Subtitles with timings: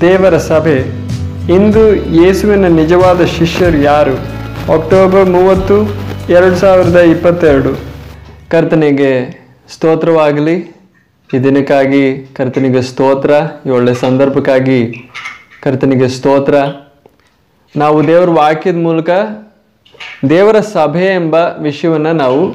[0.00, 0.78] ದೇವರ ಸಭೆ.
[1.54, 4.14] ಇಂದು ಯೇಸುವಿನ ನಿಜವಾದ ಶಿಷ್ಯರು ಯಾರು?
[4.72, 5.94] ಅಕ್ಟೋಬರ್ ಮೂವತ್ತು,
[6.32, 7.74] ಎರಡು ಸಾವಿರದ ಇಪ್ಪತ್ತೆರಡು.
[8.50, 10.56] ಕರ್ತನಿಗೆ ಸ್ತೋತ್ರವಾಗಲಿ.
[11.34, 13.30] ಈ ದಿನಕ್ಕಾಗಿ ಕರ್ತನಿಗೆ ಸ್ತೋತ್ರ,
[13.66, 15.10] ಈ ಒಳ್ಳೆ ಸಂದರ್ಭಕ್ಕಾಗಿ
[15.62, 16.54] ಕರ್ತನಿಗೆ ಸ್ತೋತ್ರ.
[17.76, 19.10] ನಾವು ದೇವರ ವಾಕ್ಯದ ಮೂಲಕ
[20.28, 22.54] ದೇವರ ಸಭೆ ಎಂಬ ವಿಷಯವನ್ನು ನಾವು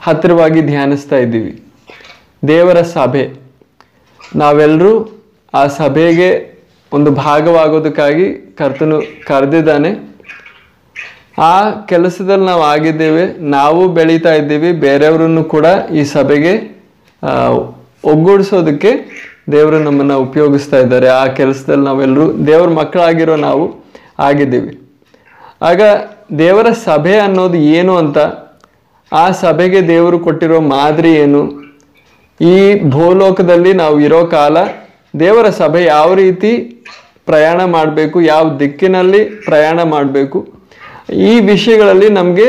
[0.00, 1.62] ಹತ್ತಿರವಾಗಿ ಧ್ಯಾನಿಸ್ತಾ ಇದ್ದೀವಿ.
[2.48, 3.30] ದೇವರ ಸಭೆ.
[4.36, 5.22] ನಾವೆಲ್ಲರೂ
[5.54, 6.55] ಆ ಸಭೆಗೆ
[6.96, 8.26] ಒಂದು ಭಾಗವಾಗೋದಕ್ಕಾಗಿ
[8.58, 8.98] ಕರ್ತನು
[9.28, 9.90] ಕರೆದಿದ್ದಾನೆ.
[11.50, 11.54] ಆ
[11.90, 13.24] ಕೆಲಸದಲ್ಲಿ ನಾವು ಆಗಿದ್ದೇವೆ,
[13.56, 15.66] ನಾವು ಬೆಳೀತಾ ಇದ್ದೀವಿ, ಬೇರೆಯವರನ್ನು ಕೂಡ
[16.00, 16.54] ಈ ಸಭೆಗೆ
[18.12, 18.90] ಒಗ್ಗೂಡಿಸೋದಕ್ಕೆ
[19.54, 21.08] ದೇವರು ನಮ್ಮನ್ನು ಉಪಯೋಗಿಸ್ತಾ ಇದ್ದಾರೆ.
[21.20, 23.64] ಆ ಕೆಲಸದಲ್ಲಿ ನಾವೆಲ್ಲರೂ ದೇವ್ರ ಮಕ್ಕಳಾಗಿರೋ ನಾವು
[24.28, 24.72] ಆಗಿದ್ದೀವಿ.
[25.70, 25.82] ಆಗ
[26.42, 28.18] ದೇವರ ಸಭೆ ಅನ್ನೋದು ಏನು ಅಂತ,
[29.12, 31.42] ಆ ಸಭೆಗೆ ದೇವರು ಕೊಟ್ಟಿರೋ ಮಾದರಿ ಏನು?
[32.40, 32.56] ಈ
[32.94, 34.56] ಭೂಲೋಕದಲ್ಲಿ ನಾವು ಇರೋ ಕಾಲ
[35.22, 36.50] ದೇವರ ಸಭೆ ಯಾವ ರೀತಿ
[37.26, 40.38] ಪ್ರಯಾಣ ಮಾಡಬೇಕು, ಯಾವ ದಿಕ್ಕಿನಲ್ಲಿ ಪ್ರಯಾಣ ಮಾಡಬೇಕು,
[41.28, 42.48] ಈ ವಿಷಯಗಳಲ್ಲಿ ನಮಗೆ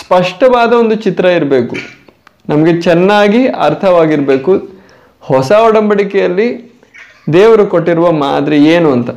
[0.00, 1.76] ಸ್ಪಷ್ಟವಾದ ಒಂದು ಚಿತ್ರ ಇರಬೇಕು.
[2.48, 4.52] ನಮಗೆ ಚೆನ್ನಾಗಿ ಅರ್ಥವಾಗಿರಬೇಕು.
[5.20, 6.48] ಹೊಸ ಒಡಂಬಡಿಕೆಯಲ್ಲಿ
[7.32, 9.10] ದೇವರು ಕೊಟ್ಟಿರುವ ಮಾದರಿ ಏನು ಅಂತ.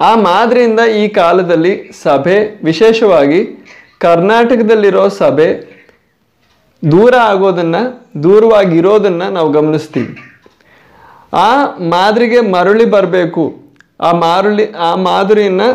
[0.00, 3.40] ಆ ಮಾದರಿಯಿಂದ ಈ ಕಾಲದಲ್ಲಿ ಸಭೆ, ವಿಶೇಷವಾಗಿ
[3.98, 5.48] ಕರ್ನಾಟಕದಲ್ಲಿರೋ ಸಭೆ,
[6.82, 7.82] ದೂರ ಆಗೋದನ್ನು,
[8.22, 10.14] ದೂರವಾಗಿರೋದನ್ನು ನಾವು ಗಮನಿಸ್ತೀವಿ.
[11.32, 11.48] ಆ
[11.94, 13.44] ಮಾದರಿಗೆ ಮರಳಿ ಬರಬೇಕು.
[14.00, 15.68] ಆ ಮಾರುಳಿ, ಆ ಮಾದರಿಯನ್ನು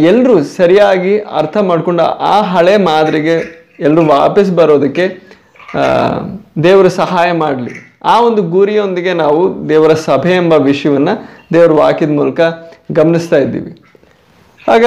[0.00, 3.36] ಎಲ್ಲರೂ ಸರಿಯಾಗಿ ಅರ್ಥ ಮಾಡಿಕೊಂಡು ಆ ಹಳೆ ಮಾದರಿಗೆ
[3.80, 5.06] ಎಲ್ಲರೂ ವಾಪಸ್ ಬರೋದಕ್ಕೆ
[6.62, 7.74] ದೇವರು ಸಹಾಯ ಮಾಡಲಿ.
[8.04, 11.14] ಆ ಒಂದು ಗುರಿಯೊಂದಿಗೆ ನಾವು ದೇವರ ಸಭೆ ಎಂಬ ವಿಷಯವನ್ನು
[11.54, 12.40] ದೇವರ ವಾಕ್ಯದ ಮೂಲಕ
[12.92, 13.72] ಗಮನಿಸ್ತಾ ಇದ್ದೀವಿ.
[14.74, 14.84] ಆಗ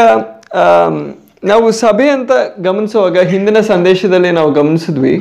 [1.44, 5.16] ನಾವು ಸಭೆ ಅಂತ ಗಮನಿಸುವಾಗ ಹಿಂದಿನ ಸಂದೇಶದಲ್ಲಿ ನಾವು ಗಮನಿಸಿದ್ವಿ,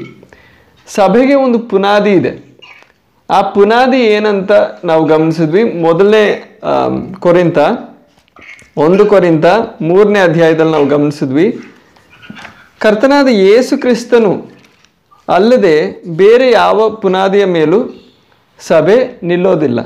[0.87, 2.33] ಸಭೆಗೆ ಒಂದು ಪುನಾದಿ ಇದೆ.
[3.31, 4.53] ಆ ಪುನಾದಿ ಏನಂತ
[4.89, 5.63] ನಾವು ಗಮನಿಸಿದ್ವಿ.
[5.83, 6.25] ಮೊದಲನೇ
[7.21, 7.59] ಕೊರಿಂತ,
[8.85, 9.47] ಒಂದು ಕೊರಿಂತ
[9.83, 11.47] ಮೂರನೇ ಅಧ್ಯಾಯದಲ್ಲಿ ನಾವು ಗಮನಿಸಿದ್ವಿ.
[12.83, 14.33] ಕರ್ತನಾದ ಯೇಸು ಕ್ರಿಸ್ತನು
[15.29, 15.77] ಅಲ್ಲದೆ
[16.17, 17.81] ಬೇರೆ ಯಾವ ಪುನಾದಿಯ ಮೇಲೂ
[18.69, 19.81] ಸಭೆ ನಿಲ್ಲೋದಿಲ್ಲ.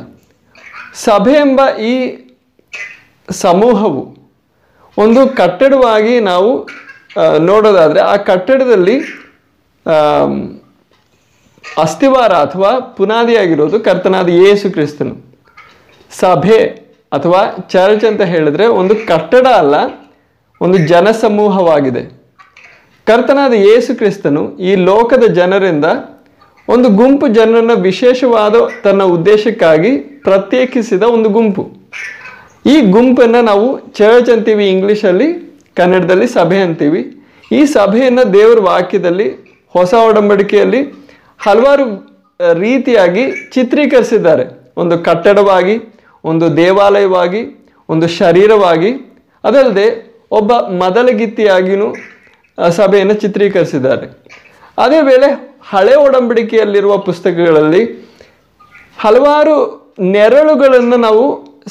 [1.05, 1.61] ಸಭೆ ಎಂಬ
[1.93, 1.95] ಈ
[3.43, 4.03] ಸಮೂಹವು
[4.97, 6.51] ಒಂದು ಕಟ್ಟಡವಾಗಿ ನಾವು
[7.39, 8.97] ನೋಡೋದಾದರೆ ಆ ಕಟ್ಟಡದಲ್ಲಿ
[11.83, 15.15] ಅಸ್ಥಿವಾರ ಅಥವಾ ಪುನಾದಿಯಾಗಿರೋದು ಕರ್ತನಾದ ಯೇಸು ಕ್ರಿಸ್ತನು.
[16.21, 16.61] ಸಭೆ
[17.17, 17.41] ಅಥವಾ
[17.73, 19.75] ಚರ್ಚ್ ಅಂತ ಹೇಳಿದ್ರೆ ಒಂದು ಕಟ್ಟಡ ಅಲ್ಲ,
[20.61, 22.03] ಒಂದು ಜನಸಮೂಹವಾಗಿದೆ.
[23.07, 25.87] ಕರ್ತನಾದ ಯೇಸು ಕ್ರಿಸ್ತನು ಈ ಲೋಕದ ಜನರಿಂದ
[26.69, 29.93] ಒಂದು ಗುಂಪು ಜನರನ್ನು ವಿಶೇಷವಾದ ತನ್ನ ಉದ್ದೇಶಕ್ಕಾಗಿ
[30.27, 31.65] ಪ್ರತ್ಯೇಕಿಸಿದ ಒಂದು ಗುಂಪು.
[32.73, 33.67] ಈ ಗುಂಪನ್ನು ನಾವು
[33.99, 35.29] ಚರ್ಚ್ ಅಂತೀವಿ ಇಂಗ್ಲೀಷಲ್ಲಿ
[35.77, 37.03] ಕನ್ನಡದಲ್ಲಿ ಸಭೆ ಅಂತೀವಿ.
[37.59, 39.29] ಈ ಸಭೆಯನ್ನು ದೇವರ ವಾಕ್ಯದಲ್ಲಿ,
[39.75, 40.81] ಹೊಸ ಒಡಂಬಡಿಕೆಯಲ್ಲಿ
[41.45, 41.85] ಹಲವಾರು
[42.61, 44.45] ರೀತಿಯಾಗಿ ಚಿತ್ರೀಕರಿಸಿದ್ದಾರೆ.
[44.77, 45.75] ಒಂದು ಕಟ್ಟಡವಾಗಿ,
[46.31, 47.43] ಒಂದು ದೇವಾಲಯವಾಗಿ,
[47.89, 48.91] ಒಂದು ಶರೀರವಾಗಿ.
[49.45, 49.87] ಅದಲ್ಲದೆ
[50.39, 51.89] ಒಬ್ಬ ಮದಲಗಿತ್ತಿಯಾಗಿಯೂ
[52.79, 54.07] ಸಭೆಯನ್ನು ಚಿತ್ರೀಕರಿಸಿದ್ದಾರೆ.
[54.79, 55.29] ಅದೇ ವೇಳೆ
[55.71, 57.83] ಹಳೆ ಒಡಂಬಡಿಕೆಯಲ್ಲಿರುವ ಪುಸ್ತಕಗಳಲ್ಲಿ
[58.99, 59.57] ಹಲವಾರು
[60.17, 61.25] ನೆರಳುಗಳನ್ನು ನಾವು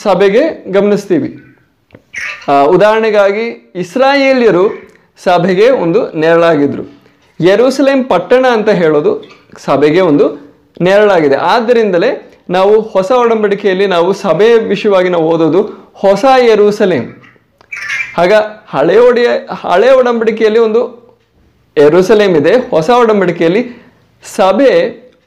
[0.03, 1.29] ಸಭೆಗೆ ಗಮನಿಸ್ತೀವಿ.
[2.67, 3.45] ಉದಾಹರಣೆಗಾಗಿ
[3.75, 4.65] ಇಸ್ರಾಯೇಲಿಯರು
[5.23, 6.83] ಸಭೆಗೆ ಒಂದು ನೆರಳಾಗಿದ್ದರು
[7.39, 9.11] ಯೆರೂಸಲೇಮ್ ಪಟ್ಟಣ ಅಂತ ಹೇಳೋದು
[9.57, 10.25] ಸಭೆಗೆ ಒಂದು
[10.81, 11.35] ನೆರಳಾಗಿದೆ.
[11.35, 17.07] ಆದ್ದರಿಂದಲೇ ನಾವು ಹೊಸ ಒಡಂಬಡಿಕೆಯಲ್ಲಿ ನಾವು ಸಭೆಯ ವಿಷಯವಾಗಿ ನಾವು ಓದೋದು ಹೊಸ ಯರೂಸಲೇಮ್.
[18.17, 18.33] ಆಗ
[18.67, 20.81] ಹಳೆ ಒಡೆಯ, ಹಳೆ ಒಡಂಬಡಿಕೆಯಲ್ಲಿ ಒಂದು
[21.77, 22.53] ಯರೂಸಲೇಮ್ ಇದೆ.
[22.69, 23.91] ಹೊಸ ಒಡಂಬಡಿಕೆಯಲ್ಲಿ
[24.23, 24.71] ಸಭೆ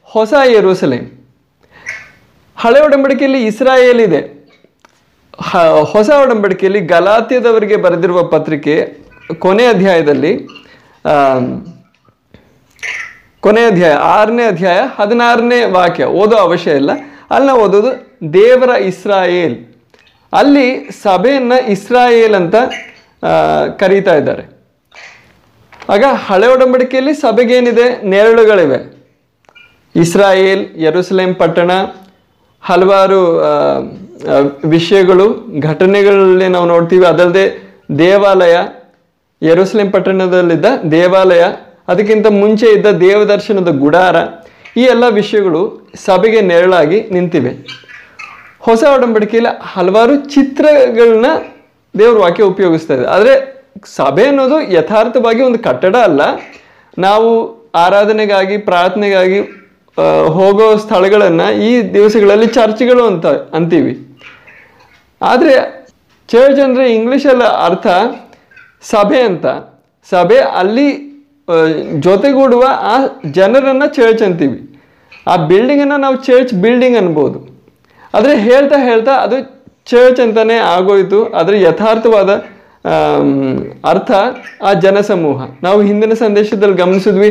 [0.02, 1.06] ಹೊಸ ಯರೂಸಲೇಮ್.
[2.56, 4.20] ಹಳೆ ಒಡಂಬಡಿಕೆಯಲ್ಲಿ ಇಸ್ರಾಯೇಲ್ ಇದೆ.
[5.84, 8.96] ಹೊಸ ಒಡಂಬಡಿಕೆಯಲ್ಲಿ ಗಲಾತ್ಯದವರಿಗೆ ಬರೆದಿರುವ ಪತ್ರಿಕೆ
[9.38, 10.32] ಕೊನೆ ಅಧ್ಯಾಯದಲ್ಲಿ
[13.44, 16.90] ಕೊನೆ ಅಧ್ಯಾಯ, ಆರನೇ ಅಧ್ಯಾಯ ಹದಿನಾರನೇ ವಾಕ್ಯ, ಓದೋ ಅವಶ್ಯ ಇಲ್ಲ.
[17.30, 17.90] ಅಲ್ಲಿ ನಾವು ಓದೋದು,
[18.32, 19.56] ದೇವರ ಇಸ್ರಾಯೇಲ್.
[20.32, 20.66] ಅಲ್ಲಿ
[21.02, 22.54] ಸಭೆಯನ್ನು ಇಸ್ರಾಯೇಲ್ ಅಂತ
[23.78, 24.44] ಕರೀತಾ ಇದ್ದಾರೆ.
[25.94, 27.86] ಆಗ ಹಳೆ ಒಡಂಬಡಿಕೆಯಲ್ಲಿ ಸಭೆಗೇನಿದೆ?
[28.12, 28.78] ನೆರಳುಗಳಿವೆ.
[29.96, 31.70] ಇಸ್ರಾಯೇಲ್, ಯೆರೂಸಲೇಮ್ ಪಟ್ಟಣ,
[32.62, 33.20] ಹಲವಾರು
[34.68, 35.26] ವಿಷಯಗಳು,
[35.60, 37.06] ಘಟನೆಗಳಲ್ಲಿ ನಾವು ನೋಡ್ತೀವಿ.
[37.06, 37.44] ಅದಲ್ಲದೆ
[37.98, 38.56] ದೇವಾಲಯ,
[39.42, 41.44] ಯೆರೂಸಲೇಮ್ ಪಟ್ಟಣದಲ್ಲಿದ್ದ ದೇವಾಲಯ
[41.88, 44.16] ಅದಕ್ಕಿಂತ ಮುಂಚೆ ಇದ್ದ ದೇವದರ್ಶನದ ಗುಡಾರ
[44.76, 45.62] ಈ ಎಲ್ಲ ವಿಷಯಗಳು
[46.04, 47.52] ಸಭೆಗೆ ನೆರಳಾಗಿ ನಿಂತಿವೆ.
[48.58, 51.26] ಹೊಸ ಒಡಂಬಡಿಕೆಯಲ್ಲಿ ಹಲವಾರು ಚಿತ್ರಗಳನ್ನ
[51.98, 53.06] ದೇವ್ರ ವಾಕ್ಯ ಉಪಯೋಗಿಸ್ತಾ ಇದೆ.
[53.06, 53.34] ಆದರೆ
[53.96, 56.22] ಸಭೆ ಅನ್ನೋದು ಯಥಾರ್ಥವಾಗಿ ಒಂದು ಕಟ್ಟಡ ಅಲ್ಲ.
[56.98, 57.30] ನಾವು
[57.74, 59.40] ಆರಾಧನೆಗಾಗಿ, ಪ್ರಾರ್ಥನೆಗಾಗಿ
[60.38, 63.94] ಹೋಗೋ ಸ್ಥಳಗಳನ್ನು ಈ ದಿವಸಗಳಲ್ಲಿ ಚರ್ಚ್ಗಳು ಅಂತ ಅಂತೀವಿ.
[65.22, 65.54] ಆದರೆ
[66.28, 67.86] ಚರ್ಚ್ ಅಂದರೆ ಇಂಗ್ಲೀಷಲ್ಲಿ ಅರ್ಥ
[68.82, 69.46] ಸಭೆ ಅಂತ.
[70.10, 70.88] ಸಭೆ ಅಲ್ಲಿ
[72.04, 72.94] ಜೊತೆಗೂಡುವ ಆ
[73.30, 74.58] ಜನರನ್ನು ಚರ್ಚ್ ಅಂತೀವಿ.
[75.28, 77.38] ಆ ಬಿಲ್ಡಿಂಗನ್ನು ನಾವು ಚರ್ಚ್ ಬಿಲ್ಡಿಂಗ್ ಅನ್ಬೋದು.
[78.14, 79.36] ಆದರೆ ಹೇಳ್ತಾ ಹೇಳ್ತಾ ಅದು
[79.90, 81.18] ಚರ್ಚ್ ಅಂತಲೇ ಆಗೋಯಿತು.
[81.32, 82.30] ಆದರೆ ಯಥಾರ್ಥವಾದ
[83.90, 84.10] ಅರ್ಥ
[84.62, 85.42] ಆ ಜನಸಮೂಹ.
[85.62, 87.30] ನಾವು ಹಿಂದಿನ ಸಂದೇಶದಲ್ಲಿ ಗಮನಿಸಿದ್ವಿ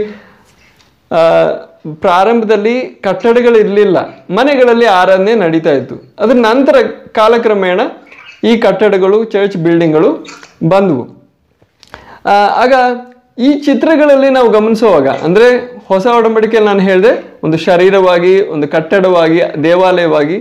[1.11, 2.75] ಪ್ರಾರಂಭದಲ್ಲಿ ಪ್ರಾರಂಭದಲ್ಲಿ
[3.05, 3.97] ಕಟ್ಟಡಗಳಿರಲಿಲ್ಲ.
[4.29, 5.95] ಮನೆಗಳಲ್ಲಿ ಆರಾಧನೆ ನಡೀತಾ ಇತ್ತು.
[6.19, 6.75] ಅದರ ನಂತರ
[7.15, 7.81] ಕಾಲಕ್ರಮೇಣ
[8.43, 10.09] ಈ ಕಟ್ಟಡಗಳು ಚರ್ಚ್ ಬಿಲ್ಡಿಂಗ್ಗಳು
[10.69, 11.03] ಬಂದವು.
[12.63, 12.73] ಆಗ
[13.37, 15.47] ಈ ಚಿತ್ರಗಳಲ್ಲಿ ನಾವು ಗಮನಿಸುವಾಗ, ಅಂದರೆ
[15.87, 17.11] ಹೊಸ ಒಡಂಬಡಿಕೆಯಲ್ಲಿ ನಾನು ಹೇಳಿದೆ,
[17.45, 20.37] ಒಂದು ಶರೀರವಾಗಿ, ಒಂದು ಕಟ್ಟಡವಾಗಿ, ದೇವಾಲಯವಾಗಿ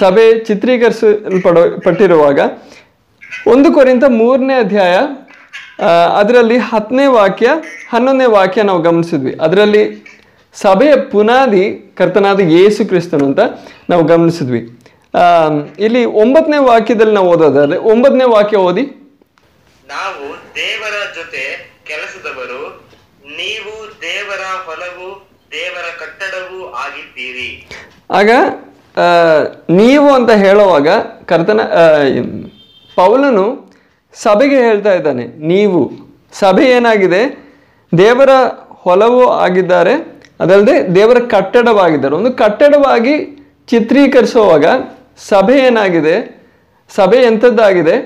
[0.00, 2.40] ಸಭೆ ಚಿತ್ರೀಕರಿಸಲ್ಪಡೋ ಪಟ್ಟಿರುವಾಗ
[3.52, 4.94] ಒಂದು ಕೊರಿಂತ ಮೂರನೇ ಅಧ್ಯಾಯ
[6.20, 7.48] ಅದರಲ್ಲಿ ಹತ್ತನೇ ವಾಕ್ಯ,
[7.92, 9.32] ಹನ್ನೊಂದನೇ ವಾಕ್ಯ ನಾವು ಗಮನಿಸಿದ್ವಿ.
[9.46, 9.82] ಅದರಲ್ಲಿ
[10.54, 11.64] ಸಭೆಯ ಪುನಾದಿ
[11.98, 13.40] ಕರ್ತನಾದ ಯೇಸು ಕ್ರಿಸ್ತನು ಅಂತ
[13.90, 14.60] ನಾವು ಗಮನಿಸಿದ್ವಿ.
[15.86, 18.84] ಇಲ್ಲಿ ಒಂಬತ್ತನೇ ವಾಕ್ಯದಲ್ಲಿ ನಾವು ಓದೋದಾದ್ರೆ, ಒಂಬತ್ತನೇ ವಾಕ್ಯ ಓದಿ.
[19.84, 20.24] ನಾವು
[20.58, 21.44] ದೇವರ ಜೊತೆ
[21.92, 22.62] ಕೆಲಸದವರು,
[23.40, 23.72] ನೀವು
[24.08, 25.08] ದೇವರ ಹೊಲವು,
[25.56, 27.50] ದೇವರ ಕಟ್ಟಡವು ಆಗಿದ್ದೀರಿ.
[28.18, 28.30] ಆಗ
[29.80, 30.88] ನೀವು ಅಂತ ಹೇಳುವಾಗ
[31.30, 31.60] ಕರ್ತನ
[32.96, 33.44] ಪೌಲನು
[34.24, 35.80] ಸಭೆಗೆ ಹೇಳ್ತಾ ಇದ್ದಾನೆ, ನೀವು,
[36.40, 37.22] ಸಭೆ ಏನಾಗಿದೆ?
[37.92, 38.32] ದೇವರ
[38.84, 39.94] ಹೊಲವು ಆಗಿದ್ದಾರೆ,
[40.42, 42.14] ಅದಲ್ಲದೆ ದೇವರ ಕಟ್ಟಡವಾಗಿದ್ದಾರೆ.
[42.20, 43.14] ಒಂದು ಕಟ್ಟಡವಾಗಿ
[43.72, 44.66] ಚಿತ್ರೀಕರಿಸುವಾಗ
[45.30, 46.16] ಸಭೆ ಏನಾಗಿದೆ?
[46.90, 47.96] ಸಭೆ ಎಂಥದ್ದಾಗಿದೆ?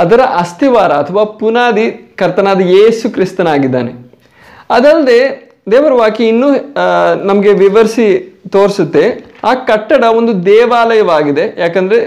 [0.00, 1.86] ಅದರ ಅಸ್ಥಿವಾರ ಅಥವಾ ಪುನಾದಿ
[2.20, 3.92] ಕರ್ತನಾದ ಯೇಸು ಕ್ರಿಸ್ತನಾಗಿದ್ದಾನೆ.
[4.76, 5.20] ಅದಲ್ಲದೆ
[5.72, 6.48] ದೇವರ ವಾಕ್ಯ ಇನ್ನೂ
[7.30, 8.06] ನಮಗೆ ವಿವರಿಸಿ
[8.54, 9.04] ತೋರಿಸುತ್ತೆ.
[9.48, 11.44] ಆ ಕಟ್ಟಡ ಒಂದು ದೇವಾಲಯವಾಗಿದೆ.
[11.64, 11.98] ಯಾಕಂದರೆ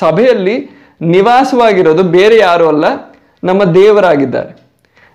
[0.00, 0.56] ಸಭೆಯಲ್ಲಿ
[1.14, 2.86] ನಿವಾಸವಾಗಿರೋದು ಬೇರೆ ಯಾರು ಅಲ್ಲ,
[3.48, 4.50] ನಮ್ಮ ದೇವರಾಗಿದ್ದಾರೆ.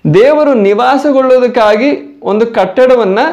[0.05, 1.89] ದೇವರು ನಿವಾಸಗೊಳ್ಳೋದಕ್ಕಾಗಿ
[2.31, 3.25] ಒಂದು ಕಟ್ಟಡವನ್ನು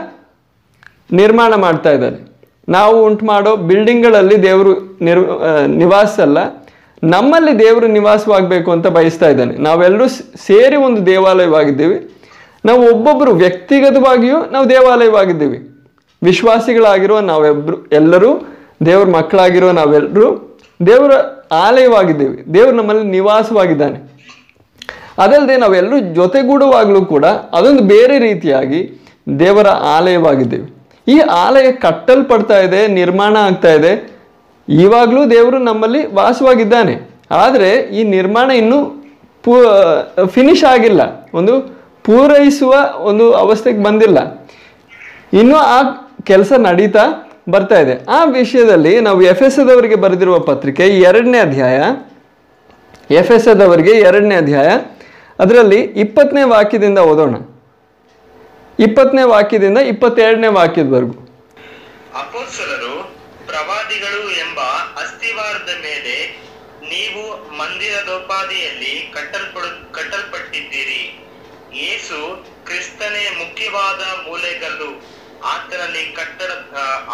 [1.20, 2.18] ನಿರ್ಮಾಣ ಮಾಡ್ತಾ ಇದ್ದಾರೆ.
[2.76, 4.72] ನಾವು ಉಂಟು ಮಾಡೋ ಬಿಲ್ಡಿಂಗ್ಗಳಲ್ಲಿ ದೇವರು
[5.06, 5.22] ನಿರ್
[5.80, 6.38] ನಿವಾಸ ಅಲ್ಲ.
[7.04, 9.56] ನಮ್ಮಲ್ಲಿ ದೇವರು ನಿವಾಸವಾಗಬೇಕು ಅಂತ ಬಯಸ್ತಾ ಇದ್ದಾನೆ.
[9.56, 10.08] ನಾವೆಲ್ಲರೂ
[10.46, 12.14] ಸೇರಿ ಒಂದು ದೇವಾಲಯವಾಗಿದ್ದೀವಿ.
[12.64, 15.70] ನಾವು ಒಬ್ಬೊಬ್ಬರು ವ್ಯಕ್ತಿಗತವಾಗಿಯೂ ನಾವು ದೇವಾಲಯವಾಗಿದ್ದೀವಿ.
[16.22, 18.48] ವಿಶ್ವಾಸಿಗಳಾಗಿರುವ ನಾವೆಬ್ರು, ಎಲ್ಲರೂ
[18.86, 21.12] ದೇವ್ರ ಮಕ್ಕಳಾಗಿರುವ ನಾವೆಲ್ಲರೂ ದೇವರ
[21.52, 22.54] ಆಲಯವಾಗಿದ್ದೀವಿ.
[22.54, 24.10] ದೇವರು ನಮ್ಮಲ್ಲಿ ನಿವಾಸವಾಗಿದ್ದಾನೆ.
[25.18, 28.98] ಅದಲ್ಲದೆ ನಾವೆಲ್ಲರೂ ಜೊತೆಗೂಡುವಾಗಲೂ ಕೂಡ ಅದೊಂದು ಬೇರೆ ರೀತಿಯಾಗಿ
[29.38, 30.74] ದೇವರ ಆಲಯವಾಗಿದ್ದೀವಿ.
[31.08, 34.19] ಈ ಆಲಯ ಕಟ್ಟಲ್ಪಡ್ತಾ ಇದೆ, ನಿರ್ಮಾಣ ಆಗ್ತಾ ಇದೆ.
[34.70, 37.10] ಇವಾಗಲೂ ದೇವರು ನಮ್ಮಲ್ಲಿ ವಾಸವಾಗಿದ್ದಾನೆ.
[37.30, 38.84] ಆದರೆ ಈ ನಿರ್ಮಾಣ ಇನ್ನೂ
[39.42, 39.52] ಪೂ
[40.26, 41.00] ಫಿನಿಶ್ ಆಗಿಲ್ಲ.
[41.34, 41.60] ಒಂದು
[42.04, 44.48] ಪೂರೈಸುವ ಒಂದು ಅವಸ್ಥೆಗೆ ಬಂದಿಲ್ಲ.
[45.32, 45.82] ಇನ್ನೂ ಆ
[46.24, 48.04] ಕೆಲಸ ನಡೀತಾ ಬರ್ತಾ ಇದೆ.
[48.04, 51.82] ಆ ವಿಷಯದಲ್ಲಿ ನಾವು ಎಫ್ ಎಸ್ ಎದವರಿಗೆ ಬರೆದಿರುವ ಪತ್ರಿಕೆ ಎರಡನೇ ಅಧ್ಯಾಯ.
[53.14, 54.68] ಎಫ್ ಎಸ್ ಎದವರಿಗೆ ಎರಡನೇ ಅಧ್ಯಾಯ.
[55.38, 57.34] ಅದರಲ್ಲಿ ಇಪ್ಪತ್ತನೇ ವಾಕ್ಯದಿಂದ ಓದೋಣ.
[58.80, 61.28] ಇಪ್ಪತ್ತನೇ ವಾಕ್ಯದಿಂದ ಇಪ್ಪತ್ತೆರಡನೇ ವಾಕ್ಯದವರೆಗೂ.
[63.90, 64.60] ಪ್ರವಾದಿಗಳು ಎಂಬ
[65.02, 66.16] ಅಸ್ಥಿವಾರದ ಮೇಲೆ
[66.90, 67.22] ನೀವು
[67.58, 71.00] ಮಂದಿರದೋಪಾದಿಯಲ್ಲಿ ಕಟ್ಟಲ್ಪಡು, ಕಟ್ಟಲ್ಪಟ್ಟಿದ್ದೀರಿ.
[71.72, 72.18] ಯೇಸು
[72.66, 74.90] ಕ್ರಿಸ್ತನೇ ಮುಖ್ಯವಾದ ಮೂಲೆಗಲ್ಲು.
[75.44, 76.50] ಆತನಲ್ಲಿ ಕಟ್ಟಡ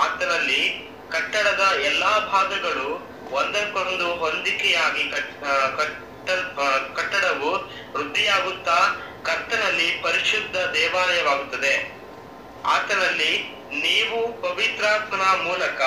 [0.02, 0.60] ಆತನಲ್ಲಿ
[1.08, 2.88] ಕಟ್ಟಡದ ಎಲ್ಲಾ ಭಾಗಗಳು
[3.30, 6.44] ಒಂದಕ್ಕೊಂದು ಹೊಂದಿಕೆಯಾಗಿ ಕಟ್ಟಲ್
[6.96, 7.52] ಕಟ್ಟಡವು
[7.94, 8.78] ವೃದ್ಧಿಯಾಗುತ್ತಾ
[9.24, 11.74] ಕರ್ತನಲ್ಲಿ ಪರಿಶುದ್ಧ ದೇವಾಲಯವಾಗುತ್ತದೆ.
[12.66, 13.32] ಆತನಲ್ಲಿ
[13.80, 15.80] ನೀವು ಪವಿತ್ರಾತ್ಮನ ಮೂಲಕ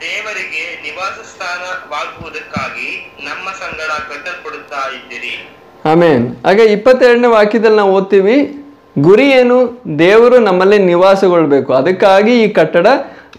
[0.00, 5.56] ದೇವರಿಗೆ ನಿವಾಸ ಸ್ಥಾನವಾಗುವುದಕ್ಕಾಗಿ ನಮ್ಮ ಸಂಗಡ ಕಟ್ಟಲ್ಪಡುತ್ತಾ ಇದ್ದೀರಿ.
[5.90, 6.36] ಆಮೇನ್.
[6.46, 8.64] ಹಾಗೆ ಇಪ್ಪತ್ತೆರಡನೇ ವಾಕ್ಯದಲ್ಲಿ ನಾವು ಓದ್ತೀವಿ,
[8.98, 9.82] ಗುರಿ ಏನು?
[9.98, 11.72] ದೇವರು ನಮ್ಮಲ್ಲಿ ನಿವಾಸಗೊಳ್ಬೇಕು.
[11.72, 12.86] ಅದಕ್ಕಾಗಿ ಈ ಕಟ್ಟಡ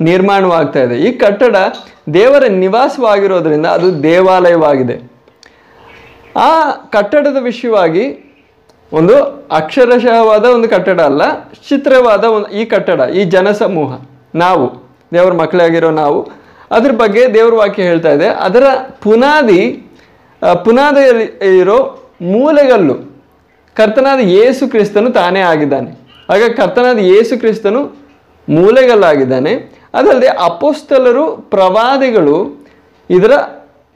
[0.01, 0.95] ನಿರ್ಮಾಣವಾಗ್ತಾ ಇದೆ.
[0.95, 1.55] ಈ ಕಟ್ಟಡ
[2.13, 5.11] ದೇವರ ನಿವಾಸವಾಗಿರೋದ್ರಿಂದ ಅದು ದೇವಾಲಯವಾಗಿದೆ.
[6.37, 8.35] ಆ ಕಟ್ಟಡದ ವಿಷಯವಾಗಿ
[8.93, 14.01] ಒಂದು ಅಕ್ಷರಶಃವಾದ ಒಂದು ಕಟ್ಟಡ ಅಲ್ಲ, ಚಿತ್ರವಾದ ಒಂದು ಈ ಕಟ್ಟಡ, ಈ ಜನಸಮೂಹ.
[14.35, 18.27] ನಾವು, ದೇವರ ಮಕ್ಕಳಾಗಿರೋ ನಾವು ಅದ್ರ ಬಗ್ಗೆ ದೇವರ ವಾಕ್ಯ ಹೇಳ್ತಾ ಇದೆ.
[18.27, 18.63] ಅದರ
[19.03, 19.91] ಪುನಾದಿ
[20.63, 21.77] ಪುನಾದಿಯಲ್ಲಿ ಇರೋ
[22.21, 22.95] ಮೂಲೆಗಲ್ಲು
[23.75, 25.91] ಕರ್ತನಾದ ಯೇಸು ಕ್ರಿಸ್ತನು ತಾನೇ ಆಗಿದ್ದಾನೆ.
[26.29, 27.81] ಆಗ ಕರ್ತನಾದ ಯೇಸು ಕ್ರಿಸ್ತನು
[28.49, 29.53] ಮೂಲೆಗಲ್ಲಾಗಿದ್ದಾನೆ.
[29.93, 32.67] ಅದಲ್ಲದೆ ಅಪೋಸ್ತಲರು ಪ್ರವಾದಿಗಳು
[33.09, 33.31] ಇದರ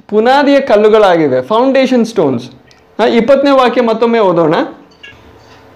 [0.09, 1.41] ಪುನಾದಿಯ ಕಲ್ಲುಗಳಾಗಿವೆ.
[1.41, 2.45] ಫೌಂಡೇಶನ್ ಸ್ಟೋನ್ಸ್
[3.09, 4.55] ಇಪ್ಪತ್ತನೇ ವಾಕ್ಯ ಮತ್ತೊಮ್ಮೆ ಓದೋಣ.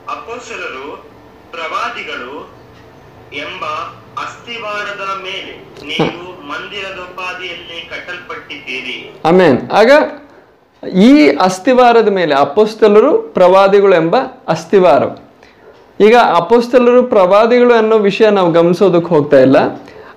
[0.10, 1.04] ಅಪೋಸ್ತಲರು
[1.52, 2.36] ಪ್ರವಾದಿಗಳು
[3.34, 3.66] ಎಂಬ
[4.24, 5.54] ಅಸ್ಥಿವಾರದ ಮೇಲೆ
[5.88, 6.33] ನೀವು
[7.90, 9.16] ಕಟ್ಟಲ್ಪಟ್ಟಿದ್ದೀರಿ.
[9.26, 9.72] ಆಮೇನ್.
[9.72, 9.92] ಆಗ
[10.88, 14.16] ಈ ಅಸ್ಥಿವಾರದ ಮೇಲೆ ಅಪೋಸ್ತಲರು ಪ್ರವಾದಿಗಳು ಎಂಬ
[14.48, 15.04] ಅಸ್ಥಿವಾರ
[16.00, 19.58] ಈಗ ಅಪೋಸ್ತಲರು ಪ್ರವಾದಿಗಳು ಅನ್ನೋ ವಿಷಯ ನಾವು ಗಮನಿಸೋದಕ್ಕೆ ಹೋಗ್ತಾ ಇಲ್ಲ.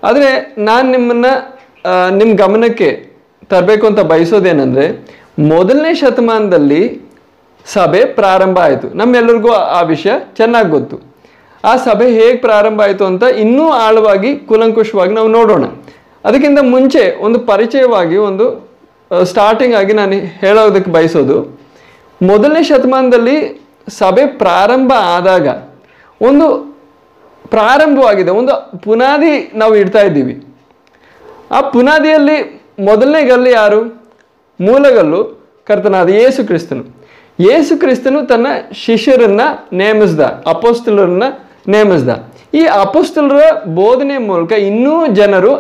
[0.04, 1.26] ಆದರೆ ನಾನು ನಿಮ್ಮನ್ನ
[2.11, 3.11] ನಿಮ್ಮ ಗಮನಕ್ಕೆ
[3.45, 4.87] ತರಬೇಕು ಅಂತ ಬಯಸೋದೇನೆಂದರೆ,
[5.38, 7.00] ಮೊದಲನೇ ಶತಮಾನದಲ್ಲಿ
[7.66, 8.88] ಸಭೆ ಪ್ರಾರಂಭ ಆಯಿತು.
[8.88, 10.97] ನಮ್ಮೆಲ್ಲರಿಗೂ ಆ ವಿಷಯ ಚೆನ್ನಾಗಿ ಗೊತ್ತು.
[11.64, 15.64] ಆ ಸಭೆ ಹೇಗೆ ಪ್ರಾರಂಭ ಆಯಿತು ಅಂತ ಇನ್ನೂ ಆಳವಾಗಿ, ಕುಲಂಕುಷವಾಗಿ ನಾವು ನೋಡೋಣ.
[16.26, 18.47] ಅದಕ್ಕಿಂತ ಮುಂಚೆ ಒಂದು ಪರಿಚಯವಾಗಿ ಒಂದು
[19.25, 21.37] ಸ್ಟಾರ್ಟಿಂಗ್ ಆಗಿ ನಾನು ಹೇಳೋದಕ್ಕೆ ಬಯಸೋದು.
[22.23, 23.37] ಮೊದಲನೇ ಶತಮಾನದಲ್ಲಿ
[23.99, 25.47] ಸಭೆ ಪ್ರಾರಂಭ ಆದಾಗ
[26.28, 26.47] ಒಂದು
[27.50, 28.54] ಪ್ರಾರಂಭವಾಗಿದೆ, ಒಂದು
[28.85, 30.35] ಪುನಾದಿ ನಾವು ಇಡ್ತಾ ಇದ್ದೀವಿ.
[31.50, 32.37] ಆ ಪುನಾದಿಯಲ್ಲಿ
[32.85, 33.80] ಮೊದಲನೇ ಗಲ್ಲು ಯಾರು?
[34.61, 35.21] ಮೂಲಗಲ್ಲು
[35.66, 36.85] ಕರ್ತನಾದ ಯೇಸು ಕ್ರಿಸ್ತನು.
[37.40, 38.47] ಯೇಸು ಕ್ರಿಸ್ತನು ತನ್ನ
[38.85, 39.42] ಶಿಷ್ಯರನ್ನ
[39.73, 41.25] ನೇಮಿಸ್ದ, ಅಪೋಸ್ತಲರನ್ನ
[41.68, 42.11] ನೇಮಿಸ್ದ.
[42.54, 43.40] ಈ ಅಪೋಸ್ತಲರ
[43.80, 45.52] ಬೋಧನೆ ಮೂಲಕ ಇನ್ನೂ ಜನರು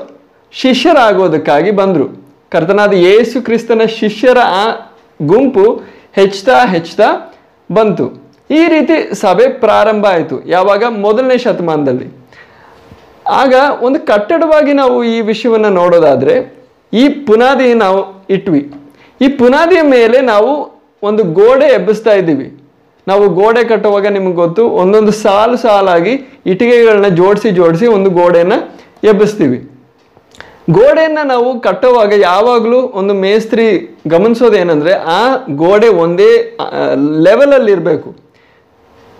[0.52, 2.06] ಶಿಷ್ಯರಾಗೋದಕ್ಕಾಗಿ ಬಂದರು.
[2.52, 4.64] ಕರ್ತನಾದ ಯೇಸು ಕ್ರಿಸ್ತನ ಶಿಷ್ಯರ ಆ
[5.30, 5.64] ಗುಂಪು
[6.18, 7.08] ಹೆಚ್ಚುತ್ತಾ ಹೆಚ್ಚುತ್ತಾ
[7.70, 8.06] ಬಂತು.
[8.58, 10.84] ಈ ರೀತಿ ಸಭೆ ಪ್ರಾರಂಭ ಆಯಿತು, ಯಾವಾಗ?
[11.06, 12.06] ಮೊದಲನೇ ಶತಮಾನದಲ್ಲಿ.
[13.40, 13.54] ಆಗ
[13.86, 16.34] ಒಂದು ಕಟ್ಟಡವಾಗಿ ನಾವು ಈ ವಿಷಯವನ್ನು ನೋಡೋದಾದರೆ,
[16.92, 18.00] ಈ ಪುನಾದಿ ನಾವು
[18.36, 18.62] ಇಟ್ವಿ.
[19.20, 20.50] ಈ ಪುನಾದಿಯ ಮೇಲೆ ನಾವು
[21.08, 22.48] ಒಂದು ಗೋಡೆ ಎಬ್ಬಿಸ್ತಾ ಇದ್ದೀವಿ.
[23.06, 26.14] ನಾವು ಗೋಡೆ ಕಟ್ಟುವಾಗ ನಿಮಗೆ ಗೊತ್ತು, ಒಂದೊಂದು ಸಾಲು ಸಾಲಾಗಿ
[26.52, 28.58] ಇಟ್ಟಿಗೆಗಳನ್ನ ಜೋಡಿಸಿ ಜೋಡಿಸಿ ಒಂದು ಗೋಡೆಯನ್ನು
[29.10, 29.58] ಎಬ್ಬಿಸ್ತೀವಿ.
[30.68, 33.66] ಗೋಡೆಯನ್ನು ನಾವು ಕಟ್ಟುವಾಗ ಯಾವಾಗಲೂ ಒಂದು ಮೇಸ್ತ್ರಿ
[34.06, 35.20] ಗಮನಿಸೋದು ಏನಂದರೆ ಆ
[35.50, 36.30] ಗೋಡೆ ಒಂದೇ
[37.26, 38.08] ಲೆವೆಲಲ್ಲಿ ಇರಬೇಕು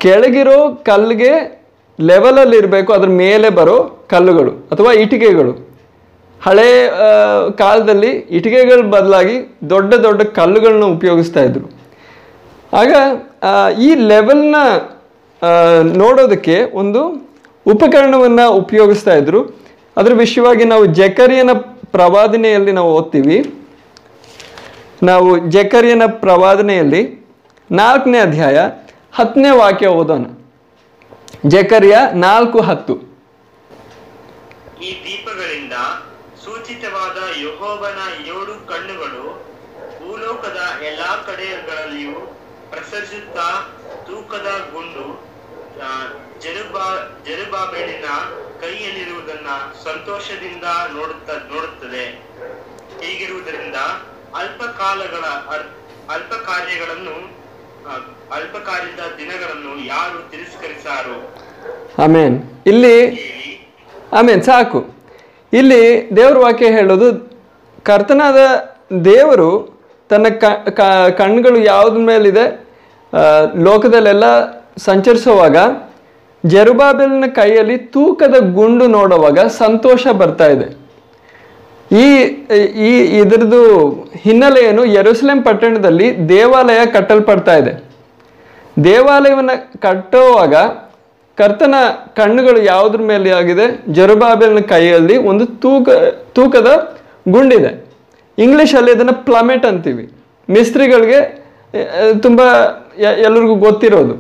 [0.01, 0.57] ಕೆಳಗಿರೋ
[0.89, 1.31] ಕಲ್ಲಿಗೆ
[1.99, 3.77] ಲೆವೆಲಲ್ಲಿ ಇರಬೇಕು ಅದ್ರ ಮೇಲೆ ಬರೋ
[4.11, 5.53] ಕಲ್ಲುಗಳು ಅಥವಾ ಇಟಿಕೆಗಳು
[6.41, 6.69] ಹಳೆ
[7.59, 9.37] ಕಾಲದಲ್ಲಿ ಇಟಿಕೆಗಳ ಬದಲಾಗಿ
[9.71, 11.65] ದೊಡ್ಡ ದೊಡ್ಡ ಕಲ್ಲುಗಳನ್ನ ಉಪಯೋಗಿಸ್ತಾ ಇದ್ರು.
[12.81, 12.93] ಆಗ
[13.79, 14.57] ಈ ಲೆವೆಲ್ನ
[16.03, 17.03] ನೋಡೋದಕ್ಕೆ ಒಂದು
[17.67, 19.66] ಉಪಕರಣವನ್ನು ಉಪಯೋಗಿಸ್ತಾ ಇದ್ರು.
[19.97, 21.53] ಅದ್ರ ವಿಷಯವಾಗಿ ನಾವು ಜಕರಿಯನ
[21.93, 23.39] ಪ್ರವಾದನೆಯಲ್ಲಿ ನಾವು ಓದ್ತೀವಿ.
[25.03, 27.03] ನಾವು ಜಕರಿಯನ ಪ್ರವಾದನೆಯಲ್ಲಿ
[27.71, 28.59] ನಾಲ್ಕನೇ ಅಧ್ಯಾಯ
[29.13, 30.25] ಹತ್ತನೇ ವಾಕ್ಯ ಓದೋಣ.
[31.47, 32.95] ಜಕರಿಯ ನಾಲ್ಕು ಹತ್ತು.
[34.87, 35.77] ಈ ದೀಪಗಳಿಂದ
[36.45, 38.01] ಸೂಚಿತವಾದ ಯಹೋವನ
[38.35, 39.25] ಏಳು ಕಣ್ಣುಗಳು
[39.99, 42.19] ಭೂಲೋಕದ ಎಲ್ಲಾ ಕಡೆಗಳಲ್ಲಿಯೂ
[42.71, 43.49] ಪ್ರಸರಿಸುತ್ತಾ
[44.07, 45.07] ತೂಕದ ಗುಂಡು
[45.79, 45.89] ಜರುಬಾ
[46.43, 46.87] ಜೆರುಬಾ
[47.27, 48.09] ಜೆರುಬಾಬೆಲಿನ
[48.61, 49.49] ಕೈಯಲ್ಲಿರುವುದನ್ನ
[49.85, 50.65] ಸಂತೋಷದಿಂದ
[50.97, 52.05] ನೋಡುತ್ತ ನೋಡುತ್ತದೆ.
[53.01, 53.75] ಹೀಗಿರುವುದರಿಂದ
[54.37, 55.25] ಅಲ್ಪ ಕಾಲಗಳ
[56.15, 57.37] ಅಲ್ಪ ಕಾರ್ಯಗಳನ್ನು
[58.35, 61.17] ಅಲ್ಪ ಕಾರ್ಯದ ದಿನಗಳನ್ನು ಯಾರು ತಿರಸ್ಕರಿಸಾರು?
[62.03, 62.43] ಆಮೇನ್.
[62.67, 62.97] ಇಲ್ಲಿ
[64.13, 64.95] ಆಮೇನ್ ಸಾಕು.
[65.53, 67.09] ಇಲ್ಲಿ ದೇವ್ರ ವಾಕ್ಯ ಹೇಳೋದು
[67.83, 68.39] ಕರ್ತನಾದ
[69.05, 70.29] ದೇವರು ತನ್ನ
[71.19, 72.67] ಕಣ್ಗಳು ಯಾವ್ದ್ರ ಮೇಲಿದೆ?
[73.63, 74.25] ಲೋಕದಲ್ಲೆಲ್ಲ
[74.77, 75.57] ಸಂಚರಿಸುವಾಗ
[76.45, 80.67] ಜೆರುಬಾಬೆಲ್ನ ಕೈಯಲ್ಲಿ ತೂಕದ ಗುಂಡು ನೋಡುವಾಗ ಸಂತೋಷ ಬರ್ತಾ ಇದೆ.
[82.03, 82.07] ಈ
[82.89, 83.63] ಈ ಇದರದ್ದು
[84.25, 87.73] ಹಿನ್ನೆಲೆಯನ್ನು ಯೆರೂಸಲೇಮ್ ಪಟ್ಟಣದಲ್ಲಿ ದೇವಾಲಯ ಕಟ್ಟಲ್ಪಡ್ತಾ ಇದೆ.
[88.85, 90.55] ದೇವಾಲಯವನ್ನು ಕಟ್ಟುವಾಗ
[91.39, 91.75] ಕರ್ತನ
[92.19, 93.67] ಕಣ್ಣುಗಳು ಯಾವುದ್ರ ಮೇಲೆ ಆಗಿದೆ?
[93.93, 95.89] ಜರುಬಾಬೆಲ್ನ ಕೈಯಲ್ಲಿ ಒಂದು ತೂಕ,
[96.37, 96.71] ತೂಕದ
[97.35, 97.73] ಗುಂಡಿದೆ.
[98.39, 100.05] ಇಂಗ್ಲೀಷಲ್ಲಿ ಇದನ್ನು ಪ್ಲಮೆಟ್ ಅಂತೀವಿ.
[100.49, 101.21] ಮಿಸ್ತ್ರಿಗಳಿಗೆ
[102.25, 102.41] ತುಂಬ
[103.27, 104.15] ಎಲ್ಲರಿಗೂ ಗೊತ್ತಿರೋದು.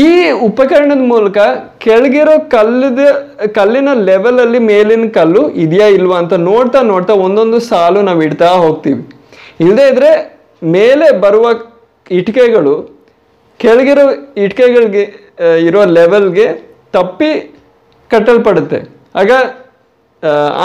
[0.00, 0.04] ಈ
[0.46, 1.38] ಉಪಕರಣದ ಮೂಲಕ
[1.84, 3.00] ಕೆಳಗಿರೋ ಕಲ್ಲದ,
[3.56, 9.02] ಕಲ್ಲಿನ ಲೆವೆಲ್ ಅಲ್ಲಿ ಮೇಲಿನ ಕಲ್ಲು ಇದೆಯಾ ಇಲ್ವಾ ಅಂತ ನೋಡ್ತಾ ನೋಡ್ತಾ ಒಂದೊಂದು ಸಾಲು ನಾವು ಇಡ್ತಾ ಹೋಗ್ತೀವಿ.
[9.62, 10.12] ಇಲ್ಲದೇ ಇದ್ರೆ
[10.76, 11.46] ಮೇಲೆ ಬರುವ
[12.18, 12.74] ಇಟಿಕೆಗಳು,
[13.60, 14.06] ಕೆಳಗಿರೋ
[14.44, 15.04] ಇಟಿಕೆಗಳಿಗೆ
[15.66, 16.46] ಇರೋ ಲೆವೆಲ್ಗೆ
[16.96, 17.30] ತಪ್ಪಿ
[18.10, 18.80] ಕಟ್ಟಲ್ಪಡುತ್ತೆ.
[19.20, 19.30] ಆಗ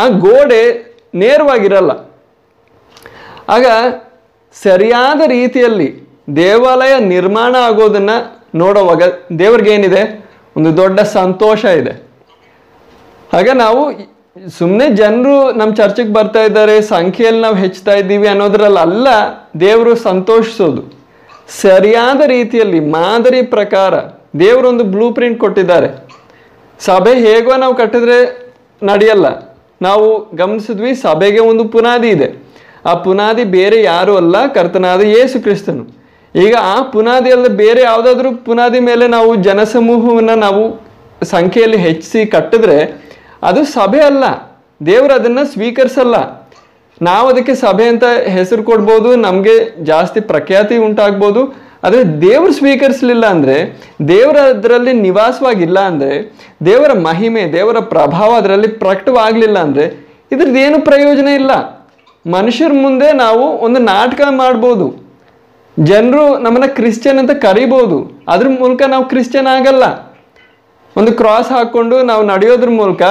[0.01, 0.63] ಆ ಗೋಡೆ
[1.23, 1.91] ನೇರವಾಗಿರಲ್ಲ.
[3.55, 3.65] ಆಗ
[4.55, 5.89] ಸರಿಯಾದ ರೀತಿಯಲ್ಲಿ
[6.35, 8.13] ದೇವಾಲಯ ನಿರ್ಮಾಣ ಆಗೋದನ್ನ
[8.57, 9.03] ನೋಡುವಾಗ
[9.39, 10.25] ದೇವ್ರಿಗೆ ಏನಿದೆ?
[10.57, 12.07] ಒಂದು ದೊಡ್ಡ ಸಂತೋಷ ಇದೆ.
[13.33, 14.07] ಹಾಗೆ ನಾವು
[14.49, 19.07] ಸುಮ್ಮನೆ ಜನರು ನಮ್ಮ ಚರ್ಚೆಗೆ ಬರ್ತಾ ಇದ್ದಾರೆ, ಸಂಖ್ಯೆಯಲ್ಲಿ ನಾವು ಹೆಚ್ಚುತ್ತಾ ಇದ್ದೀವಿ ಅನ್ನೋದ್ರಲ್ಲಿ ಅಲ್ಲ,
[19.59, 20.83] ದೇವರು ಸಂತೋಷಿಸೋದು.
[21.61, 23.93] ಸರಿಯಾದ ರೀತಿಯಲ್ಲಿ, ಮಾದರಿ ಪ್ರಕಾರ
[24.39, 26.07] ದೇವರೊಂದು ಬ್ಲೂ ಪ್ರಿಂಟ್ ಕೊಟ್ಟಿದ್ದಾರೆ.
[26.79, 28.47] ಸಭೆ ಹೇಗೋ ನಾವು ಕಟ್ಟಿದ್ರೆ
[28.83, 29.57] ನಡೆಯಲ್ಲ.
[29.81, 32.43] ನಾವು ಗಮನಿಸಿದ್ವಿ, ಸಭೆಗೆ ಒಂದು ಪುನಾದಿ ಇದೆ.
[32.85, 35.96] ಆ ಪುನಾದಿ ಬೇರೆ ಯಾರು ಅಲ್ಲ, ಕರ್ತನಾದ ಯೇಸು ಕ್ರಿಸ್ತನು.
[36.43, 40.63] ಈಗ ಆ ಪುನಾದಿ ಅಲ್ಲದೆ ಬೇರೆ ಯಾವುದಾದ್ರೂ ಪುನಾದಿ ಮೇಲೆ ನಾವು ಜನಸಮೂಹವನ್ನು ನಾವು
[41.33, 42.79] ಸಂಖ್ಯೆಯಲ್ಲಿ ಹೆಚ್ಚಿಸಿ ಕಟ್ಟಿದ್ರೆ
[43.49, 44.25] ಅದು ಸಭೆ ಅಲ್ಲ.
[44.89, 46.17] ದೇವರು ಅದನ್ನು ಸ್ವೀಕರಿಸಲ್ಲ.
[47.01, 49.55] ನಾವು ಅದಕ್ಕೆ ಸಭೆ ಅಂತ ಹೆಸರು ಕೊಡ್ಬೋದು, ನಮಗೆ
[49.89, 51.41] ಜಾಸ್ತಿ ಪ್ರಖ್ಯಾತಿ ಉಂಟಾಗ್ಬೋದು.
[51.85, 53.55] ಆದರೆ ದೇವರು ಸ್ವೀಕರಿಸಲಿಲ್ಲ ಅಂದರೆ,
[54.13, 56.15] ದೇವರ ಅದರಲ್ಲಿ ನಿವಾಸವಾಗಿಲ್ಲ ಅಂದರೆ,
[56.69, 59.85] ದೇವರ ಮಹಿಮೆ, ದೇವರ ಪ್ರಭಾವ ಅದರಲ್ಲಿ ಪ್ರಕಟವಾಗಲಿಲ್ಲ ಅಂದರೆ
[60.33, 61.51] ಇದ್ರದ್ದು ಏನು ಪ್ರಯೋಜನ ಇಲ್ಲ.
[62.25, 64.87] ಮನುಷ್ಯರ ಮುಂದೆ ನಾವು ಒಂದು ನಾಟಕ ಮಾಡ್ಬೋದು.
[65.77, 67.97] ಜನರು ನಮ್ಮನ್ನ ಕ್ರಿಶ್ಚಿಯನ್ ಅಂತ ಕರಿಬೋದು.
[68.33, 69.85] ಅದ್ರ ಮೂಲಕ ನಾವು ಕ್ರಿಶ್ಚಿಯನ್ ಆಗಲ್ಲ.
[70.99, 73.01] ಒಂದು ಕ್ರಾಸ್ ಹಾಕ್ಕೊಂಡು ನಾವು ನಡೆಯೋದ್ರ ಮೂಲಕ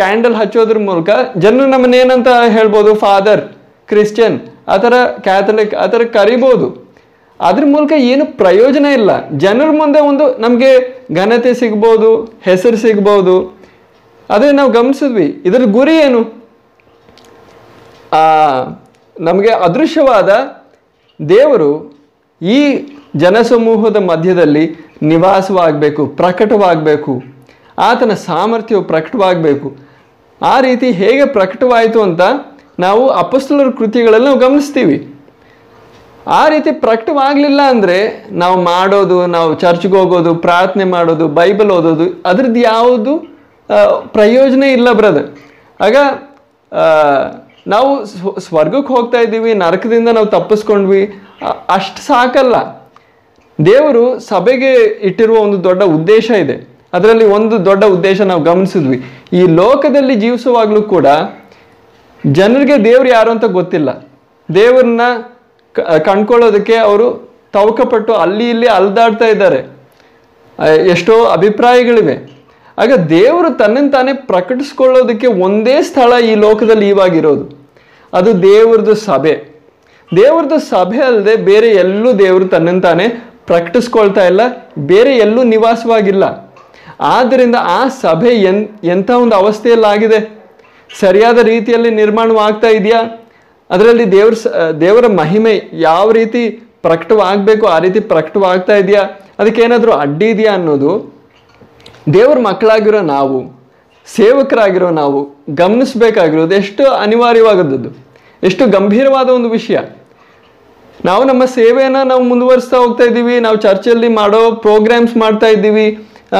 [0.00, 2.90] ಕ್ಯಾಂಡಲ್ ಹಚ್ಚೋದ್ರ ಮೂಲಕ ಜನರು ನಮ್ಮನ್ನ ಏನಂತ ಹೇಳ್ಬೋದು?
[2.94, 3.42] ಫಾದರ್
[3.90, 4.94] ಕ್ರಿಶ್ಚಿಯನ್ ಆ ಥರ
[5.26, 6.68] ಕ್ಯಾಥಲಿಕ್ ಆ ಥರ ಕರಿಬೋದು.
[7.40, 9.10] ಅದ್ರ ಮೂಲಕ ಏನು ಪ್ರಯೋಜನ ಇಲ್ಲ.
[9.44, 10.72] ಜನರ ಮುಂದೆ ಒಂದು ನಮಗೆ
[11.14, 12.10] ಘನತೆ ಸಿಗ್ಬೋದು,
[12.44, 13.36] ಹೆಸರು ಸಿಗ್ಬೋದು.
[14.30, 15.28] ಅದೇ ನಾವು ಗಮನಿಸಿದ್ವಿ.
[15.48, 16.20] ಇದ್ರ ಗುರಿ ಏನು?
[19.20, 20.30] ನಮಗೆ ಅದೃಶ್ಯವಾದ
[21.32, 21.70] ದೇವರು
[22.40, 22.60] ಈ
[23.22, 24.64] ಜನಸಮೂಹದ ಮಧ್ಯದಲ್ಲಿ
[25.10, 27.12] ನಿವಾಸವಾಗಬೇಕು, ಪ್ರಕಟವಾಗಬೇಕು,
[27.88, 29.68] ಆತನ ಸಾಮರ್ಥ್ಯವು ಪ್ರಕಟವಾಗಬೇಕು.
[30.40, 32.22] ಆ ರೀತಿ ಹೇಗೆ ಪ್ರಕಟವಾಯಿತು ಅಂತ
[32.80, 34.98] ನಾವು ಅಪಸ್ತುಲರ ಕೃತಿಗಳಲ್ಲಿ ನಾವು ಗಮನಿಸ್ತೀವಿ.
[36.38, 37.98] ಆ ರೀತಿ ಪ್ರಕಟವಾಗಲಿಲ್ಲ ಅಂದರೆ
[38.42, 43.12] ನಾವು ಮಾಡೋದು, ನಾವು ಚರ್ಚ್ಗೆ ಹೋಗೋದು, ಪ್ರಾರ್ಥನೆ ಮಾಡೋದು, ಬೈಬಲ್ ಓದೋದು, ಅದ್ರದ್ದು ಯಾವುದು
[44.16, 45.28] ಪ್ರಯೋಜನ ಇಲ್ಲ ಬ್ರದರ್.
[45.80, 45.96] ಆಗ
[47.66, 51.20] ನಾವು ಸ್ವ- ಸ್ವರ್ಗಕ್ಕೆ ಹೋಗ್ತಾ ಇದ್ದೀವಿ, ನರಕದಿಂದ ನಾವು ತಪ್ಪಿಸ್ಕೊಂಡ್ವಿ
[51.68, 52.80] ಅಷ್ಟು ಸಾಕಲ್ಲ.
[53.66, 56.68] ದೇವರು ಸಭೆಗೆ ಇಟ್ಟಿರುವ ಒಂದು ದೊಡ್ಡ ಉದ್ದೇಶ ಇದೆ.
[56.92, 59.04] ಅದರಲ್ಲಿ ಒಂದು ದೊಡ್ಡ ಉದ್ದೇಶ ನಾವು ಗಮನಿಸಿದ್ವಿ.
[59.32, 61.06] ಈ ಲೋಕದಲ್ಲಿ ಜೀವಿಸುವಾಗಲೂ ಕೂಡ
[62.26, 64.08] ಜನರಿಗೆ ದೇವ್ರು ಯಾರು ಅಂತ ಗೊತ್ತಿಲ್ಲ.
[64.54, 65.00] ದೇವ್ರನ್ನ
[66.04, 69.80] ಕಂಡ್ಕೊಳ್ಳೋದಕ್ಕೆ ಅವರು ತವಕಪಟ್ಟು ಅಲ್ಲಿ ಇಲ್ಲಿ ಅಲ್ದಾಡ್ತಾ ಇದ್ದಾರೆ.
[70.86, 72.39] ಎಷ್ಟೋ ಅಭಿಪ್ರಾಯಗಳಿವೆ.
[72.82, 77.44] ಆಗ ದೇವರು ತನ್ನನ್ನು ತಾನೇ ಪ್ರಕಟಿಸ್ಕೊಳ್ಳೋದಕ್ಕೆ ಒಂದೇ ಸ್ಥಳ ಈ ಲೋಕದಲ್ಲಿ ಇವಾಗಿರೋದು
[78.12, 79.34] ಅದು ದೇವ್ರದ್ದು ಸಭೆ.
[80.10, 83.06] ದೇವ್ರದ್ದು ಸಭೆ ಅಲ್ಲದೆ ಬೇರೆ ಎಲ್ಲೂ ದೇವರು ತನ್ನನ್ನು ತಾನೇ
[83.50, 84.42] ಪ್ರಕಟಿಸ್ಕೊಳ್ತಾ ಇಲ್ಲ,
[84.92, 86.24] ಬೇರೆ ಎಲ್ಲೂ ನಿವಾಸವಾಗಿಲ್ಲ.
[87.14, 88.60] ಆದ್ದರಿಂದ ಆ ಸಭೆ ಎನ್,
[88.94, 90.18] ಎಂಥ ಒಂದು ಅವಸ್ಥೆಯಲ್ಲಾಗಿದೆ?
[90.90, 93.00] ಸರಿಯಾದ ರೀತಿಯಲ್ಲಿ ನಿರ್ಮಾಣವಾಗ್ತಾ ಇದೆಯಾ?
[93.70, 94.34] ಅದರಲ್ಲಿ ದೇವ್ರ
[94.84, 95.54] ದೇವರ ಮಹಿಮೆ
[95.88, 96.42] ಯಾವ ರೀತಿ
[96.86, 99.02] ಪ್ರಕಟವಾಗಬೇಕು, ಆ ರೀತಿ ಪ್ರಕಟವಾಗ್ತಾ ಇದೆಯಾ?
[99.40, 100.92] ಅದಕ್ಕೇನಾದರೂ ಅಡ್ಡಿ ಇದೆಯಾ ಅನ್ನೋದು
[102.14, 103.38] ದೇವ್ರ ಮಕ್ಕಳಾಗಿರೋ ನಾವು,
[104.06, 105.18] ಸೇವಕರಾಗಿರೋ ನಾವು
[105.54, 107.90] ಗಮನಿಸಬೇಕಾಗಿರೋದು ಎಷ್ಟು ಅನಿವಾರ್ಯವಾದದ್ದು,
[108.42, 109.78] ಎಷ್ಟು ಗಂಭೀರವಾದ ಒಂದು ವಿಷಯ.
[111.04, 115.86] ನಾವು ನಮ್ಮ ಸೇವೆಯನ್ನು ನಾವು ಮುಂದುವರಿಸ್ತಾ ಹೋಗ್ತಾ ಇದ್ದೀವಿ, ನಾವು ಚರ್ಚಲ್ಲಿ ಮಾಡೋ ಪ್ರೋಗ್ರಾಮ್ಸ್ ಮಾಡ್ತಾ ಇದ್ದೀವಿ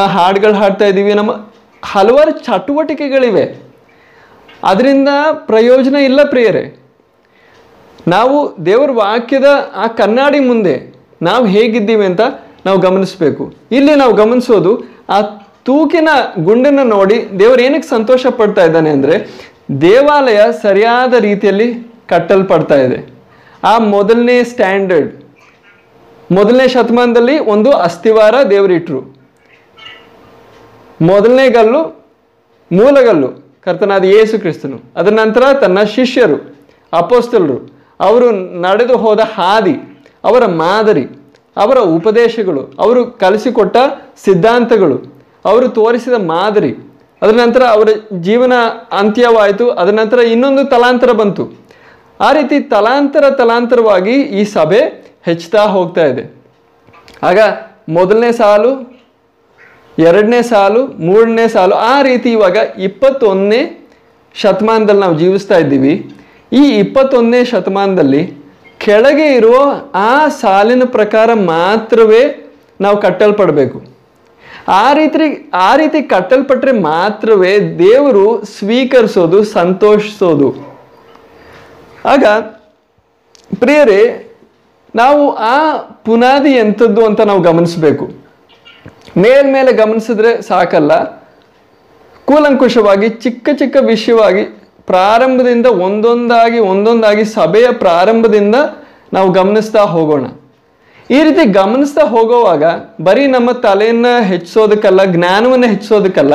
[0.07, 1.33] ಹಾಡುಗಳು ಹಾಡ್ತಾ ಇದ್ದೀವಿ, ನಮ್ಮ
[1.83, 3.45] ಹಲವಾರು ಚಟುವಟಿಕೆಗಳಿವೆ.
[4.65, 6.65] ಅದರಿಂದ ಪ್ರಯೋಜನ ಇಲ್ಲ ಪ್ರಿಯರೇ.
[8.09, 8.37] ನಾವು
[8.67, 10.75] ದೇವರ ವಾಕ್ಯದ ಆ ಕನ್ನಡಿ ಮುಂದೆ
[11.23, 12.21] ನಾವು ಹೇಗಿದ್ದೀವಿ ಅಂತ
[12.67, 13.45] ನಾವು ಗಮನಿಸಬೇಕು.
[13.73, 14.73] ಇಲ್ಲಿ ನಾವು ಗಮನಿಸೋದು
[15.09, 15.21] ಆ
[15.67, 19.17] ತೂಕಿನ ಗುಂಡನ್ನು ನೋಡಿ ದೇವರು ಏನಕ್ಕೆ ಸಂತೋಷ ಪಡ್ತಾ ಇದ್ದಾನೆ ಅಂದರೆ
[19.81, 21.69] ದೇವಾಲಯ ಸರಿಯಾದ ರೀತಿಯಲ್ಲಿ
[22.09, 22.99] ಕಟ್ಟಲ್ಪಡ್ತಾ ಇದೆ.
[23.65, 25.11] ಆ ಮೊದಲನೇ ಸ್ಟ್ಯಾಂಡರ್ಡ್
[26.33, 29.01] ಮೊದಲನೇ ಶತಮಾನದಲ್ಲಿ ಒಂದು ಅಸ್ಥಿವಾರ ದೇವರಿಟ್ರು
[31.03, 31.81] ಮೊದಲನೇ ಗಲ್ಲು
[32.73, 33.29] ಮೂಲಗಲ್ಲು
[33.65, 34.77] ಕರ್ತನಾದ ಯೇಸು ಕ್ರಿಸ್ತನು.
[34.97, 36.37] ಅದರ ನಂತರ ತನ್ನ ಶಿಷ್ಯರು,
[36.93, 37.57] ಅಪೋಸ್ತಲರು,
[38.01, 39.75] ಅವರು ನಡೆದು ಹೋದ ಹಾದಿ,
[40.25, 41.05] ಅವರ ಮಾದರಿ,
[41.57, 43.77] ಅವರ ಉಪದೇಶಗಳು, ಅವರು ಕಲಿಸಿಕೊಟ್ಟ
[44.25, 46.73] ಸಿದ್ಧಾಂತಗಳು ಅವರು ತೋರಿಸಿದ ಮಾದರಿ,
[47.23, 47.89] ಅದರ ನಂತರ ಅವರ
[48.21, 48.55] ಜೀವನ
[48.93, 51.45] ಅಂತ್ಯವಾಯಿತು, ಅದರ ನಂತರ ಇನ್ನೊಂದು ತಲಾಂತರ ಬಂತು.
[52.21, 54.81] ಆ ರೀತಿ ತಲಾಂತರ ತಲಾಂತರವಾಗಿ ಈ ಸಭೆ
[55.27, 56.25] ಹೆಚ್ಚುತ್ತಾ ಹೋಗ್ತಾ ಇದೆ.
[57.23, 57.39] ಆಗ
[57.89, 58.73] ಮೊದಲನೇ ಸಾಲು,
[59.99, 63.61] ಎರಡನೇ ಸಾಲು, ಮೂರನೇ ಸಾಲು, ಆ ರೀತಿ ಇವಾಗ ಇಪ್ಪತ್ತೊಂದನೇ
[64.35, 65.95] ಶತಮಾನದಲ್ಲಿ ನಾವು ಜೀವಿಸ್ತಾ ಇದ್ದೀವಿ.
[66.53, 68.23] ಈ ಇಪ್ಪತ್ತೊಂದನೇ ಶತಮಾನದಲ್ಲಿ
[68.79, 69.57] ಕೆಳಗೆ ಇರುವ
[69.95, 72.23] ಆ ಸಾಲಿನ ಪ್ರಕಾರ ಮಾತ್ರವೇ
[72.81, 73.79] ನಾವು ಕಟ್ಟಲ್ಪಡಬೇಕು.
[74.69, 80.55] ಆ ರೀತಿ ಆ ರೀತಿ ಕಟ್ಟಲ್ಪಟ್ರೆ ಮಾತ್ರವೇ ದೇವರು ಸ್ವೀಕರಿಸೋದು, ಸಂತೋಷಿಸೋದು.
[82.05, 82.25] ಆಗ
[83.59, 84.27] ಪ್ರಿಯರೇ,
[84.95, 88.11] ನಾವು ಆ ಪುನಾದಿ ಎಂಥದ್ದು ಅಂತ ನಾವು ಗಮನಿಸಬೇಕು.
[89.17, 91.11] ಮೇಲ್ಮೇಲೆ ಗಮನಿಸಿದ್ರೆ ಸಾಕಲ್ಲ.
[92.25, 94.45] ಕೂಲಂಕುಷವಾಗಿ, ಚಿಕ್ಕ ಚಿಕ್ಕ ವಿಷಯವಾಗಿ,
[94.87, 98.55] ಪ್ರಾರಂಭದಿಂದ ಒಂದೊಂದಾಗಿ ಒಂದೊಂದಾಗಿ ಸಭೆಯ ಪ್ರಾರಂಭದಿಂದ
[99.13, 100.25] ನಾವು ಗಮನಿಸ್ತಾ ಹೋಗೋಣ.
[101.15, 102.65] ಈ ರೀತಿ ಗಮನಿಸ್ತಾ ಹೋಗೋವಾಗ
[103.07, 106.35] ಬರೀ ನಮ್ಮ ತಲೆಯನ್ನು ಹೆಚ್ಚಿಸೋದಕ್ಕಲ್ಲ, ಜ್ಞಾನವನ್ನು ಹೆಚ್ಚಿಸೋದಕ್ಕಲ್ಲ,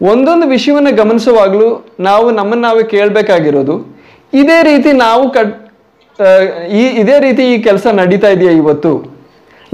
[0.00, 1.68] ಒಂದೊಂದು ವಿಷಯವನ್ನು ಗಮನಿಸುವಾಗಲೂ
[2.08, 3.76] ನಾವು ನಮ್ಮನ್ನು ನಾವು ಕೇಳಬೇಕಾಗಿರೋದು.
[4.40, 5.54] ಇದೇ ರೀತಿ ನಾವು ಕಟ್
[6.80, 8.92] ಈ, ಇದೇ ರೀತಿ ಈ ಕೆಲಸ ನಡೀತಾ ಇದೆಯಾ ಇವತ್ತು?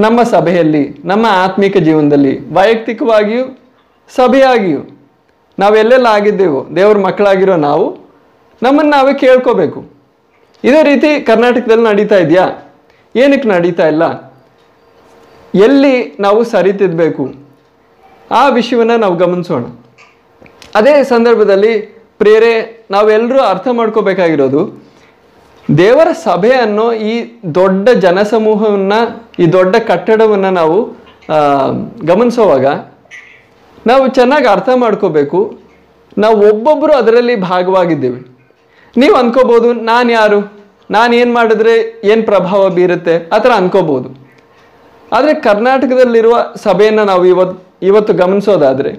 [0.05, 3.45] ನಮ್ಮ ಸಭೆಯಲ್ಲಿ, ನಮ್ಮ ಆತ್ಮಿಕ ಜೀವನದಲ್ಲಿ, ವೈಯಕ್ತಿಕವಾಗಿಯೂ,
[4.11, 4.83] ಸಭೆಯಾಗಿಯೂ
[5.59, 7.87] ನಾವೆಲ್ಲೆಲ್ಲ ಆಗಿದ್ದೇವೋ, ದೇವ್ರ ಮಕ್ಕಳಾಗಿರೋ ನಾವು
[8.63, 9.81] ನಮ್ಮನ್ನು ನಾವೇ ಕೇಳ್ಕೋಬೇಕು.
[10.65, 12.47] ಇದೇ ರೀತಿ ಕರ್ನಾಟಕದಲ್ಲಿ ನಡೀತಾ ಇದೆಯಾ?
[13.23, 14.05] ಏನಕ್ಕೆ ನಡೀತಾ ಇಲ್ಲ?
[15.55, 17.25] ಎಲ್ಲಿ ನಾವು ಸರಿತಿದ್ಬೇಕು
[18.31, 19.65] ಆ ವಿಷಯವನ್ನು ನಾವು ಗಮನಿಸೋಣ.
[20.79, 21.73] ಅದೇ ಸಂದರ್ಭದಲ್ಲಿ
[22.21, 22.53] ಪ್ರೇರೆ
[22.91, 24.63] ನಾವೆಲ್ಲರೂ ಅರ್ಥ ಮಾಡ್ಕೋಬೇಕಾಗಿರೋದು,
[25.79, 27.15] ದೇವರ ಸಭೆ ಅನ್ನೋ ಈ
[27.59, 29.01] ದೊಡ್ಡ ಜನಸಮೂಹವನ್ನು,
[29.43, 30.79] ಈ ದೊಡ್ಡ ಕಟ್ಟಡವನ್ನು ನಾವು
[32.11, 32.67] ಗಮನಿಸೋವಾಗ
[33.91, 35.41] ನಾವು ಚೆನ್ನಾಗಿ ಅರ್ಥ ಮಾಡ್ಕೋಬೇಕು.
[36.23, 38.21] ನಾವು ಒಬ್ಬೊಬ್ಬರು ಅದರಲ್ಲಿ ಭಾಗವಾಗಿದ್ದೇವೆ.
[38.97, 40.39] ನೀವು ಅಂದ್ಕೋಬೋದು ನಾನು ಯಾರು
[40.91, 41.75] ನಾನು ಏನು ಮಾಡಿದ್ರೆ
[42.13, 44.09] ಏನು ಪ್ರಭಾವ ಬೀರುತ್ತೆ ಆ ಥರ ಅನ್ಕೋಬೋದು.
[45.17, 47.57] ಆದರೆ ಕರ್ನಾಟಕದಲ್ಲಿರುವ ಸಭೆಯನ್ನು ನಾವು ಇವತ್ತು
[47.89, 48.91] ಇವತ್ತು ಗಮನಿಸೋದಾದರೆ,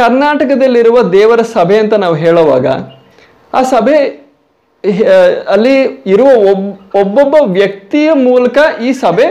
[0.00, 2.66] ಕರ್ನಾಟಕದಲ್ಲಿರುವ ದೇವರ ಸಭೆ ಅಂತ ನಾವು ಹೇಳುವಾಗ,
[3.52, 3.98] ಆ ಸಭೆ
[5.54, 5.76] ಅಲ್ಲಿ
[6.14, 6.66] ಇರುವ ಒಬ್,
[7.00, 9.26] ಒಬ್ಬೊಬ್ಬ ವ್ಯಕ್ತಿಯ ಮೂಲಕ ಈ ಸಭೆ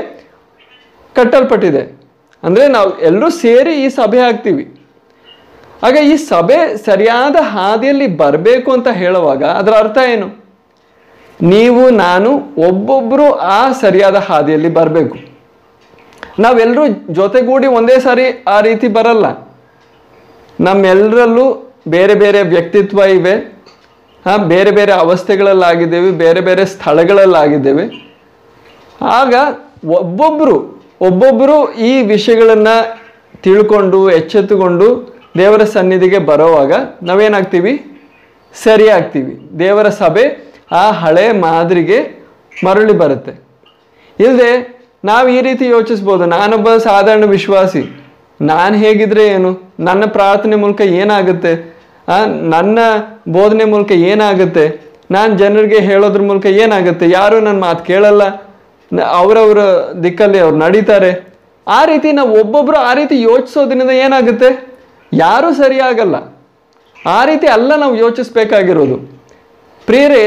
[1.16, 1.84] ಕಟ್ಟಲ್ಪಟ್ಟಿದೆ.
[2.44, 4.66] ಅಂದರೆ ನಾವು ಎಲ್ಲರೂ ಸೇರಿ ಈ ಸಭೆ ಆಗ್ತೀವಿ
[5.88, 10.28] ಆಗ ಈ ಸಭೆ ಸರಿಯಾದ ಹಾದಿಯಲ್ಲಿ ಬರಬೇಕು ಅಂತ ಹೇಳುವಾಗ ಅದರ ಅರ್ಥ ಏನು?
[11.42, 15.18] ನೀವು, ನಾನು ಒಬ್ಬೊಬ್ಬರು ಆ ಸರಿಯಾದ ಹಾದಿಯಲ್ಲಿ ಬರಬೇಕು.
[16.40, 19.26] ನಾವೆಲ್ಲರೂ ಜೊತೆಗೂಡಿ ಒಂದೇ ಸಾರಿ ಆ ರೀತಿ ಬರಲ್ಲ.
[20.60, 23.58] ನಮ್ಮೆಲ್ಲರಲ್ಲೂ ಬೇರೆ ಬೇರೆ ವ್ಯಕ್ತಿತ್ವ ಇವೆ.
[24.26, 28.16] ಹಾಂ, ಬೇರೆ ಬೇರೆ ಅವಸ್ಥೆಗಳಲ್ಲಾಗಿದ್ದೇವೆ, ಬೇರೆ ಬೇರೆ ಸ್ಥಳಗಳಲ್ಲಾಗಿದ್ದೇವೆ.
[29.02, 29.34] ಆಗ
[29.86, 33.02] ಒಬ್ಬೊಬ್ಬರು ಒಬ್ಬೊಬ್ಬರು ಈ ವಿಷಯಗಳನ್ನು
[33.42, 36.74] ತಿಳ್ಕೊಂಡು, ಎಚ್ಚೆತ್ತುಕೊಂಡು ದೇವರ ಸನ್ನಿಧಿಗೆ ಬರೋವಾಗ
[37.04, 38.02] ನಾವೇನಾಗ್ತೀವಿ?
[38.64, 39.60] ಸರಿಯಾಗ್ತೀವಿ.
[39.60, 42.00] ದೇವರ ಸಭೆ ಆ ಹಳೆ ಮಾದರಿಗೆ
[42.66, 43.34] ಮರಳಿ ಬರುತ್ತೆ.
[44.20, 44.52] ಇಲ್ಲದೆ
[45.10, 47.84] ನಾವು ಈ ರೀತಿ ಯೋಚಿಸ್ಬೋದು, ನಾನೊಬ್ಬ ಸಾಧಾರಣ ವಿಶ್ವಾಸಿ.
[48.40, 49.52] ನಾನು ಹೇಗಿದ್ರೆ ಏನು?
[49.88, 51.54] ನನ್ನ ಪ್ರಾರ್ಥನೆ ಮೂಲಕ ಏನಾಗುತ್ತೆ?
[52.56, 52.80] ನನ್ನ
[53.36, 54.66] ಬೋಧನೆ ಮೂಲಕ ಏನಾಗುತ್ತೆ?
[55.16, 57.06] ನಾನು ಜನರಿಗೆ ಹೇಳೋದ್ರ ಮೂಲಕ ಏನಾಗುತ್ತೆ?
[57.20, 58.24] ಯಾರು ನನ್ನ ಮಾತು ಕೇಳಲ್ಲ.
[59.20, 59.62] ಅವರವರ
[60.04, 61.12] ದಿಕ್ಕಲ್ಲಿ ಅವ್ರು ನಡೀತಾರೆ.
[61.68, 64.50] ಆ ರೀತಿ ನಾವು ಒಬ್ಬೊಬ್ಬರು ಆ ರೀತಿ ಯೋಚಿಸೋದ್ರಿಂದ ಏನಾಗುತ್ತೆ?
[65.12, 66.16] ಯಾರೂ ಸರಿಯಾಗಲ್ಲ.
[67.16, 68.98] ಆ ರೀತಿ ಅಲ್ಲ ನಾವು ಯೋಚಿಸ್ಬೇಕಾಗಿರೋದು.
[69.88, 70.24] ಪ್ರಿಯರೇ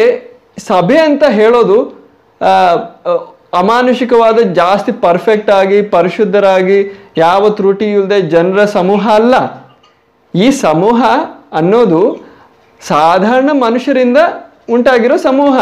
[0.68, 1.78] ಸಭೆ ಅಂತ ಹೇಳೋದು
[3.60, 6.78] ಅಮಾನುಷಿಕವಾದ ಜಾಸ್ತಿ ಪರ್ಫೆಕ್ಟ್ ಆಗಿ, ಪರಿಶುದ್ಧರಾಗಿ
[7.24, 9.34] ಯಾವ ತ್ರುಟಿ ಇಲ್ಲದೆ ಜನರ ಸಮೂಹ ಅಲ್ಲ.
[10.34, 11.00] ಈ ಸಮೂಹ
[11.60, 12.02] ಅನ್ನೋದು
[12.80, 14.18] ಸಾಧಾರಣ ಮನುಷ್ಯರಿಂದ
[14.74, 15.56] ಉಂಟಾಗಿರೋ ಸಮೂಹ.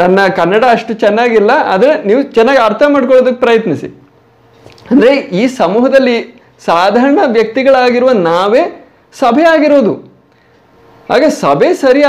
[0.00, 3.88] ನನ್ನ ಕನ್ನಡ ಅಷ್ಟು ಚೆನ್ನಾಗಿಲ್ಲ, ಆದರೆ ನೀವು ಚೆನ್ನಾಗಿ ಅರ್ಥ ಮಾಡ್ಕೊಳ್ಳೋದಕ್ಕೆ ಪ್ರಯತ್ನಿಸಿ.
[4.90, 6.16] ಅಂದರೆ ಈ ಸಮೂಹದಲ್ಲಿ
[6.68, 8.62] ಸಾಧಾರಣ ವ್ಯಕ್ತಿಗಳಾಗಿರುವ ನಾವೇ
[9.20, 9.94] ಸಭೆ ಆಗಿರೋದು
[11.10, 12.02] ಹಾಗೆ ಸಭೆ ಸರಿ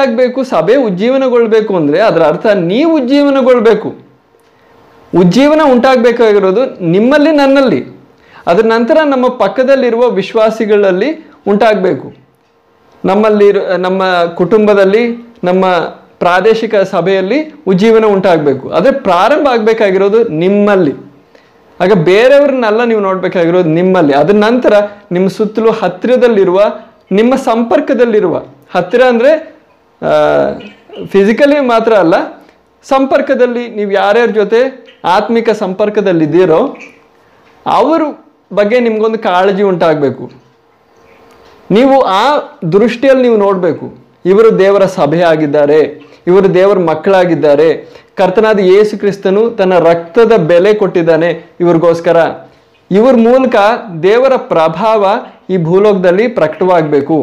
[0.49, 3.89] ಸಭೆ ಉಜ್ಜೀವನಗೊಳ್ಬೇಕು ಅಂದರೆ ಅದರ ಅರ್ಥ ನೀವು ಉಜ್ಜೀವನಗೊಳ್ಬೇಕು.
[5.19, 7.81] ಉಜ್ಜೀವನ ಉಂಟಾಗಬೇಕಾಗಿರೋದು ನಿಮ್ಮಲ್ಲಿ ನನ್ನಲ್ಲಿ.
[8.47, 11.09] ಅದರ ನಂತರ ನಮ್ಮ ಪಕ್ಕದಲ್ಲಿರುವ ವಿಶ್ವಾಸಿಗಳಲ್ಲಿ
[11.47, 12.13] ಉಂಟಾಗಬೇಕು.
[13.05, 14.01] ನಮ್ಮಲ್ಲಿ ನಮ್ಮ
[14.35, 15.03] ಕುಟುಂಬದಲ್ಲಿ,
[15.43, 15.65] ನಮ್ಮ
[16.19, 18.69] ಪ್ರಾದೇಶಿಕ ಸಭೆಯಲ್ಲಿ ಉಜ್ಜೀವನ ಉಂಟಾಗಬೇಕು.
[18.69, 20.93] ಆದರೆ ಪ್ರಾರಂಭ ಆಗಬೇಕಾಗಿರೋದು ನಿಮ್ಮಲ್ಲಿ.
[21.79, 24.13] ಆಗ ಬೇರೆಯವ್ರನ್ನೆಲ್ಲ ನೀವು ನೋಡಬೇಕಾಗಿರೋದು ನಿಮ್ಮಲ್ಲಿ.
[24.13, 24.73] ಅದರ ನಂತರ
[25.11, 26.61] ನಿಮ್ಮ ಸುತ್ತಲೂ ಹತ್ತಿರದಲ್ಲಿರುವ,
[27.11, 28.43] ನಿಮ್ಮ ಸಂಪರ್ಕದಲ್ಲಿರುವ
[28.75, 29.31] ಹತ್ತಿರ ಅಂದರೆ
[31.13, 32.15] ಫಿಸಿಕಲಿ ಮಾತ್ರ ಅಲ್ಲ,
[32.85, 34.59] ಸಂಪರ್ಕದಲ್ಲಿ ನೀವು ಯಾರ್ಯಾರ ಜೊತೆ
[35.15, 36.61] ಆತ್ಮಿಕ ಸಂಪರ್ಕದಲ್ಲಿದ್ದೀರೋ,
[37.65, 38.07] ಅವರು
[38.59, 40.23] ಬಗ್ಗೆ ನಿಮಗೊಂದು ಕಾಳಜಿ ಉಂಟಾಗಬೇಕು.
[41.77, 42.25] ನೀವು ಆ
[42.77, 43.85] ದೃಷ್ಟಿಯಲ್ಲಿ ನೀವು ನೋಡಬೇಕು.
[44.31, 45.79] ಇವರು ದೇವರ ಸಭೆ ಆಗಿದ್ದಾರೆ
[46.29, 47.67] ಇವರು ದೇವರ ಮಕ್ಕಳಾಗಿದ್ದಾರೆ,
[48.19, 51.29] ಕರ್ತನಾದ ಯೇಸು ಕ್ರಿಸ್ತನು ತನ್ನ ರಕ್ತದ ಬೆಲೆ ಕೊಟ್ಟಿದ್ದಾನೆ
[51.63, 52.17] ಇವ್ರಿಗೋಸ್ಕರ.
[52.91, 53.55] ಇವ್ರ ಮೂಲಕ
[54.07, 55.03] ದೇವರ ಪ್ರಭಾವ
[55.53, 57.17] ಈ ಭೂಲೋಕದಲ್ಲಿ ಪ್ರಕಟವಾಗಬೇಕು.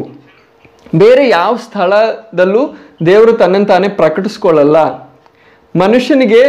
[0.94, 2.62] ಬೇರೆ ಯಾವ ಸ್ಥಳದಲ್ಲೂ
[3.06, 4.76] ದೇವರು ತನ್ನನ್ನು ತಾನೇ ಪ್ರಕಟಿಸ್ಕೊಳ್ಳಲ್ಲ.
[5.76, 6.42] ಮನುಷ್ಯನಿಗೆ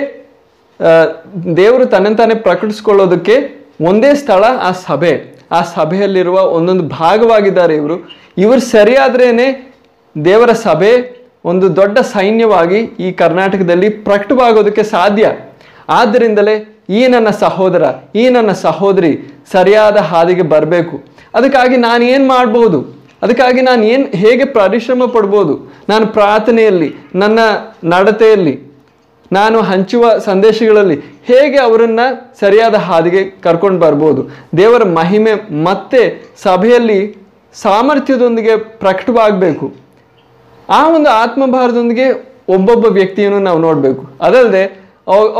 [1.55, 3.35] ದೇವರು ತನ್ನಂತಾನೆ ತಾನೇ ಪ್ರಕಟಿಸ್ಕೊಳ್ಳೋದಕ್ಕೆ
[3.81, 5.13] ಒಂದೇ ಸ್ಥಳ ಆ ಸಭೆ.
[5.51, 7.97] ಆ ಸಭೆಯಲ್ಲಿರುವ ಒಂದೊಂದು ಭಾಗವಾಗಿದ್ದಾರೆ ಇವರು.
[8.37, 9.29] ಇವರು ಸರಿಯಾದ್ರೇ
[10.25, 10.93] ದೇವರ ಸಭೆ
[11.45, 15.31] ಒಂದು ದೊಡ್ಡ ಸೈನ್ಯವಾಗಿ ಈ ಕರ್ನಾಟಕದಲ್ಲಿ ಪ್ರಕಟವಾಗೋದಕ್ಕೆ ಸಾಧ್ಯ.
[15.89, 17.83] ಆದ್ದರಿಂದಲೇ ಈ ನನ್ನ ಸಹೋದರ,
[18.15, 19.11] ಈ ನನ್ನ ಸಹೋದರಿ
[19.51, 20.95] ಸರಿಯಾದ ಹಾದಿಗೆ ಬರಬೇಕು.
[21.33, 22.98] ಅದಕ್ಕಾಗಿ ನಾನು ಏನು ಮಾಡ್ಬೋದು?
[23.21, 25.73] ಅದಕ್ಕಾಗಿ ನಾನು ಏನು ಹೇಗೆ ಪರಿಶ್ರಮ ಪಡ್ಬೋದು?
[25.89, 27.39] ನಾನು ಪ್ರಾರ್ಥನೆಯಲ್ಲಿ, ನನ್ನ
[27.83, 28.69] ನಡತೆಯಲ್ಲಿ,
[29.31, 34.29] ನಾನು ಹಂಚುವ ಸಂದೇಶಗಳಲ್ಲಿ ಹೇಗೆ ಅವರನ್ನು ಸರಿಯಾದ ಹಾದಿಗೆ ಕರ್ಕೊಂಡು ಬರ್ಬೋದು?
[34.57, 37.17] ದೇವರ ಮಹಿಮೆ ಮತ್ತೆ ಸಭೆಯಲ್ಲಿ
[37.53, 39.73] ಸಾಮರ್ಥ್ಯದೊಂದಿಗೆ ಪ್ರಕಟವಾಗಬೇಕು.
[40.69, 42.11] ಆ ಒಂದು ಆತ್ಮಭಾರದೊಂದಿಗೆ
[42.49, 44.09] ಒಬ್ಬೊಬ್ಬ ವ್ಯಕ್ತಿಯನ್ನು ನಾವು ನೋಡಬೇಕು.
[44.21, 44.89] ಅದಲ್ಲದೆ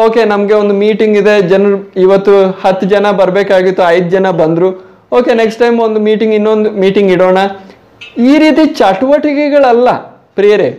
[0.06, 4.89] ಓಕೆ, ನಮಗೆ ಒಂದು ಮೀಟಿಂಗ್ ಇದೆ, ಜನರು ಇವತ್ತು ಹತ್ತು ಜನ ಬರಬೇಕಾಗಿತ್ತು, ಐದು ಜನ ಬಂದರು.
[5.18, 7.40] ಓಕೆ ನೆಕ್ಸ್ಟ್ ಟೈಮ್ ಒಂದು ಮೀಟಿಂಗ್ ಇನ್ನೊಂದು ಮೀಟಿಂಗ್ ಇಡೋಣ.
[8.32, 9.90] ಈ ರೀತಿ ಚಟುವಟಿಕೆಗಳಲ್ಲ
[10.38, 10.70] ಪ್ರಿಯರೇ.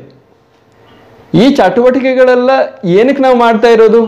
[1.42, 2.50] ಈ ಚಟುವಟಿಕೆಗಳೆಲ್ಲ
[2.98, 4.00] ಏನಕ್ಕೆ ನಾವು ಮಾಡ್ತಾ ಇರೋದು?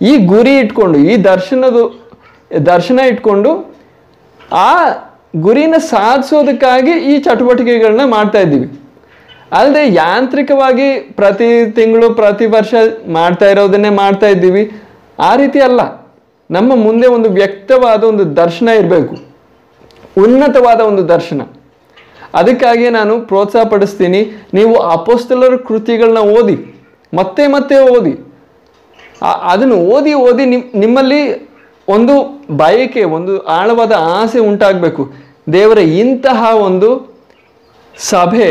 [0.00, 1.82] ಈ ಗುರಿ ಇಟ್ಕೊಂಡು, ಈ ದರ್ಶನದು,
[2.66, 3.50] ದರ್ಶನ ಇಟ್ಕೊಂಡು
[4.66, 4.70] ಆ
[5.46, 8.68] ಗುರಿನ ಸಾಧಿಸೋದಕ್ಕಾಗಿ ಈ ಚಟುವಟಿಕೆಗಳನ್ನ ಮಾಡ್ತಾ ಇದ್ದೀವಿ.
[9.58, 10.88] ಅಲ್ಲದೆ ಯಾಂತ್ರಿಕವಾಗಿ
[11.20, 12.74] ಪ್ರತಿ ತಿಂಗಳು, ಪ್ರತಿ ವರ್ಷ
[13.18, 14.62] ಮಾಡ್ತಾ ಇರೋದನ್ನೇ ಮಾಡ್ತಾ ಇದ್ದೀವಿ.
[15.28, 15.80] ಆ ರೀತಿ ಅಲ್ಲ.
[16.50, 19.29] ನಮ್ಮ ಮುಂದೆ ಒಂದು ವ್ಯಕ್ತವಾದ ಒಂದು ದರ್ಶನ ಇರಬೇಕು.
[20.16, 21.40] ಉನ್ನತವಾದ ಒಂದು ದರ್ಶನ.
[22.34, 24.20] ಅದಕ್ಕಾಗಿ ನಾನು ಪ್ರೋತ್ಸಾಹ ಪಡಿಸ್ತೀನಿ
[24.54, 26.56] ನೀವು ಅಪೋಸ್ತಲರ ಕೃತಿಗಳನ್ನ ಓದಿ,
[27.12, 28.12] ಮತ್ತೆ ಮತ್ತೆ ಓದಿ.
[29.24, 31.22] ಅದನ್ನು ಓದಿ ಓದಿ ನಿಮ್, ನಿಮ್ಮಲ್ಲಿ
[31.88, 32.14] ಒಂದು
[32.56, 35.12] ಬಯಕೆ, ಒಂದು ಆಳವಾದ ಆಸೆ ಉಂಟಾಗಬೇಕು.
[35.52, 36.90] ದೇವರ ಇಂತಹ ಒಂದು
[37.94, 38.48] ಸಭೆ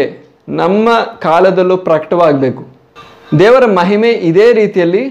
[0.49, 0.89] ನಮ್ಮ
[1.21, 2.63] ಕಾಲದಲ್ಲೂ ಪ್ರಕಟವಾಗಬೇಕು.
[3.39, 5.03] ದೇವರ ಮಹಿಮೆ ಇದೇ ರೀತಿಯಲ್ಲಿ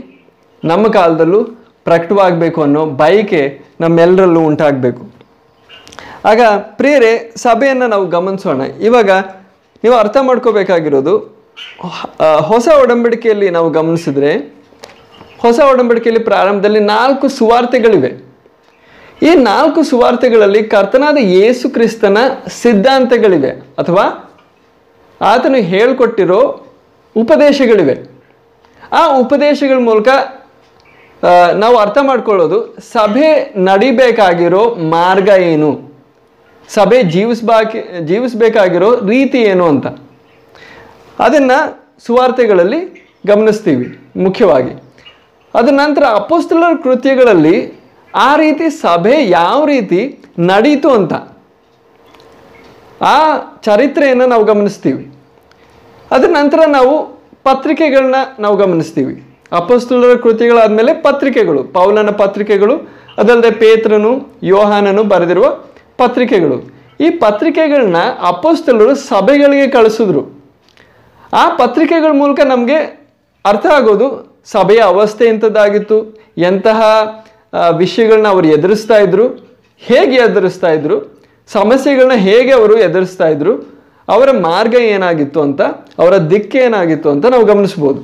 [0.64, 1.44] ನಮ್ಮ ಕಾಲದಲ್ಲೂ
[1.84, 5.08] ಪ್ರಕಟವಾಗಬೇಕು ಅನ್ನೋ ಬಯಕೆ ನಮ್ಮೆಲ್ಲರಲ್ಲೂ ಉಂಟಾಗಬೇಕು.
[6.24, 6.40] ಆಗ
[6.78, 8.62] ಪ್ರಿಯರೇ, ಸಭೆಯನ್ನು ನಾವು ಗಮನಿಸೋಣ.
[8.88, 9.11] ಇವಾಗ
[9.85, 11.14] ನೀವು ಅರ್ಥ ಮಾಡ್ಕೋಬೇಕಾಗಿರೋದು
[12.50, 14.33] ಹೊಸ ಒಡಂಬಡಿಕೆಯಲ್ಲಿ ನಾವು ಗಮನಿಸಿದ್ರೆ,
[15.42, 18.11] ಹೊಸ ಒಡಂಬಡಿಕೆಯಲ್ಲಿ ಪ್ರಾರಂಭದಲ್ಲಿ ನಾಲ್ಕು ಸುವಾರ್ತೆಗಳಿವೆ.
[19.22, 22.18] ಈ ನಾಲ್ಕು ಸುವಾರ್ತೆಗಳಲ್ಲಿ ಕರ್ತನಾದ ಯೇಸು ಕ್ರಿಸ್ತನ
[22.62, 24.04] ಸಿದ್ಧಾಂತಗಳಿವೆ, ಅಥವಾ
[25.20, 26.40] ಆತನು ಹೇಳ್ಕೊಟ್ಟಿರೋ
[27.16, 27.96] ಉಪದೇಶಗಳಿವೆ.
[28.92, 30.09] ಆ ಉಪದೇಶಗಳ ಮೂಲಕ
[31.54, 32.59] ನಾವು ಅರ್ಥ ಮಾಡ್ಕೊಳ್ಳೋದು,
[32.92, 35.88] ಸಭೆ ನಡಿಬೇಕಾಗಿರೋ ಮಾರ್ಗ ಏನು?
[36.68, 39.87] ಸಭೆ ಜೀವಿಸ್ಬಾಕಿ, ಜೀವಿಸಬೇಕಾಗಿರೋ ರೀತಿ ಏನು ಅಂತ.
[41.18, 41.59] ಅದನ್ನು
[42.07, 42.81] ಸುವಾರ್ತೆಗಳಲ್ಲಿ
[43.26, 44.72] ಗಮನಿಸ್ತೀವಿ, ಮುಖ್ಯವಾಗಿ.
[45.54, 47.57] ಅದ ನಂತರ ಅಪೋಸ್ತಲರ ಕೃತ್ಯಗಳಲ್ಲಿ
[48.14, 50.00] ಆ ರೀತಿ ಸಭೆ ಯಾವ ರೀತಿ
[50.38, 51.14] ನಡೀತು ಅಂತ.
[53.02, 53.16] ಆ
[53.62, 55.12] ಚರಿತ್ರೆಯನ್ನು ನಾವು ಗಮನಿಸ್ತೀವಿ.
[56.11, 56.94] ಅದರ ನಂತರ ನಾವು
[57.44, 59.14] ಪತ್ರಿಕೆಗಳನ್ನ ನಾವು ಗಮನಿಸ್ತೀವಿ.
[59.52, 62.74] ಅಪಸ್ತುಲರ ಕೃತಿಗಳಾದಮೇಲೆ ಪತ್ರಿಕೆಗಳು, ಪೌಲನ ಪತ್ರಿಕೆಗಳು
[63.18, 65.46] ಅದಲ್ಲದೆ ಪೇತ್ರನು, ಯೋಹಾನನು ಬರೆದಿರುವ
[66.00, 66.56] ಪತ್ರಿಕೆಗಳು.
[67.00, 67.96] ಈ ಪತ್ರಿಕೆಗಳನ್ನ
[68.28, 70.22] ಅಪೋಸ್ತಲರು ಸಭೆಗಳಿಗೆ ಕಳಿಸಿದ್ರು.
[71.32, 72.78] ಆ ಪತ್ರಿಕೆಗಳ ಮೂಲಕ ನಮಗೆ
[73.44, 74.06] ಅರ್ಥ ಆಗೋದು
[74.44, 75.96] ಸಭೆಯ ಅವಸ್ಥೆ ಎಂಥದ್ದಾಗಿತ್ತು,
[76.38, 76.80] ಎಂತಹ
[77.78, 79.26] ವಿಷಯಗಳನ್ನ ಅವರು ಎದುರಿಸ್ತಾ ಇದ್ರು,
[79.78, 80.96] ಹೇಗೆ ಎದುರಿಸ್ತಾ ಇದ್ರು
[81.52, 83.52] ಸಮಸ್ಯೆಗಳನ್ನ ಹೇಗೆ ಅವರು ಎದುರಿಸ್ತಾ ಇದ್ರು,
[84.08, 85.61] ಅವರ ಮಾರ್ಗ ಏನಾಗಿತ್ತು ಅಂತ,
[86.02, 88.00] ಅವರ ದಿಕ್ಕು ಏನಾಗಿತ್ತು ಅಂತ ನಾವು ಗಮನಿಸ್ಬೋದು.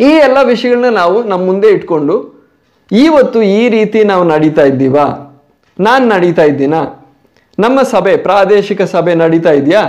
[0.00, 2.16] ಈ ಎಲ್ಲ ವಿಷಯಗಳನ್ನ ನಾವು ನಮ್ಮ ಮುಂದೆ ಇಟ್ಕೊಂಡು
[2.92, 5.06] ಇವತ್ತು ಈ ರೀತಿ ನಾವು ನಡೀತಾ ಇದ್ದೀವಾ?
[5.78, 6.80] ನಾನು ನಡೀತಾ ಇದ್ದೀನಾ?
[7.58, 9.82] ನಮ್ಮ ಸಭೆ, ಪ್ರಾದೇಶಿಕ ಸಭೆ ನಡೀತಾ ಇದೆಯಾ?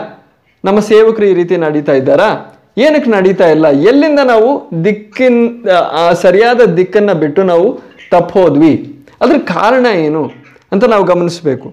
[0.63, 2.29] ನಮ್ಮ ಸೇವಕರು ಈ ರೀತಿ ನಡೀತಾ ಇದ್ದಾರಾ?
[2.77, 3.67] ಏನಕ್ಕೆ ನಡೀತಾ ಇಲ್ಲ?
[3.89, 4.49] ಎಲ್ಲಿಂದ ನಾವು
[4.85, 5.37] ದಿಕ್ಕಿನ
[6.23, 7.67] ಸರಿಯಾದ ದಿಕ್ಕನ್ನು ಬಿಟ್ಟು ನಾವು
[8.11, 8.73] ತಪ್ಪೋದ್ವಿ
[9.21, 10.23] ಅದ್ರ ಕಾರಣ ಏನು
[10.71, 11.67] ಅಂತ ನಾವು ಗಮನಿಸಬೇಕು.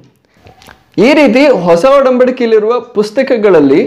[1.07, 3.81] ಈ ರೀತಿ ಹೊಸ ಒಡಂಬಡಿಕೆಯಲ್ಲಿರುವ ಪುಸ್ತಕಗಳಲ್ಲಿ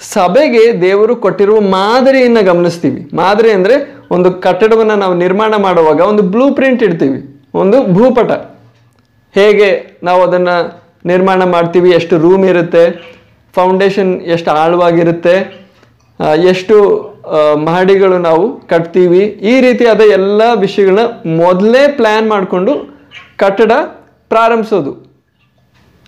[0.00, 3.00] ಸಭೆಗೆ ದೇವರು ಕೊಟ್ಟಿರುವ ಮಾದರಿಯನ್ನು ಗಮನಿಸ್ತೀವಿ.
[3.16, 3.74] ಮಾದರಿ ಅಂದರೆ
[4.10, 7.20] ಒಂದು ಕಟ್ಟಡವನ್ನು ನಾವು ನಿರ್ಮಾಣ ಮಾಡುವಾಗ ಒಂದು ಬ್ಲೂ ಪ್ರಿಂಟ್ ಇಡ್ತೀವಿ.
[7.54, 8.30] ಒಂದು ಭೂಪಟ.
[9.36, 9.68] ಹೇಗೆ
[10.08, 10.56] ನಾವು ಅದನ್ನು
[11.10, 12.84] ನಿರ್ಮಾಣ ಮಾಡ್ತೀವಿ, ಎಷ್ಟು ರೂಮ್ ಇರುತ್ತೆ
[13.54, 15.34] ಫೌಂಡೇಶನ್ ಎಷ್ಟು ಆಳವಾಗಿರುತ್ತೆ
[16.52, 16.76] ಎಷ್ಟು
[17.66, 21.04] ಮಹಡಿಗಳು ನಾವು ಕಟ್ತೀವಿ, ಈ ರೀತಿಯಾದ ಎಲ್ಲ ವಿಷಯಗಳನ್ನ
[21.42, 22.72] ಮೊದಲೇ ಪ್ಲ್ಯಾನ್ ಮಾಡಿಕೊಂಡು
[23.42, 23.72] ಕಟ್ಟಡ
[24.32, 24.92] ಪ್ರಾರಂಭಿಸೋದು.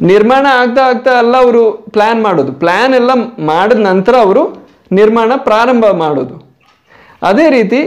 [0.00, 1.62] ನಿರ್ಮಾಣ ಆಗ್ತಾ ಆಗ್ತಾ ಎಲ್ಲ ಅವರು
[1.94, 2.52] ಪ್ಲ್ಯಾನ್ ಮಾಡೋದು.
[2.62, 3.12] ಪ್ಲ್ಯಾನ್ ಎಲ್ಲ
[3.50, 4.42] ಮಾಡಿದ ನಂತರ ಅವರು
[4.98, 6.34] ನಿರ್ಮಾಣ ಪ್ರಾರಂಭ ಮಾಡೋದು.
[7.28, 7.80] ಅದೇ ರೀತಿ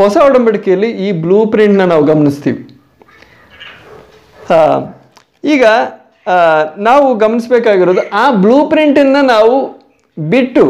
[0.00, 2.60] ಹೊಸ ಒಡಂಬಡಿಕೆಯಲ್ಲಿ ಈ ಬ್ಲೂ ಪ್ರಿಂಟ್ನ ನಾವು ಗಮನಿಸ್ತೀವಿ.
[5.52, 5.64] ಈಗ
[6.88, 9.54] ನಾವು ಗಮನಿಸಬೇಕಾಗಿರೋದು ಆ ಬ್ಲೂ ಪ್ರಿಂಟನ್ನು ನಾವು
[10.18, 10.64] ಬಿಟ್ಟು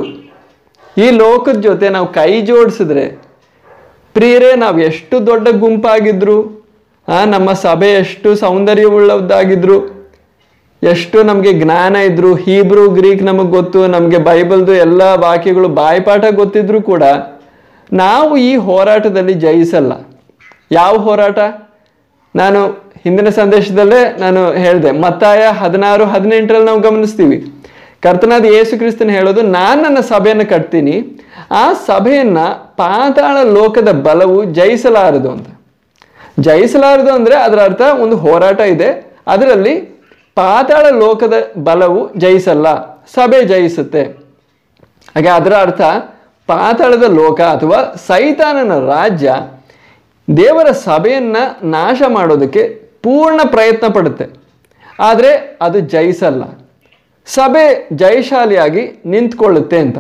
[0.97, 3.05] ಈ ಲೋಕದ ಜೊತೆ ನಾವು ಕೈ ಜೋಡಿಸಿದ್ರೆ
[4.15, 6.37] ಪ್ರಿಯರೇ, ನಾವು ಎಷ್ಟು ದೊಡ್ಡ ಗುಂಪಾಗಿದ್ರು
[7.27, 9.77] ನಮ್ಮ ಸಭೆ ಎಷ್ಟು ಸೌಂದರ್ಯವುಳ್ಳದ್ದಾಗಿದ್ರು,
[10.83, 17.05] ಎಷ್ಟು ನಮಗೆ ಜ್ಞಾನ ಇದ್ರು, ಹೀಬ್ರೂ, ಗ್ರೀಕ್ ನಮಗೆ ಗೊತ್ತು, ನಮಗೆ ಬೈಬಲ್ದು ಎಲ್ಲ ವಾಕ್ಯಗಳು ಬಾಯಿಪಾಠ ಗೊತ್ತಿದ್ರು ಕೂಡ
[17.93, 19.93] ನಾವು ಈ ಹೋರಾಟದಲ್ಲಿ ಜಯಿಸಲ್ಲ.
[20.73, 21.39] ಯಾವ ಹೋರಾಟ?
[22.35, 22.61] ನಾನು
[23.05, 27.39] ಹಿಂದಿನ ಸಂದೇಶದಲ್ಲೇ ನಾನು ಹೇಳಿದೆ, ಮತ್ತಾಯ ಹದಿನಾರು, ಹದಿನೆಂಟರಲ್ಲಿ ನಾವು ಗಮನಿಸ್ತೀವಿ.
[28.05, 30.95] ಕರ್ತನಾದ ಯೇಸು ಕ್ರಿಸ್ತನ್ ಹೇಳೋದು, ನಾನು ನನ್ನ ಸಭೆಯನ್ನು ಕಟ್ತೀನಿ,
[31.63, 32.47] ಆ ಸಭೆಯನ್ನು
[32.83, 35.49] ಪಾತಾಳ ಲೋಕದ ಬಲವು ಜಯಿಸಲಾರದು ಅಂತ.
[36.47, 38.91] ಜಯಿಸಲಾರದು ಅಂದರೆ ಅದರ ಅರ್ಥ ಒಂದು ಹೋರಾಟ ಇದೆ,
[39.35, 39.75] ಅದರಲ್ಲಿ
[40.41, 41.37] ಪಾತಾಳ ಲೋಕದ
[41.69, 42.67] ಬಲವು ಜಯಿಸಲ್ಲ,
[43.17, 44.03] ಸಭೆ ಜಯಿಸುತ್ತೆ.
[45.15, 45.83] ಹಾಗೆ ಅದರ ಅರ್ಥ
[46.49, 49.31] ಪಾತಾಳದ ಲೋಕ ಅಥವಾ ಸೈತಾನನ ರಾಜ್ಯ
[50.29, 51.37] ದೇವರ ಸಭೆಯನ್ನ
[51.75, 52.63] ನಾಶ ಮಾಡೋದಕ್ಕೆ
[53.03, 54.27] ಪೂರ್ಣ ಪ್ರಯತ್ನ ಪಡುತ್ತೆ.
[55.01, 55.31] ಆದರೆ
[55.63, 56.43] ಅದು ಜಯಿಸಲ್ಲ
[57.27, 59.99] ಸಭೆ ಜಯಶಾಲಿಯಾಗಿ ನಿಂತ್ಕೊಳ್ಳುತ್ತೆ ಅಂತ.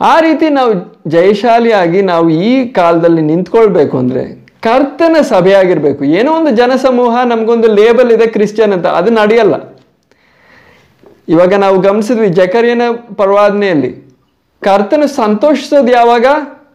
[0.00, 0.72] ಆ ರೀತಿ ನಾವು
[1.10, 4.24] ಜಯಶಾಲಿಯಾಗಿ ನಾವು ಈ ಕಾಲದಲ್ಲಿ ನಿಂತ್ಕೊಳ್ಬೇಕು ಅಂದರೆ
[4.66, 6.02] ಕರ್ತನ ಸಭೆಯಾಗಿರಬೇಕು.
[6.18, 9.54] ಏನೋ ಒಂದು ಜನಸಮೂಹ ನಮಗೊಂದು ಲೇಬಲ್ ಇದೆ ಕ್ರಿಶ್ಚಿಯನ್ ಅಂತ, ಅದು ನಡೆಯಲ್ಲ.
[11.28, 12.82] ಇವಾಗ ನಾವು ಗಮನಿಸಿದ್ವಿ ಜಕರಿಯನ
[13.16, 13.90] ಪರ್ವಾದನೆಯಲ್ಲಿ.
[14.62, 16.26] ಕರ್ತನ ಸಂತೋಷಿಸೋದು ಯಾವಾಗ?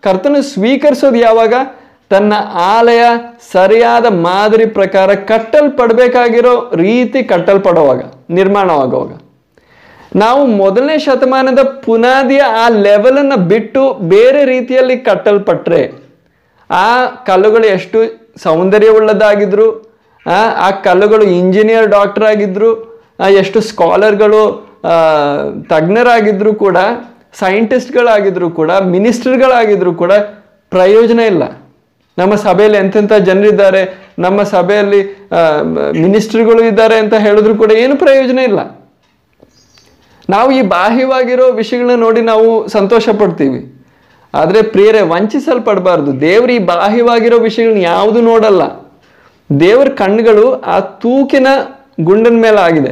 [0.01, 1.53] ಕರ್ತನ ಸ್ವೀಕರಿಸೋದು ಯಾವಾಗ?
[2.11, 2.33] ತನ್ನ
[2.75, 3.01] ಆಲಯ
[3.53, 7.99] ಸರಿಯಾದ ಮಾದರಿ ಪ್ರಕಾರ ಕಟ್ಟಲ್ಪಡಬೇಕಾಗಿರೋ ರೀತಿ ಕಟ್ಟಲ್ಪಡುವಾಗ,
[8.37, 9.11] ನಿರ್ಮಾಣವಾಗುವಾಗ.
[10.21, 15.81] ನಾವು ಮೊದಲನೇ ಶತಮಾನದ ಪುನಾದಿಯ ಆ ಲೆವೆಲನ್ನು ಬಿಟ್ಟು ಬೇರೆ ರೀತಿಯಲ್ಲಿ ಕಟ್ಟಲ್ಪಟ್ಟರೆ
[16.69, 16.87] ಆ
[17.29, 17.99] ಕಲ್ಲುಗಳು ಎಷ್ಟು
[18.45, 19.67] ಸೌಂದರ್ಯವುಳ್ಳದಾಗಿದ್ರು
[20.65, 22.71] ಆ ಕಲ್ಲುಗಳು ಇಂಜಿನಿಯರ್ ಡಾಕ್ಟರ್ ಆಗಿದ್ರು
[23.39, 24.41] ಎಷ್ಟು ಸ್ಕಾಲರ್ಗಳು
[25.71, 26.77] ತಜ್ಞರಾಗಿದ್ದರೂ ಕೂಡ
[27.39, 30.13] ಸೈಂಟಿಸ್ಟ್ಗಳಾಗಿದ್ದರೂ ಕೂಡ ಮಿನಿಸ್ಟರ್ಗಳಾಗಿದ್ದರೂ ಕೂಡ
[30.71, 31.43] ಪ್ರಯೋಜನ ಇಲ್ಲ.
[32.21, 33.81] ನಮ್ಮ ಸಭೆಯಲ್ಲಿ ಎಂತೆಂಥ ಜನರಿದ್ದಾರೆ,
[34.25, 35.01] ನಮ್ಮ ಸಭೆಯಲ್ಲಿ
[36.03, 38.59] ಮಿನಿಸ್ಟ್ರಿಗಳು ಇದ್ದಾರೆ ಅಂತ ಹೇಳಿದ್ರು ಕೂಡ ಏನು ಪ್ರಯೋಜನ ಇಲ್ಲ.
[40.29, 43.61] ನಾವು ಈ ಬಾಹ್ಯವಾಗಿರೋ ವಿಷಯಗಳನ್ನ ನೋಡಿ ನಾವು ಸಂತೋಷ ಪಡ್ತೀವಿ
[44.33, 46.11] ಆದರೆ ಪ್ರಿಯರೇ, ವಂಚಿಸಲ್ಪಡಬಾರ್ದು.
[46.21, 48.63] ದೇವ್ರು ಈ ಬಾಹ್ಯವಾಗಿರೋ ವಿಷಯಗಳನ್ನ ಯಾವುದು ನೋಡಲ್ಲ.
[49.59, 51.47] ದೇವರ ಕಣ್ಣುಗಳು ಆ ತೂಕಿನ
[52.01, 52.91] ಗುಂಡನ ಮೇಲೆ ಆಗಿದೆ.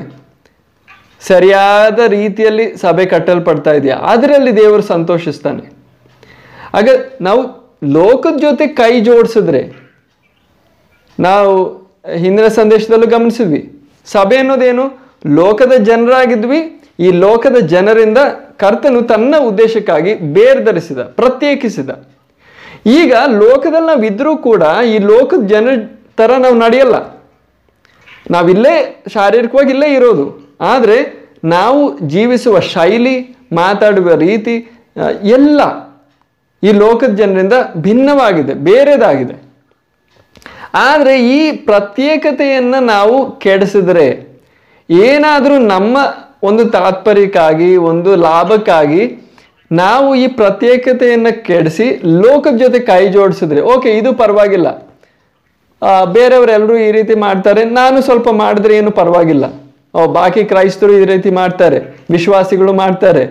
[1.28, 3.96] ಸರಿಯಾದ ರೀತಿಯಲ್ಲಿ ಸಭೆ ಕಟ್ಟಲ್ಪಡ್ತಾ ಇದೆಯಾ?
[4.14, 5.64] ಅದರಲ್ಲಿ ದೇವರು ಸಂತೋಷಿಸ್ತಾನೆ.
[6.74, 6.88] ಆಗ
[7.22, 7.42] ನಾವು
[7.84, 9.92] ಲೋಕದ ಜೊತೆ ಕೈ ಜೋಡಿಸಿದ್ರೆ
[11.20, 11.74] ನಾವು
[12.16, 13.82] ಹಿಂದಿನ ಸಂದೇಶದಲ್ಲೂ ಗಮನಿಸಿದ್ವಿ.
[14.06, 15.00] ಸಭೆ ಅನ್ನೋದೇನು?
[15.28, 16.82] ಲೋಕದ ಜನರಾಗಿದ್ವಿ.
[17.00, 18.18] ಈ ಲೋಕದ ಜನರಿಂದ
[18.58, 21.90] ಕರ್ತನು ತನ್ನ ಉದ್ದೇಶಕ್ಕಾಗಿ ಬೇರ್ಧರಿಸಿದ ಪ್ರತ್ಯೇಕಿಸಿದ.
[22.86, 25.74] ಈಗ ಲೋಕದಲ್ಲಿ ನಾವಿದ್ರೂ ಕೂಡ ಈ ಲೋಕದ ಜನರ
[26.18, 27.20] ಥರ ನಾವು ನಡೆಯಲ್ಲ.
[28.32, 30.56] ನಾವಿಲ್ಲೇ ಶಾರೀರಿಕವಾಗಿ ಇಲ್ಲೇ ಇರೋದು.
[30.62, 34.72] ಆದರೆ ನಾವು ಜೀವಿಸುವ ಶೈಲಿ, ಮಾತಾಡುವ ರೀತಿ
[35.24, 35.89] ಎಲ್ಲ
[36.68, 39.36] ಈ ಲೋಕದ ಜನರಿಂದ ಭಿನ್ನವಾಗಿದೆ, ಬೇರೆದಾಗಿದೆ.
[40.90, 44.08] ಆದರೆ ಈ ಪ್ರತ್ಯೇಕತೆಯನ್ನು ನಾವು ಕೆಡಿಸಿದ್ರೆ
[44.90, 45.98] ಏನಾದರೂ ನಮ್ಮ
[46.50, 49.02] ಒಂದು ತಾತ್ಪರ್ಯಕ್ಕಾಗಿ, ಒಂದು ಲಾಭಕ್ಕಾಗಿ
[49.72, 51.88] ನಾವು ಈ ಪ್ರತ್ಯೇಕತೆಯನ್ನು ಕೆಡಿಸಿ
[52.24, 54.70] ಲೋಕದ ಜೊತೆ ಕೈ ಜೋಡಿಸಿದ್ರೆ, ಓಕೆ, ಇದು ಪರವಾಗಿಲ್ಲ.
[56.16, 59.46] ಬೇರೆಯವರೆಲ್ಲರೂ ಈ ರೀತಿ ಮಾಡ್ತಾರೆ, ನಾನು ಸ್ವಲ್ಪ ಮಾಡಿದ್ರೆ ಏನು ಪರವಾಗಿಲ್ಲ.
[60.16, 61.78] ಬಾಕಿ ಕ್ರೈಸ್ತರು ಈ ರೀತಿ ಮಾಡ್ತಾರೆ,
[62.16, 63.24] ವಿಶ್ವಾಸಿಗಳು ಮಾಡ್ತಾರೆ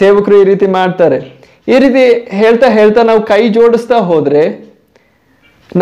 [0.00, 1.18] ಸೇವಕರು ಈ ರೀತಿ ಮಾಡ್ತಾರೆ.
[1.70, 2.04] ಈ ರೀತಿ
[2.40, 4.42] ಹೇಳ್ತಾ ಹೇಳ್ತಾ ನಾವು ಕೈ ಜೋಡಿಸ್ತಾ ಹೋದರೆ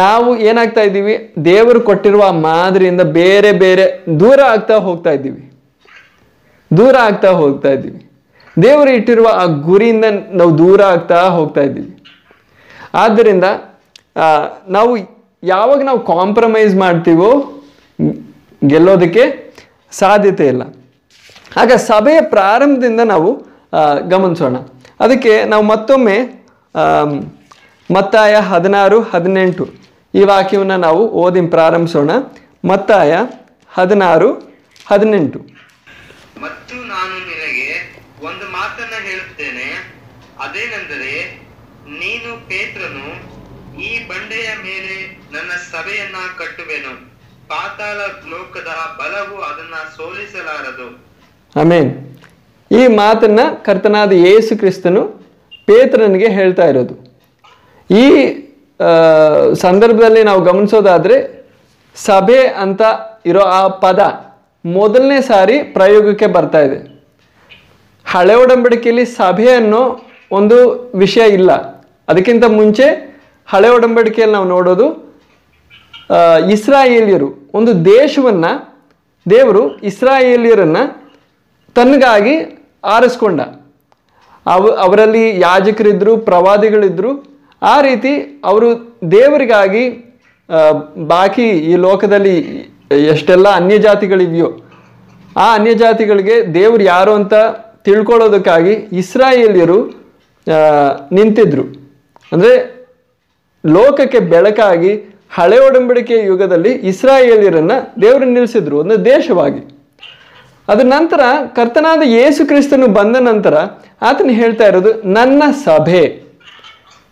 [0.01, 1.15] ನಾವು ಏನಾಗ್ತಾ ಇದ್ದೀವಿ?
[1.51, 3.85] ದೇವರು ಕೊಟ್ಟಿರುವ ಮಾದರಿಯಿಂದ ಬೇರೆ ಬೇರೆ
[4.23, 5.43] ದೂರ ಆಗ್ತಾ ಹೋಗ್ತಾ ಇದ್ದೀವಿ.
[6.71, 8.01] ದೂರ ಆಗ್ತಾ ಹೋಗ್ತಾ ಇದ್ದೀವಿ.
[8.57, 10.07] ದೇವರು ಇಟ್ಟಿರುವ ಆ ಗುರಿಯಿಂದ
[10.41, 11.91] ನಾವು ದೂರ ಆಗ್ತಾ ಹೋಗ್ತಾ ಇದ್ದೀವಿ.
[13.03, 13.47] ಆದ್ದರಿಂದ
[14.77, 14.93] ನಾವು
[15.55, 17.31] ಯಾವಾಗ ನಾವು ಕಾಂಪ್ರಮೈಸ್ ಮಾಡ್ತೀವೋ
[18.63, 19.25] ಗೆಲ್ಲೋದಕ್ಕೆ
[20.01, 20.63] ಸಾಧ್ಯತೆ ಇಲ್ಲ.
[21.63, 23.31] ಆಗ ಸಭೆಯ ಪ್ರಾರಂಭದಿಂದ ನಾವು
[24.13, 24.57] ಗಮನಿಸೋಣ.
[25.01, 26.19] ಅದಕ್ಕೆ ನಾವು ಮತ್ತೊಮ್ಮೆ
[27.95, 29.69] ಮತ್ತಾಯ ಹದಿನಾರು ಹದಿನೆಂಟು
[30.15, 32.11] ಈ ವಾಕ್ಯವನ್ನು ನಾವು ಓದಿ ಪ್ರಾರಂಭಿಸೋಣ.
[32.69, 33.19] ಮತ್ತಾಯ
[33.73, 34.33] ಹದಿನಾರು
[34.87, 35.39] ಹದಿನೆಂಟು.
[36.43, 39.95] ಮತ್ತು ನಾನು ನಿನಗೆ ಒಂದು ಮಾತನ್ನ ಹೇಳುತ್ತೇನೆ.
[40.41, 41.43] ಅದೇನೆಂದರೆ
[41.87, 43.07] ನೀನು ಪೇತ್ರನು
[43.81, 47.11] ಈ ಬಂಡೆಯ ಮೇಲೆ ನನ್ನ ಸಭೆಯನ್ನ ಕಟ್ಟುವೆನು.
[47.49, 47.97] ಪಾತಾಳ
[48.31, 51.07] ಲೋಕದ ಬಲವು ಅದನ್ನ ಸೋಲಿಸಲಾರದು.
[51.61, 52.20] ಆಮೇನ್.
[52.79, 55.03] ಈ ಮಾತನ್ನು ಕರ್ತನಾದ ಯೇಸು ಕ್ರಿಸ್ತನು
[55.69, 56.95] ಪೇತ್ರನಿಗೆ ಹೇಳ್ತಾ ಇರೋದು.
[58.03, 58.07] ಈ
[59.67, 61.17] ಸಂದರ್ಭದಲ್ಲಿ ನಾವು ಗಮನಿಸೋದಾದರೆ
[62.07, 62.83] ಸಭೆ ಅಂತ
[63.31, 64.01] ಇರೋ ಆ ಪದ
[64.65, 66.79] ಮೊದಲನೇ ಸಾರಿ ಪ್ರಯೋಗಕ್ಕೆ ಬರ್ತಾ ಇದೆ.
[68.13, 69.83] ಹಳೆ ಒಡಂಬಡಿಕೆಯಲ್ಲಿ ಸಭೆ ಅನ್ನೋ
[70.39, 70.57] ಒಂದು
[71.03, 71.51] ವಿಷಯ ಇಲ್ಲ.
[72.11, 72.87] ಅದಕ್ಕಿಂತ ಮುಂಚೆ
[73.53, 74.87] ಹಳೆ ಒಡಂಬಡಿಕೆಯಲ್ಲಿ ನಾವು ನೋಡೋದು
[76.55, 78.53] ಇಸ್ರಾಯೇಲಿಯರು ಒಂದು ದೇಶವನ್ನು,
[79.27, 80.83] ದೇವರು ಇಸ್ರಾಯೇಲಿಯರನ್ನು
[81.77, 82.35] ತನ್ನಗಾಗಿ
[82.85, 83.41] ಆರಿಸ್ಕೊಂಡ.
[84.47, 87.11] ಅವ, ಅವರಲ್ಲಿ ಯಾಜಕರಿದ್ದರು ಪ್ರವಾದಿಗಳಿದ್ದರು
[87.63, 88.69] ಆ ರೀತಿ ಅವರು
[89.11, 89.85] ದೇವರಿಗಾಗಿ
[91.07, 92.37] ಬಾಕಿ ಈ ಲೋಕದಲ್ಲಿ
[93.11, 94.49] ಎಷ್ಟೆಲ್ಲ ಅನ್ಯ ಜಾತಿಗಳಿವೆಯೋ
[95.37, 97.35] ಆ ಅನ್ಯ ಜಾತಿಗಳಿಗೆ ದೇವರು ಯಾರು ಅಂತ
[97.85, 99.79] ತಿಳ್ಕೊಳ್ಳೋದಕ್ಕಾಗಿ ಇಸ್ರಾಯೇಲಿಯರು
[101.13, 101.65] ನಿಂತಿದ್ದರು
[102.33, 102.53] ಅಂದರೆ
[103.67, 104.93] ಲೋಕಕ್ಕೆ ಬೆಳಕಾಗಿ
[105.35, 109.80] ಹಳೆ ಒಡಂಬಡಿಕೆಯ ಯುಗದಲ್ಲಿ ಇಸ್ರಾಯೇಲಿಯರನ್ನು ದೇವರು ನಿಲ್ಲಿಸಿದ್ರು, ಒಂದು ದೇಶವಾಗಿ.
[110.71, 111.21] ಅದ ನಂತರ
[111.57, 113.55] ಕರ್ತನಾದ ಯೇಸು ಕ್ರಿಸ್ತನು ಬಂದ ನಂತರ
[114.09, 116.05] ಆತನು ಹೇಳ್ತಾ ಇರೋದು, ನನ್ನ ಸಭೆ.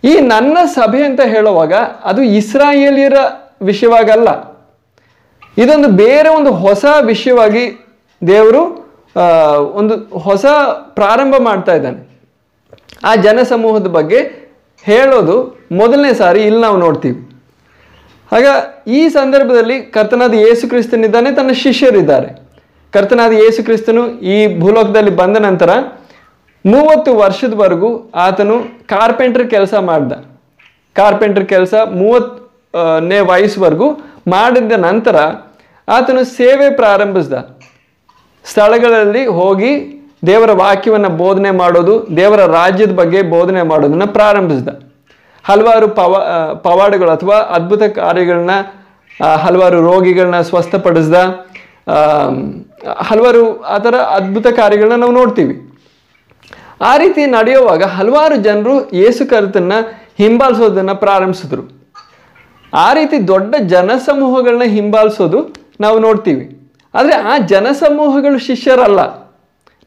[0.04, 1.74] ಈ ನನ್ನ ಸಭೆ ಅಂತ ಹೇಳುವಾಗ
[2.10, 3.18] ಅದು ಇಸ್ರಾಯೇಲಿಯರ
[3.62, 4.28] ವಿಷಯವಾಗಲ್ಲ.
[5.62, 7.64] ಇದೊಂದು ಬೇರೆ ಒಂದು ಹೊಸ ವಿಷಯವಾಗಿ
[8.26, 8.62] ದೇವರು
[9.80, 10.46] ಒಂದು ಹೊಸ
[10.98, 12.00] ಪ್ರಾರಂಭ ಮಾಡ್ತಾ ಇದ್ದಾನೆ.
[13.04, 14.20] ಆ ಜನಸಮೂಹದ ಬಗ್ಗೆ
[14.82, 15.36] ಹೇಳೋದು
[15.72, 17.18] ಮೊದಲನೇ ಸಾರಿ ಇಲ್ಲಿ ನಾವು ನೋಡ್ತೀವಿ.
[18.32, 18.46] ಆಗ
[18.98, 22.28] ಈ ಸಂದರ್ಭದಲ್ಲಿ ಕರ್ತನಾದ ಯೇಸು ಕ್ರಿಸ್ತನಿದ್ದಾನೆ, ತನ್ನ ಶಿಷ್ಯರಿದ್ದಾರೆ.
[22.94, 24.02] ಕರ್ತನಾದ ಯೇಸು ಕ್ರಿಸ್ತನು
[24.34, 25.70] ಈ ಭೂಲೋಕದಲ್ಲಿ ಬಂದ ನಂತರ
[26.66, 30.12] ಮೂವತ್ತು ವರ್ಷದವರೆಗೂ ಆತನು ಕಾರ್ಪೆಂಟರ್ ಕೆಲಸ ಮಾಡ್ದ.
[30.96, 33.88] ಕಾರ್ಪೆಂಟರ್ ಕೆಲಸ ಮೂವತ್ತನೇ ವಯಸ್ಸುವರೆಗೂ
[34.28, 35.16] ಮಾಡಿದ ನಂತರ
[35.88, 37.34] ಆತನು ಸೇವೆ ಪ್ರಾರಂಭಿಸ್ದ.
[38.44, 39.70] ಸ್ಥಳಗಳಲ್ಲಿ ಹೋಗಿ
[40.26, 44.68] ದೇವರ ವಾಕ್ಯವನ್ನು ಬೋಧನೆ ಮಾಡೋದು, ದೇವರ ರಾಜ್ಯದ ಬಗ್ಗೆ ಬೋಧನೆ ಮಾಡೋದನ್ನು ಪ್ರಾರಂಭಿಸಿದ.
[45.44, 46.12] ಹಲವಾರು ಪವ
[46.54, 48.50] ಪವಾಡಗಳು ಅಥವಾ ಅದ್ಭುತ ಕಾರ್ಯಗಳನ್ನ
[49.44, 51.14] ಹಲವಾರು ರೋಗಿಗಳನ್ನ ಸ್ವಸ್ಥಪಡಿಸ್ದ.
[53.08, 55.54] ಹಲವಾರು ಆ ಥರ ಅದ್ಭುತ ಕಾರ್ಯಗಳನ್ನ ನಾವು ನೋಡ್ತೀವಿ.
[56.80, 59.72] ಆ ರೀತಿ ನಡೆಯುವಾಗ ಹಲವಾರು ಜನರು ಯೇಸು ಕರ್ತನ್ನ
[60.18, 61.62] ಹಿಂಬಾಲಿಸೋದನ್ನ ಪ್ರಾರಂಭಿಸಿದ್ರು.
[62.74, 65.40] ಆ ರೀತಿ ದೊಡ್ಡ ಜನಸಮೂಹಗಳನ್ನ ಹಿಂಬಾಲಿಸೋದು
[65.80, 66.44] ನಾವು ನೋಡ್ತೀವಿ.
[66.94, 69.00] ಆದರೆ ಆ ಜನಸಮೂಹಗಳು ಶಿಷ್ಯರಲ್ಲ.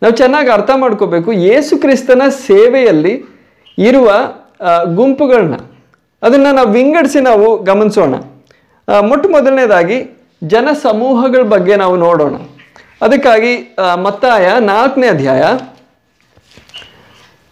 [0.01, 3.13] ನಾವು ಚೆನ್ನಾಗಿ ಅರ್ಥ ಮಾಡ್ಕೋಬೇಕು ಯೇಸು ಕ್ರಿಸ್ತನ ಸೇವೆಯಲ್ಲಿ
[3.77, 4.11] ಇರುವ
[4.95, 5.55] ಗುಂಪುಗಳನ್ನ
[6.21, 8.15] ಅದನ್ನು ನಾವು ವಿಂಗಡಿಸಿ ನಾವು ಗಮನಿಸೋಣ.
[9.07, 9.97] ಮೊಟ್ಟ ಮೊದಲನೇದಾಗಿ
[10.41, 12.35] ಜನಸಮೂಹಗಳ ಬಗ್ಗೆ ನಾವು ನೋಡೋಣ.
[13.05, 13.51] ಅದಕ್ಕಾಗಿ
[14.05, 15.43] ಮತ್ತಾಯ ನಾಲ್ಕನೇ ಅಧ್ಯಾಯ.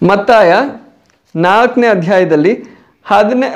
[0.02, 0.52] ಮತ್ತಾಯ
[1.36, 2.54] ನಾಲ್ಕನೇ ಅಧ್ಯಾಯದಲ್ಲಿ
[3.06, 3.50] ಹದಿನೇ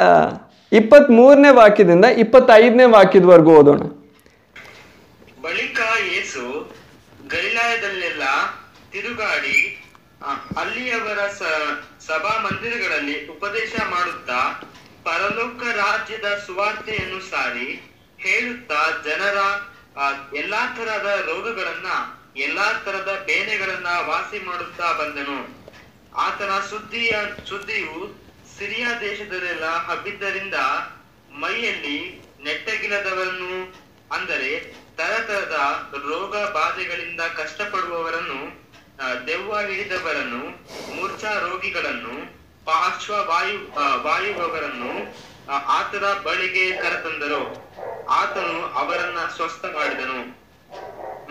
[0.71, 3.81] ಇಪ್ಪತ್ತ್ಮೂರನೇ ವಾಕ್ಯದಿಂದ ಇಪ್ಪತ್ತೈದನೇ ವಾಕ್ಯದವರೆಗೂ ಓದೋಣ.
[5.45, 5.79] ಬಳಿಕ
[6.13, 6.43] ಯೇಸು
[7.33, 8.25] ಗಲಿಲಾಯದಲ್ಲೆಲ್ಲ
[8.91, 9.57] ತಿರುಗಾಡಿ
[10.61, 11.21] ಅಲ್ಲಿಯವರ
[12.07, 14.39] ಸಭಾ ಮಂದಿರಗಳಲ್ಲಿ ಉಪದೇಶ ಮಾಡುತ್ತಾ
[15.07, 17.67] ಪರಲೋಕ ರಾಜ್ಯದ ಸುವಾರ್ತೆಯನ್ನು ಸಾರಿ
[18.23, 19.37] ಹೇಳುತ್ತಾ ಜನರ
[20.37, 21.87] ಎಲ್ಲಾ ತರಹದ ರೋಗಗಳನ್ನ,
[22.45, 25.37] ಎಲ್ಲಾ ತರದ ಬೇನೆಗಳನ್ನ ವಾಸಿ ಮಾಡುತ್ತಾ ಬಂದನು.
[26.25, 27.13] ಆತನ ಸುದ್ದಿಯ,
[27.49, 27.97] ಸುದ್ದಿಯು
[28.57, 30.57] ಸಿರಿಯಾ ದೇಶದಲ್ಲೆಲ್ಲ ಹಬ್ಬಿದ್ದರಿಂದ
[31.41, 31.97] ಮೈಯಲ್ಲಿ
[32.43, 33.53] ನೆಟ್ಟಗಿಲ್ಲದವರನ್ನು
[34.15, 34.51] ಅಂದರೆ
[34.97, 35.57] ತರತರದ
[36.09, 38.39] ರೋಗ ಬಾಧೆಗಳಿಂದ ಕಷ್ಟಪಡುವವರನ್ನು
[39.27, 40.43] ದೆವ್ವ ಹಿಡಿದವರನ್ನು,
[40.95, 42.15] ಮೂರ್ಛಾ ರೋಗಿಗಳನ್ನು,
[42.65, 43.59] ಪಾರ್ಶ್ವ ವಾಯು
[44.03, 44.91] ವಾಯುವವರನ್ನು
[45.77, 47.43] ಆತನ ಬಳಿಗೆ ಕರೆತಂದರು.
[48.09, 50.19] ಆತನು ಅವರನ್ನ ಸ್ವಸ್ಥ ಮಾಡಿದನು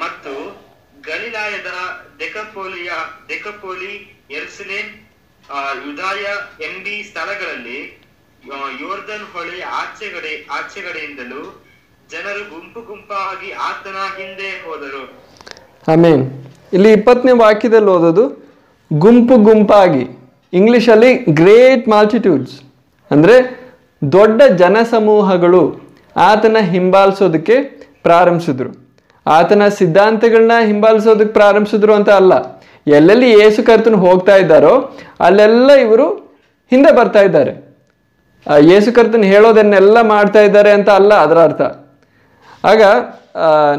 [0.01, 0.63] ಮತ್ತು
[1.03, 1.67] ಗಲಿಲಾಯದ
[2.19, 2.91] ದೆಕಪೋಲಿಯ
[3.29, 4.09] ದೆಕಪೋಲಿ
[5.51, 6.23] ಆ, ಯುದಾಯ
[6.65, 7.81] ಎಂಬಿ ಸ್ಥಳಗಳಲ್ಲಿ
[8.81, 11.63] ಯೋರ್ಧನ್ ಹೊಳೆ ಆಚೆಗಡೆ ಆಚೆಗಡೆಯಿಂದಲೂ
[12.11, 15.03] ಜನರು ಗುಂಪು ಗುಂಪಾಗಿ ಆತನ ಹಿಂದೆ ಹೋದರು.
[15.89, 16.25] ಆಮೇನ್.
[16.73, 18.25] ಇಲ್ಲಿ ಇಪ್ಪತ್ತನೇ ವಾಕ್ಯದಲ್ಲಿ ಓದೋದು
[18.93, 20.05] ಗುಂಪು ಗುಂಪಾಗಿ.
[20.53, 22.63] ಇಂಗ್ಲಿಷಲ್ಲಿ ಗ್ರೇಟ್ ಮಾಲ್ಟಿಟ್ಯೂಡ್ಸ್
[23.11, 23.37] ಅಂದರೆ
[24.13, 25.82] ದೊಡ್ಡ ಜನಸಮೂಹಗಳು.
[26.29, 27.57] ಆತನ ಹಿಂಬಾಲಿಸೋದಕ್ಕೆ
[28.07, 28.71] ಪ್ರಾರಂಭಿಸಿದ್ರು.
[29.27, 32.33] ಆತನ ಸಿದ್ಧಾಂತಗಳನ್ನ ಹಿಂಬಾಲಿಸೋದಕ್ಕೆ ಪ್ರಾರಂಭಿಸಿದ್ರು ಅಂತ ಅಲ್ಲ.
[32.97, 34.75] ಎಲ್ಲೆಲ್ಲಿ ಏಸು ಕರ್ತನು ಹೋಗ್ತಾ ಇದ್ದಾರೋ,
[35.27, 36.07] ಅಲ್ಲೆಲ್ಲ ಇವರು
[36.73, 37.53] ಹಿಂದೆ ಬರ್ತಾ ಇದ್ದಾರೆ.
[38.71, 41.63] ಯೇಸು ಕರ್ತನ ಹೇಳೋದನ್ನೆಲ್ಲ ಮಾಡ್ತಾ ಇದ್ದಾರೆ ಅಂತ ಅಲ್ಲ ಅದರ ಅರ್ಥ.
[42.71, 42.83] ಆಗ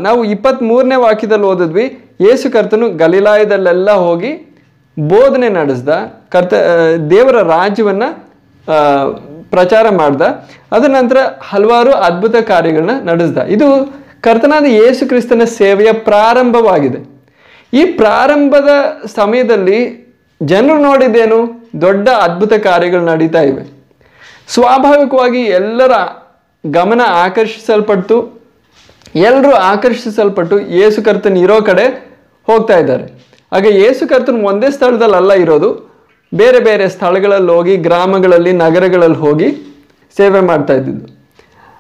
[0.05, 1.85] ನಾವು ಇಪ್ಪತ್ತ್ಮೂರನೇ ವಾಕ್ಯದಲ್ಲಿ ಓದಿದ್ವಿ
[2.27, 4.31] ಯೇಸು ಕರ್ತನು ಗಲೀಲಾಯದಲ್ಲೆಲ್ಲ ಹೋಗಿ
[4.97, 5.89] ಬೋಧನೆ ನಡೆಸ್ದ,
[6.33, 6.53] ಕರ್ತ
[7.13, 8.09] ದೇವರ ರಾಜ್ಯವನ್ನು
[9.55, 10.21] ಪ್ರಚಾರ ಮಾಡ್ದ.
[10.71, 11.17] ಅದರ ನಂತರ
[11.49, 13.37] ಹಲವಾರು ಅದ್ಭುತ ಕಾರ್ಯಗಳನ್ನ ನಡೆಸ್ದ.
[13.37, 13.67] ಇದು
[14.21, 16.99] ಕರ್ತನಾದ ಯೇಸು ಕ್ರಿಸ್ತನ ಸೇವೆಯ ಪ್ರಾರಂಭವಾಗಿದೆ.
[17.73, 18.69] ಈ ಪ್ರಾರಂಭದ
[19.15, 19.79] ಸಮಯದಲ್ಲಿ
[20.43, 21.39] ಜನರು ನೋಡಿದ್ದೇನು?
[21.81, 23.63] ದೊಡ್ಡ ಅದ್ಭುತ ಕಾರ್ಯಗಳು ನಡೀತಾ ಇವೆ.
[24.47, 25.93] ಸ್ವಾಭಾವಿಕವಾಗಿ ಎಲ್ಲರ
[26.71, 28.17] ಗಮನ ಆಕರ್ಷಿಸಲ್ಪಟ್ಟು
[29.15, 31.85] ಎಲ್ಲರೂ ಆಕರ್ಷಿಸಲ್ಪಟ್ಟು ಯೇಸು ಕರ್ತನ ಇರೋ ಕಡೆ
[32.47, 33.05] ಹೋಗ್ತಾ ಇದ್ದಾರೆ.
[33.53, 35.92] ಹಾಗೆ ಯೇಸು ಕರ್ತನ ಒಂದೇ ಸ್ಥಳದಲ್ಲ ಇರೋದು.
[36.39, 39.49] ಬೇರೆ ಬೇರೆ ಸ್ಥಳಗಳಲ್ಲಿ ಹೋಗಿ, ಗ್ರಾಮಗಳಲ್ಲಿ, ನಗರಗಳಲ್ಲಿ ಹೋಗಿ
[40.15, 41.07] ಸೇವೆ ಮಾಡ್ತಾ ಇದ್ದಿದ್ದು.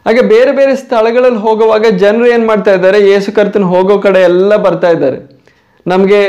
[0.05, 4.89] ಹಾಗೆ ಬೇರೆ ಬೇರೆ ಸ್ಥಳಗಳಲ್ಲಿ ಹೋಗುವಾಗ ಜನರು ಏನು ಮಾಡ್ತಾ ಇದ್ದಾರೆ ಯೇಸು ಕರ್ತನ ಹೋಗೋ ಕಡೆ ಎಲ್ಲ ಬರ್ತಾ
[4.95, 5.19] ಇದ್ದಾರೆ.
[5.85, 6.21] ನಮಗೆ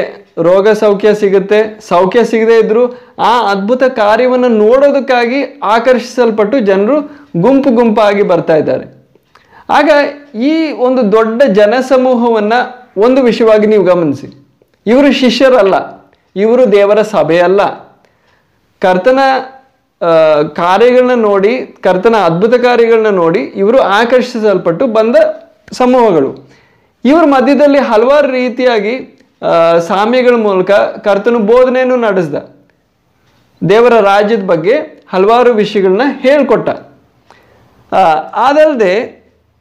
[0.49, 1.59] ರೋಗ ಸೌಖ್ಯ ಸಿಗುತ್ತೆ,
[1.89, 2.85] ಸೌಖ್ಯ ಸಿಗದೇ ಇದ್ದರೂ
[3.31, 5.41] ಆ ಅದ್ಭುತ ಕಾರ್ಯವನ್ನು ನೋಡೋದಕ್ಕಾಗಿ
[5.75, 6.97] ಆಕರ್ಷಿಸಲ್ಪಟ್ಟು ಜನರು
[7.45, 8.87] ಗುಂಪು ಗುಂಪಾಗಿ ಬರ್ತಾ ಇದ್ದಾರೆ.
[9.79, 9.91] ಆಗ
[10.51, 10.55] ಈ
[10.87, 12.61] ಒಂದು ದೊಡ್ಡ ಜನಸಮೂಹವನ್ನು
[13.07, 14.29] ಒಂದು ವಿಷಯವಾಗಿ ನೀವು ಗಮನಿಸಿ.
[14.87, 15.75] ಇವರು ಶಿಷ್ಯರಲ್ಲ,
[16.37, 17.61] ಇವರು ದೇವರ ಸಭೆ ಅಲ್ಲ
[18.83, 19.21] ಕರ್ತನ
[20.61, 21.53] ಕಾರ್ಯಗಳನ್ನ ನೋಡಿ,
[21.85, 25.17] ಕರ್ತನ ಅದ್ಭುತ ಕಾರ್ಯಗಳನ್ನ ನೋಡಿ ಇವರು ಆಕರ್ಷಿಸಲ್ಪಟ್ಟು ಬಂದ
[25.81, 26.31] ಸಮೂಹಗಳು.
[27.05, 28.95] ಇವರ ಮಧ್ಯದಲ್ಲಿ ಹಲವಾರು ರೀತಿಯಾಗಿ
[29.89, 30.71] ಸಾಮ್ಯಗಳ ಮೂಲಕ
[31.07, 32.35] ಕರ್ತನು ಬೋಧನೆಯನ್ನು ನಡೆಸ್ದ.
[33.63, 34.75] ದೇವರ ರಾಜ್ಯದ ಬಗ್ಗೆ
[35.13, 36.69] ಹಲವಾರು ವಿಷಯಗಳನ್ನ ಹೇಳ್ಕೊಟ್ಟ.
[38.49, 38.95] ಅದಲ್ಲದೆ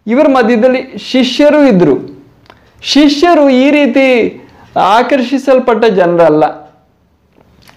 [0.08, 1.96] ಇವರ ಮಧ್ಯದಲ್ಲಿ ಶಿಷ್ಯರು ಇದ್ದರು
[2.94, 4.06] ಶಿಷ್ಯರು ಈ ರೀತಿ
[4.96, 6.44] ಆಕರ್ಷಿಸಲ್ಪಟ್ಟ ಜನರಲ್ಲ.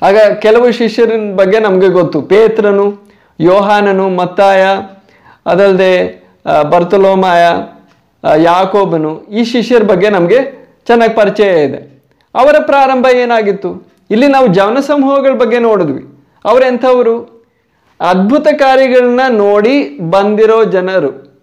[0.03, 2.23] ಆಗ ಕೆಲವು ಶಿಷ್ಯರಿನ ಬಗ್ಗೆ ನಮಗೆ ಗೊತ್ತು.
[2.23, 3.09] ಪೇತ್ರನು,
[3.41, 4.65] ಯೋಹಾನನು, ಮತ್ತಾಯ
[5.47, 5.93] ಅದಲ್ಲದೆ
[6.71, 7.45] ಬರ್ತಲೋಮಾಯ
[8.43, 10.39] ಯಾಕೋಬನು ಈ ಶಿಷ್ಯರ ಬಗ್ಗೆ ನಮಗೆ
[10.87, 11.79] ಚೆನ್ನಾಗಿ ಪರಿಚಯ ಇದೆ.
[12.35, 14.01] ಅವರ ಪ್ರಾರಂಭ ಏನಾಗಿತ್ತು?
[14.11, 16.03] ಇಲ್ಲಿ ನಾವು ಜನಸಮೂಹಗಳ ಬಗ್ಗೆ ನೋಡಿದ್ವಿ.
[16.45, 17.47] ಅವರೆಂಥವರು?
[18.01, 21.43] ಅದ್ಭುತ ಕಾರ್ಯಗಳನ್ನ ನೋಡಿ ಬಂದಿರೋ ಜನರು.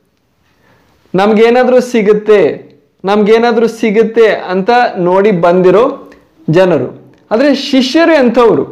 [1.15, 2.73] ನಮಗೇನಾದರೂ ಸಿಗುತ್ತೆ
[3.05, 6.13] ನಮಗೇನಾದರೂ ಸಿಗುತ್ತೆ ಅಂತ ನೋಡಿ ಬಂದಿರೋ
[6.49, 7.02] ಜನರು.
[7.33, 8.65] ಆದರೆ ಶಿಷ್ಯರು ಎಂಥವ್ರು?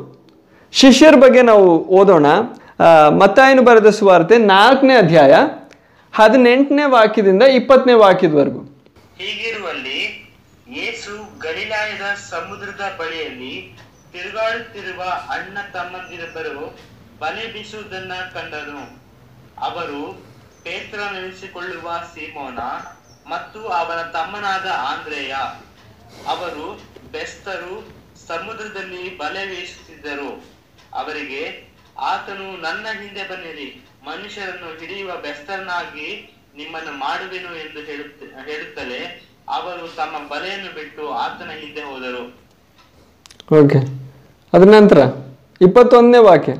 [0.72, 2.28] ಶಿಷ್ಯರ ಬಗ್ಗೆ ನಾವು ಓದೋಣ.
[3.22, 5.34] ಮತ್ತಾಯನು ಬರೆದ ಸುವಾರ್ತೆ ನಾಲ್ಕನೇ ಅಧ್ಯಾಯ
[6.14, 8.62] ಹದಿನೆಂಟನೇ ವಾಕ್ಯದಿಂದ ಇಪ್ಪತ್ತನೇ ವಾಕ್ಯದವರೆಗೂ.
[9.18, 9.99] ಹೀಗಿರುವಲ್ಲಿ
[10.80, 13.53] ಯೇಸು ಗಲಿಲಾಯದ ಸಮುದ್ರದ ಬಳಿಯಲ್ಲಿ
[14.14, 15.01] ತಿರುಗಾಡುತ್ತಿರುವ
[15.36, 16.66] ಅಣ್ಣ ತಮ್ಮಂದಿರಬ್ಬರು
[17.22, 18.84] ಬಲೆ ಬೀಸುವುದನ್ನ ಕಂಡನು.
[19.68, 20.01] ಅವರು
[20.64, 22.59] ಪೇತ್ರ ನೆನೆಸಿಕೊಳ್ಳುವ ಸೀಮೋನ
[23.30, 25.34] ಮತ್ತು ಅವನ ತಮ್ಮನಾದ ಆಂದ್ರೇಯ.
[26.34, 26.66] ಅವರು
[27.12, 27.76] ಬೆಸ್ತರು
[28.32, 30.29] ಸಮುದ್ರದಲ್ಲಿ ಬಲೆ ವೀಸುತ್ತಿದ್ದರು
[30.93, 31.41] ಅವರಿಗೆ
[32.09, 33.67] ಆತನು ನನ್ನ ಹಿಂದೆ ಬನ್ನಿರಿ
[34.05, 36.07] ಮನುಷ್ಯರನ್ನು ಹಿಡಿಯುವ ಬೆಸ್ತರನ್ನಾಗಿ
[36.55, 39.01] ನಿಮ್ಮನ್ನು ಮಾಡುವೆನು ಎಂದು ಹೇಳುತ್ತ ಹೇಳುತ್ತಲೇ
[39.47, 42.23] ಅವರು ತಮ್ಮ ಬಲೆಯನ್ನು ಬಿಟ್ಟು ಆತನ ಹಿಂದೆ ಹೋದರು.
[43.59, 43.79] ಓಕೆ.
[44.53, 45.27] ಅದನಂತರ ನಂತರ
[45.61, 46.51] ಇಪ್ಪತ್ತೊಂದನೇ ವಾಕ್ಯ.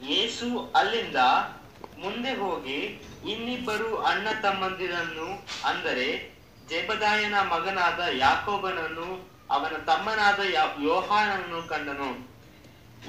[0.00, 1.16] ಯೇಸು ಅಲ್ಲಿಂದ
[1.98, 2.78] ಮುಂದೆ ಹೋಗಿ
[3.30, 5.28] ಇನ್ನಿಬ್ಬರು ಅಣ್ಣ ತಮ್ಮಂದಿರನ್ನು
[5.64, 6.06] ಅಂದರೆ
[6.68, 9.08] ಜೆಬದಾಯನ ಮಗನಾದ ಯಾಕೋಬನನ್ನು
[9.52, 12.28] ಅವನ ತಮ್ಮನಾದ ಯಾ- ಯೋಹಾನನನ್ನು ಕಂಡನು.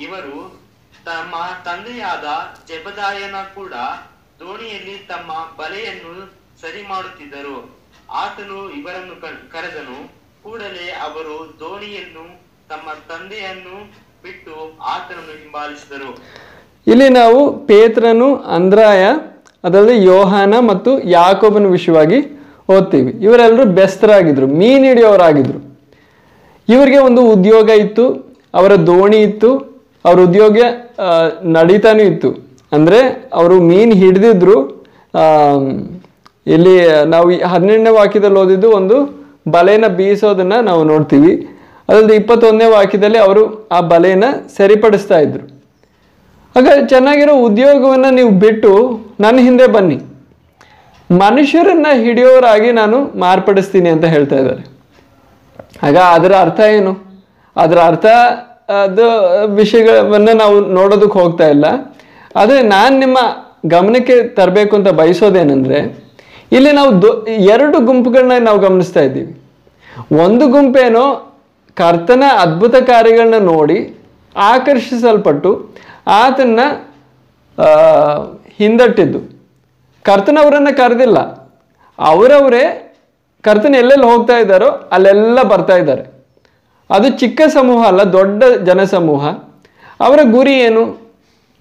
[0.02, 0.62] ಇವರು
[1.06, 1.36] ತಮ್ಮ
[1.66, 2.24] ತಂದೆಯಾದ
[2.68, 3.74] ಜಬದಾಯನ ಕೂಡ
[4.40, 7.80] ದೋಣಿಯಲ್ಲಿ ತಮ್ಮ ಬಲೆಯನ್ನು ಸರಿ ಮಾಡುತ್ತಿದ್ದರು
[8.12, 9.22] ಆತನು ಇವರನ್ನು
[9.52, 10.08] ಕರೆದನು.
[10.44, 13.92] ಕೂಡಲೇ ಅವರು ದೋಣಿಯನ್ನು ತಮ್ಮ ತಂದೆಯನ್ನು
[14.24, 16.24] ಬಿಟ್ಟು ಆತನನ್ನು ಹಿಂಬಾಲಿಸಿದರು.
[16.88, 19.06] ಇಲ್ಲಿ ನಾವು ಪೇತ್ರನು, ಅಂದ್ರಾಯ
[19.64, 23.12] ಅದರಲ್ಲಿ ಯೋಹಾನ ಮತ್ತು ಯಾಕೋಬನ ವಿಷಯವಾಗಿ ಓದ್ತೀವಿ.
[23.12, 25.73] ಇವರೆಲ್ಲರೂ ಬೆಸ್ತರಾಗಿದ್ರು, ಮೀನು ಹಿಡಿಯೋರಾಗಿದ್ರು.
[26.72, 28.06] ಇವರಿಗೆ ಒಂದು ಉದ್ಯೋಗ ಇತ್ತು,
[28.60, 29.52] ಅವರ ದೋಣಿ ಇತ್ತು,
[30.08, 30.58] ಅವ್ರ ಉದ್ಯೋಗ
[31.56, 32.30] ನಡೀತಾನೂ ಇತ್ತು.
[32.76, 33.00] ಅಂದರೆ
[33.40, 34.56] ಅವರು ಮೀನು ಹಿಡಿದಿದ್ರು
[36.56, 36.76] ಇಲ್ಲಿ
[37.14, 38.96] ನಾವು ಹನ್ನೆರಡನೇ ವಾಕ್ಯದಲ್ಲಿ ಓದಿದ್ದು ಒಂದು
[39.54, 41.34] ಬಲೆಯನ್ನು ಬೀಸೋದನ್ನು ನಾವು ನೋಡ್ತೀವಿ.
[41.90, 43.44] ಅದಲ್ಲದೆ ಇಪ್ಪತ್ತೊಂದನೇ ವಾಕ್ಯದಲ್ಲಿ ಅವರು
[43.78, 45.44] ಆ ಬಲೆಯನ್ನು ಸರಿಪಡಿಸ್ತಾ ಇದ್ರು.
[46.56, 48.72] ಆಗ ಚೆನ್ನಾಗಿರೋ ಉದ್ಯೋಗವನ್ನು ನೀವು ಬಿಟ್ಟು
[49.24, 49.98] ನನ್ನ ಹಿಂದೆ ಬನ್ನಿ.
[51.10, 54.64] ಮನುಷ್ಯರನ್ನ ಹಿಡಿಯೋರಾಗಿ ನಾನು ಮಾರ್ಪಡಿಸ್ತೀನಿ ಅಂತ ಹೇಳ್ತಾ ಇದ್ದಾರೆ.
[55.84, 57.24] ಆಗ ಅದರ ಅರ್ಥ ಏನು?
[57.56, 58.06] ಅದರ ಅರ್ಥ
[58.84, 59.06] ಅದು
[59.56, 61.66] ವಿಷಯಗಳನ್ನು ನಾವು ನೋಡೋದಕ್ಕೆ ಹೋಗ್ತಾ ಇಲ್ಲ.
[62.36, 63.18] ಆದರೆ ನಾನು ನಿಮ್ಮ
[63.66, 66.04] ಗಮನಕ್ಕೆ ತರಬೇಕು ಅಂತ ಬಯಸೋದೇನೆಂದರೆ,
[66.52, 69.42] ಇಲ್ಲಿ ನಾವು ದೊ, ಎರಡು ಗುಂಪುಗಳನ್ನ ನಾವು ಗಮನಿಸ್ತಾ ಇದ್ದೀವಿ.
[70.12, 71.36] ಒಂದು ಗುಂಪೇನೋ
[71.76, 73.98] ಕರ್ತನ ಅದ್ಭುತ ಕಾರ್ಯಗಳನ್ನ ನೋಡಿ
[74.36, 75.70] ಆಕರ್ಷಿಸಲ್ಪಟ್ಟು
[76.08, 76.60] ಆತನ್ನ
[78.58, 79.20] ಹಿಂದಟ್ಟಿದ್ದು.
[80.04, 81.20] ಕರ್ತನವರನ್ನು ಕರೆದಿಲ್ಲ.
[82.00, 82.83] ಅವರವರೇ
[83.46, 86.04] ಕರ್ತನ ಎಲ್ಲೆಲ್ಲಿ ಹೋಗ್ತಾ ಇದ್ದಾರೋ ಅಲ್ಲೆಲ್ಲ ಬರ್ತಾ ಇದ್ದಾರೆ.
[86.90, 89.24] ಅದು ಚಿಕ್ಕ ಸಮೂಹ ಅಲ್ಲ, ದೊಡ್ಡ ಜನಸಮೂಹ.
[90.06, 90.84] ಅವರ ಗುರಿ ಏನು?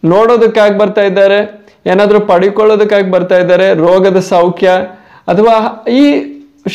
[0.04, 1.38] ನೋಡೋದಕ್ಕಾಗಿ ಬರ್ತಾ ಇದ್ದಾರೆ,
[1.86, 4.70] ಏನಾದರೂ ಪಡ್ಕೊಳ್ಳೋದಕ್ಕಾಗಿ ಬರ್ತಾ ಇದ್ದಾರೆ, ರೋಗದ ಸೌಖ್ಯ,
[5.32, 5.54] ಅಥವಾ
[5.88, 6.04] ಈ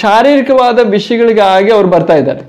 [0.02, 2.42] ಶಾರೀರಿಕವಾದ ವಿಷಯಗಳಿಗಾಗಿ ಅವ್ರು ಬರ್ತಾ ಇದ್ದಾರೆ.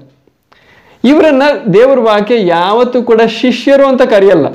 [1.04, 1.42] ಇವರನ್ನ
[1.74, 4.46] ದೇವರ ವಾಕ್ಯ ಯಾವತ್ತೂ ಕೂಡ ಶಿಷ್ಯರು ಅಂತ ಕರೆಯಲ್ಲ.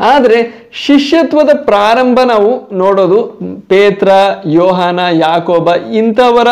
[0.00, 0.38] ಆದರೆ
[0.86, 3.22] ಶಿಷ್ಯತ್ವದ ಪ್ರಾರಂಭ ನಾವು ನೋಡೋದು
[3.68, 4.10] ಪೇತ್ರ,
[4.46, 6.48] ಯೋಹಾನ, ಯಾಕೋಬ ಇಂಥವರ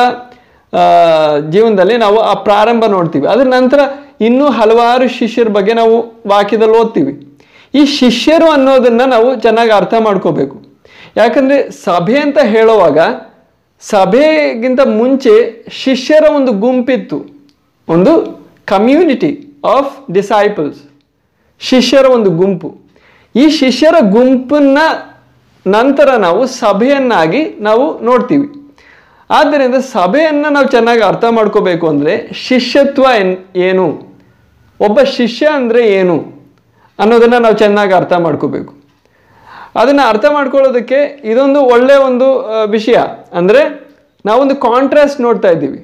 [1.51, 3.27] ಜೀವನದಲ್ಲಿ ನಾವು ಆ ಪ್ರಾರಂಭ ನೋಡ್ತೀವಿ.
[3.27, 3.79] ಅದರ ನಂತರ
[4.21, 7.41] ಇನ್ನೂ ಹಲವಾರು ಶಿಷ್ಯರ ಬಗ್ಗೆ ನಾವು ವಾಕ್ಯದಲ್ಲಿ ಓದ್ತೀವಿ.
[7.75, 10.63] ಈ ಶಿಷ್ಯರು ಅನ್ನೋದನ್ನು ನಾವು ಚೆನ್ನಾಗಿ ಅರ್ಥ ಮಾಡ್ಕೋಬೇಕು.
[11.17, 12.99] ಯಾಕಂದರೆ ಸಭೆ ಅಂತ ಹೇಳುವಾಗ
[13.81, 17.27] ಸಭೆಗಿಂತ ಮುಂಚೆ ಶಿಷ್ಯರ ಒಂದು ಗುಂಪಿತ್ತು.
[17.89, 18.13] ಒಂದು
[18.65, 20.81] ಕಮ್ಯುನಿಟಿ ಆಫ್ ಡಿಸೈಪಲ್ಸ್.
[21.61, 22.79] ಶಿಷ್ಯರ ಒಂದು ಗುಂಪು.
[23.37, 24.79] ಈ ಶಿಷ್ಯರ ಗುಂಪನ್ನ
[25.67, 28.58] ನಂತರ ನಾವು ಸಭೆಯನ್ನಾಗಿ ನಾವು ನೋಡ್ತೀವಿ.
[29.37, 32.13] ಆದ್ದರಿಂದ ಸಭೆಯನ್ನು ನಾವು ಚೆನ್ನಾಗಿ ಅರ್ಥ ಮಾಡ್ಕೋಬೇಕು ಅಂದರೆ
[32.47, 33.35] ಶಿಷ್ಯತ್ವ ಎನ್
[33.69, 33.87] ಏನು?
[34.87, 36.17] ಒಬ್ಬ ಶಿಷ್ಯ ಅಂದರೆ ಏನು
[37.03, 38.73] ಅನ್ನೋದನ್ನು ನಾವು ಚೆನ್ನಾಗಿ ಅರ್ಥ ಮಾಡ್ಕೋಬೇಕು.
[39.81, 41.01] ಅದನ್ನು ಅರ್ಥ ಮಾಡ್ಕೊಳ್ಳೋದಕ್ಕೆ
[41.33, 42.29] ಇದೊಂದು ಒಳ್ಳೆ ಒಂದು
[42.77, 42.99] ವಿಷಯ.
[43.41, 43.63] ಅಂದರೆ
[44.29, 45.81] ನಾವೊಂದು ಕಾಂಟ್ರಾಸ್ಟ್ ನೋಡ್ತಾ ಇದ್ದೀವಿ.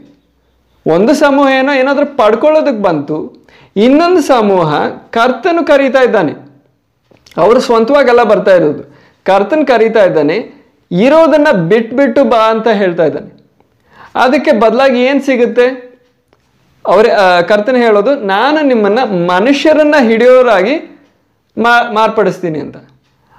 [0.86, 3.18] ಒಂದು ಸಮೂಹ ಏನೋ ಏನಾದರೂ ಪಡ್ಕೊಳ್ಳೋದಕ್ಕೆ ಬಂತು,
[3.86, 4.70] ಇನ್ನೊಂದು ಸಮೂಹ
[5.16, 6.34] ಕರ್ತನು ಕರೀತಾ ಇದ್ದಾನೆ.
[7.42, 8.82] ಅವರು ಸ್ವಂತವಾಗೆಲ್ಲ ಬರ್ತಾ ಇರೋದು.
[9.26, 10.36] ಕರ್ತನ್ ಕರೀತಾ ಇದ್ದಾನೆ
[10.94, 13.44] ಇರೋದನ್ನ ಬಿಟ್ಬಿಟ್ಟು ಬಾ ಅಂತ ಹೇಳ್ತಾ ಇದ್ದಾನೆ.
[14.14, 15.94] ಅದಕ್ಕೆ ಬದಲಾಗಿ ಏನು ಸಿಗುತ್ತೆ?
[16.86, 17.08] ಅವರೇ
[17.48, 21.02] ಕರ್ತನೆ ಹೇಳೋದು, ನಾನು ನಿಮ್ಮನ್ನು ಮನುಷ್ಯರನ್ನು ಹಿಡಿಯೋರಾಗಿ
[21.92, 22.76] ಮಾರ್ಪಡಿಸ್ತೀನಿ ಅಂತ.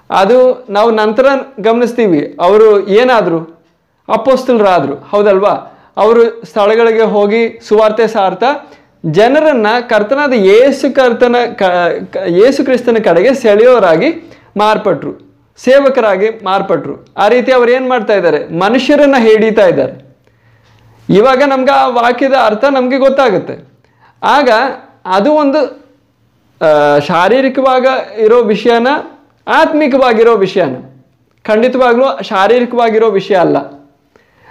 [0.10, 1.26] ಅದು ನಾವು ನಂತರ
[1.60, 2.38] ಗಮನಿಸ್ತೀವಿ.
[2.42, 3.64] ಅವರು ಏನಾದರೂ?
[4.10, 5.72] ಅಪ್ಪೋಸ್ತಲರಾದರು ಹೌದಲ್ವಾ?
[5.98, 8.72] ಅವರು ಸ್ಥಳಗಳಿಗೆ ಹೋಗಿ ಸುವಾರ್ತೆ ಸಾರ್ತಾ
[9.06, 11.94] ಜನರನ್ನ ಕರ್ತನಾದ ಯೇಸು ಕರ್ತನ ಕ-
[12.28, 15.25] ಯೇಸು ಕ್ರಿಸ್ತನ ಕಡೆಗೆ ಸೆಳೆಯೋರಾಗಿ ಮಾರ್ಪಟ್ರು.
[15.58, 17.06] ಸೇವಕರಾಗಿ ಮಾರ್ಪಟ್ರು.
[17.18, 18.48] ಆ ರೀತಿ ಅವ್ರು ಏನು ಮಾಡ್ತಾ ಇದ್ದಾರೆ?
[18.48, 19.94] ಮನುಷ್ಯರನ್ನು ಹಿಡಿತಾ ಇದ್ದಾರೆ.
[21.10, 23.56] ಇವಾಗ ನಮ್ಗೆ ಆ ವಾಕ್ಯದ ಅರ್ಥ ನಮಗೆ ಗೊತ್ತಾಗುತ್ತೆ.
[24.24, 24.50] ಆಗ
[25.06, 25.62] ಅದು ಒಂದು
[27.08, 27.88] ಶಾರೀರಿಕವಾಗ
[28.18, 28.88] ಇರೋ ವಿಷಯನ,
[29.48, 30.76] ಆತ್ಮಿಕವಾಗಿರೋ ವಿಷಯನ.
[31.46, 33.58] ಖಂಡಿತವಾಗ್ಲೂ ಶಾರೀರಿಕವಾಗಿರೋ ವಿಷಯ ಅಲ್ಲ.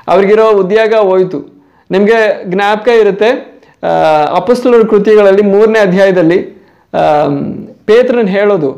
[0.09, 1.39] ಅವ್ರಿಗಿರೋ ಉದ್ಯೋಗ ಹೋಯ್ತು.
[1.91, 3.31] ನಿಮಗೆ ಜ್ಞಾಪಕ ಇರುತ್ತೆ
[4.37, 6.39] ಅಪೊಸ್ತಲರ ಕೃತಿಗಳಲ್ಲಿ ಮೂರನೇ ಅಧ್ಯಾಯದಲ್ಲಿ
[7.87, 8.71] ಪೇತ್ರನ ಹೇಳೋದು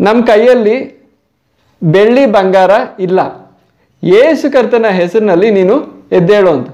[0.00, 0.97] ನಮ್ಮ ಕೈಯಲ್ಲಿ
[1.82, 2.70] ಬೆಳ್ಳಿ ಬಂಗಾರ
[3.00, 3.50] ಇಲ್ಲ.
[4.04, 6.68] ಏಸು ಕರ್ತನ ಹೆಸರಿನಲ್ಲಿ ನೀನು ಎದ್ದೇಳು ಅಂತ.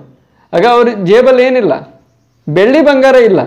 [0.52, 2.02] ಆಗ ಅವ್ರ ಜೇಬಲ್ಲಿ ಏನಿಲ್ಲ.
[2.48, 3.40] ಬೆಳ್ಳಿ ಬಂಗಾರ ಇಲ್ಲ.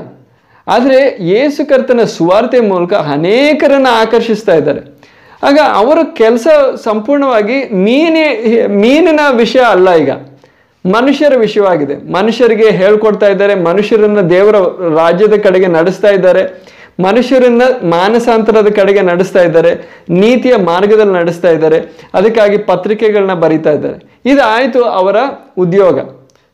[0.67, 4.97] ಆದರೆ ಏಸು ಕರ್ತನ ಸುವಾರ್ತೆ ಮೂಲಕ ಅನೇಕರನ್ನು ಆಕರ್ಷಿಸ್ತಾ ಇದ್ದಾರೆ.
[5.43, 10.11] ಆಗ ಅವರ ಕೆಲಸ ಸಂಪೂರ್ಣವಾಗಿ ಮೀನಿ, ಮೀನಿನ ವಿಷಯ ಅಲ್ಲ ಈಗ.
[10.85, 11.95] ಮನುಷ್ಯರ ವಿಷಯವಾಗಿದೆ.
[12.11, 13.55] ಮನುಷ್ಯರಿಗೆ ಹೇಳ್ಕೊಡ್ತಾ ಇದ್ದಾರೆ.
[13.55, 14.55] ಮನುಷ್ಯರನ್ನು ದೇವರ
[14.97, 16.63] ರಾಜ್ಯದ ಕಡೆಗೆ ನಡೆಸ್ತಾ ಇದ್ದಾರೆ.
[17.05, 19.71] ಮನುಷ್ಯರನ್ನ ಮಾನಸಾಂತರದ ಕಡೆಗೆ ನಡೆಸ್ತಾ ಇದ್ದಾರೆ,
[20.21, 21.79] ನೀತಿಯ ಮಾರ್ಗದಲ್ಲಿ ನಡೆಸ್ತಾ ಇದ್ದಾರೆ,
[22.13, 23.97] ಅದಕ್ಕಾಗಿ ಪತ್ರಿಕೆಗಳನ್ನ ಬರಿತಾ ಇದ್ದಾರೆ.
[24.31, 25.17] ಇದು ಆಯಿತು ಅವರ
[25.57, 25.97] ಉದ್ಯೋಗ.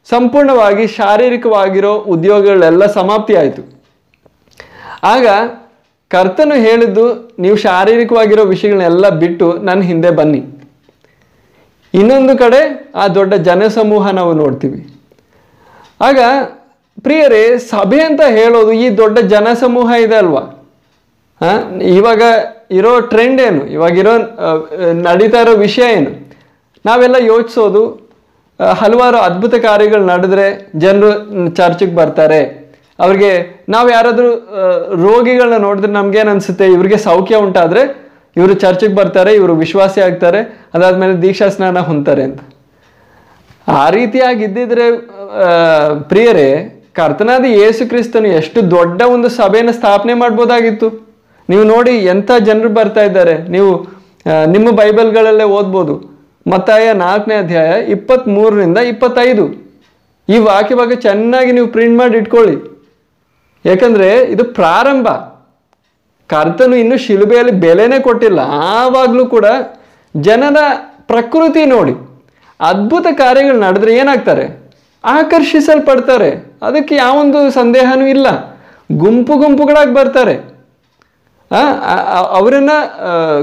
[0.09, 3.61] ಸಂಪೂರ್ಣವಾಗಿ ಶಾರೀರಿಕವಾಗಿರೋ ಉದ್ಯೋಗಗಳೆಲ್ಲ ಸಮಾಪ್ತಿ ಆಯಿತು.
[5.03, 5.27] ಆಗ
[6.11, 7.05] ಕರ್ತನು ಹೇಳಿದ್ದು,
[7.39, 10.41] ನೀವು ಶಾರೀರಿಕವಾಗಿರೋ ವಿಷಯಗಳನ್ನೆಲ್ಲ ಬಿಟ್ಟು ನನ್ನ ಹಿಂದೆ ಬನ್ನಿ.
[11.93, 12.59] ಇನ್ನೊಂದು ಕಡೆ
[12.95, 14.81] ಆ ದೊಡ್ಡ ಜನಸಮೂಹ ನಾವು ನೋಡ್ತೀವಿ.
[16.01, 16.19] ಆಗ
[16.97, 20.43] ಪ್ರಿಯರೇ, ಸಭೆ ಅಂತ ಹೇಳೋದು ಈ ದೊಡ್ಡ ಜನಸಮೂಹ ಇದೆ ಅಲ್ವಾ?
[21.41, 21.53] ಹಾ?
[21.97, 22.21] ಇವಾಗ
[22.71, 23.61] ಇರೋ ಟ್ರೆಂಡ್ ಏನು?
[23.75, 24.13] ಇವಾಗಿರೋ
[25.07, 26.11] ನಡೀತಾ ಇರೋ ವಿಷಯ ಏನು?
[26.85, 27.81] ನಾವೆಲ್ಲ ಯೋಚಿಸೋದು
[28.79, 31.09] ಹಲವಾರು ಅದ್ಭುತ ಕಾರ್ಯಗಳು ನಡೆದ್ರೆ ಜನರು
[31.55, 32.41] ಚರ್ಚಿಗೆ ಬರ್ತಾರೆ.
[32.99, 33.31] ಅವ್ರಿಗೆ
[33.69, 34.31] ನಾವು ಯಾರಾದರೂ
[35.03, 36.65] ರೋಗಿಗಳನ್ನ ನೋಡಿದ್ರೆ ನಮ್ಗೇನು ಅನಿಸುತ್ತೆ?
[36.75, 37.83] ಇವ್ರಿಗೆ ಸೌಖ್ಯ ಉಂಟಾದರೆ
[38.37, 40.39] ಇವರು ಚರ್ಚಿಗೆ ಬರ್ತಾರೆ, ಇವರು ವಿಶ್ವಾಸಿ ಆಗ್ತಾರೆ,
[40.73, 42.39] ಅದಾದಮೇಲೆ ದೀಕ್ಷಾ ಸ್ನಾನ ಹೊಂತಾರೆ ಅಂತ.
[43.67, 44.85] ಆ ರೀತಿಯಾಗಿ ಇದ್ದಿದ್ರೆ
[46.11, 46.47] ಪ್ರಿಯರೇ
[46.97, 50.87] ಕರ್ತನಾದ ಯೇಸು ಕ್ರಿಸ್ತನು ಎಷ್ಟು ದೊಡ್ಡ ಒಂದು ಸಭೆಯನ್ನು ಸ್ಥಾಪನೆ ಮಾಡ್ಬೋದಾಗಿತ್ತು.
[51.49, 53.37] ನೀವು ನೋಡಿ ಎಂಥ ಜನರು ಬರ್ತಾ ಇದ್ದಾರೆ.
[53.55, 53.71] ನೀವು
[54.51, 55.95] ನಿಮ್ಮ ಬೈಬಲ್ಗಳಲ್ಲೇ ಓದ್ಬೋದು.
[56.51, 59.45] ಮತ್ತಾಯ ನಾಲ್ಕನೇ ಅಧ್ಯಾಯ ಇಪ್ಪತ್ತ್ಮೂರರಿಂದ ಇಪ್ಪತ್ತೈದು.
[60.29, 62.55] ಈ ವಾಕ್ಯ ಬಗ್ಗೆ ಚೆನ್ನಾಗಿ ನೀವು ಪ್ರಿಂಟ್ ಮಾಡಿ ಇಟ್ಕೊಳ್ಳಿ.
[63.65, 65.07] ಯಾಕಂದರೆ ಇದು ಪ್ರಾರಂಭ.
[66.27, 68.39] ಕರ್ತನು ಇನ್ನೂ ಶಿಲುಬೆಯಲ್ಲಿ ಬೆಲೆನೇ ಕೊಟ್ಟಿಲ್ಲ.
[68.79, 69.45] ಆವಾಗಲೂ ಕೂಡ
[70.21, 70.57] ಜನರ
[71.07, 71.93] ಪ್ರಕೃತಿ ನೋಡಿ.
[72.59, 74.62] ಅದ್ಭುತ ಕಾರ್ಯಗಳು ನಡೆದ್ರೆ ಏನಾಗ್ತಾರೆ?
[75.05, 76.29] ಆಕರ್ಷಿಸಲ್ಪಡ್ತಾರೆ.
[76.61, 78.27] ಅದಕ್ಕೆ ಯಾವೊಂದು ಸಂದೇಹನೂ ಇಲ್ಲ.
[78.91, 80.35] ಗುಂಪು ಗುಂಪುಗಳಾಗಿ ಬರ್ತಾರೆ.
[82.37, 82.71] ಅವರನ್ನ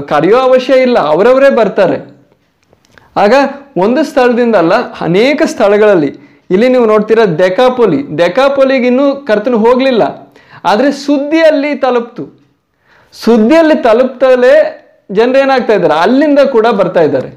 [0.09, 0.97] ಕರೆಯೋ ಅವಶ್ಯ ಇಲ್ಲ.
[1.13, 1.97] ಅವರವರೇ ಬರ್ತಾರೆ.
[3.17, 3.33] ಆಗ
[3.77, 6.11] ಒಂದು ಸ್ಥಳದಿಂದ ಅಲ್ಲ ಅನೇಕ ಸ್ಥಳಗಳಲ್ಲಿ,
[6.51, 10.03] ಇಲ್ಲಿ ನೀವು ನೋಡ್ತೀರಾ ದೆಕಾಪೊಲಿ ದೆಕಾಪೊಲಿಗೆ ಇನ್ನೂ ಕರ್ತನ ಹೋಗಲಿಲ್ಲ.
[10.65, 12.23] ಆದರೆ ಸುದ್ದಿಯಲ್ಲಿ ತಲುಪ್ತು.
[13.13, 14.55] ಸುದ್ದಿಯಲ್ಲಿ ತಲುಪ್ತಲೇ
[15.11, 15.95] ಜನರು ಏನಾಗ್ತಾ ಇದ್ದಾರೆ?
[16.01, 17.29] ಅಲ್ಲಿಂದ ಕೂಡ ಬರ್ತಾ ಇದ್ದಾರೆ.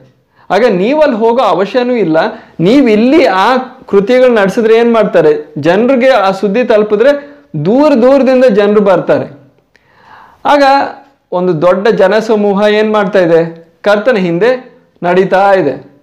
[0.51, 2.19] ಆಗ ನೀವು ಅಲ್ಲಿ ಹೋಗೋ ಅವಶ್ಯನೂ ಇಲ್ಲ.
[2.61, 2.87] ನೀವು
[3.35, 3.49] ಆ
[3.87, 5.55] ಕೃತ್ಯಗಳು ನಡೆಸಿದ್ರೆ ಏನು ಮಾಡ್ತಾರೆ?
[5.59, 9.27] ಜನರಿಗೆ ಆ ಸುದ್ದಿ ತಲುಪಿದ್ರೆ ದೂರ ದೂರದಿಂದ ಜನರು ಬರ್ತಾರೆ.
[10.45, 10.63] ಆಗ
[11.33, 13.71] ಒಂದು ದೊಡ್ಡ ಜನಸಮೂಹ ಏನು ಮಾಡ್ತಾ ಇದೆ?
[13.83, 15.95] ಕರ್ತನ ಹಿಂದೆ ನಡೀತಾ ಇದೆ.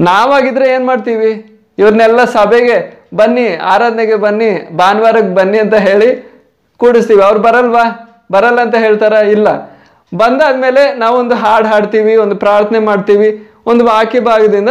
[0.00, 1.60] ನಾವಾಗಿದ್ರೆ ಏನು ಮಾಡ್ತೀವಿ?
[1.78, 6.30] ಇವ್ರನ್ನೆಲ್ಲ ಸಭೆಗೆ ಬನ್ನಿ, ಆರಾಧನೆಗೆ ಬನ್ನಿ, ಭಾನುವಾರಕ್ಕೆ ಬನ್ನಿ ಅಂತ ಹೇಳಿ
[6.76, 7.22] ಕೂಡಿಸ್ತೀವಿ.
[7.22, 7.84] ಅವ್ರು ಬರಲ್ವಾ?
[8.32, 9.12] ಬರಲ್ಲ ಅಂತ ಹೇಳ್ತಾರ?
[9.12, 9.76] ಇಲ್ಲ.
[10.16, 14.68] ಬಂದಾದ್ಮೇಲೆ ನಾವೊಂದು ಹಾಡು ಹಾಡ್ತೀವಿ, ಒಂದು ಪ್ರಾರ್ಥನೆ ಮಾಡ್ತೀವಿ, ಒಂದು ವಾಕ್ಯ ಭಾಗದಿಂದ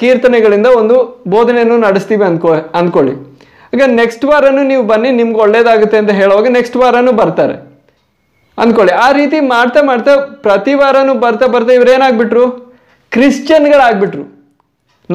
[0.00, 0.96] ಕೀರ್ತನೆಗಳಿಂದ ಒಂದು
[1.34, 3.14] ಬೋಧನೆಯನ್ನು ನಡೆಸ್ತೀವಿ ಅಂದ್ಕೊ, ಅಂದ್ಕೊಳ್ಳಿ.
[3.74, 7.56] ಈಗ ನೆಕ್ಸ್ಟ್ ವಾರನೂ ನೀವು ಬನ್ನಿ, ನಿಮ್ಗೆ ಒಳ್ಳೇದಾಗುತ್ತೆ ಅಂತ ಹೇಳುವಾಗ ನೆಕ್ಸ್ಟ್ ವಾರನೂ ಬರ್ತಾರೆ.
[8.62, 8.92] ಅಂದ್ಕೊಳ್ಳಿ.
[9.06, 10.12] ಆ ರೀತಿ ಮಾಡ್ತಾ ಮಾಡ್ತಾ
[10.46, 12.44] ಪ್ರತಿ ವಾರನೂ ಬರ್ತಾ ಬರ್ತಾ ಇವ್ರೇನಾಗ್ಬಿಟ್ರು?
[13.14, 14.24] ಕ್ರಿಶ್ಚಿಯನ್ಗಳಾಗ್ಬಿಟ್ರು.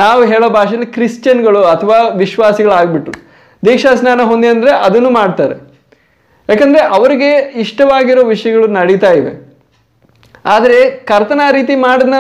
[0.02, 3.14] ನಾವು ಹೇಳೋ ಭಾಷೆಯಲ್ಲಿ ಕ್ರಿಶ್ಚಿಯನ್ಗಳು ಅಥವಾ ವಿಶ್ವಾಸಿಗಳಾಗ್ಬಿಟ್ರು.
[3.68, 5.56] ದೀಕ್ಷಾ ಸ್ನಾನ ಹೊಂದಿ ಅಂದರೆ ಅದನ್ನು ಮಾಡ್ತಾರೆ.
[6.50, 7.30] ಯಾಕಂದರೆ ಅವರಿಗೆ
[7.64, 9.34] ಇಷ್ಟವಾಗಿರೋ ವಿಷಯಗಳು ನಡೀತಾ ಇವೆ.
[10.56, 10.80] ಆದರೆ
[11.10, 12.16] ಕರ್ತನ ರೀತಿ ಮಾಡಿದ್ನ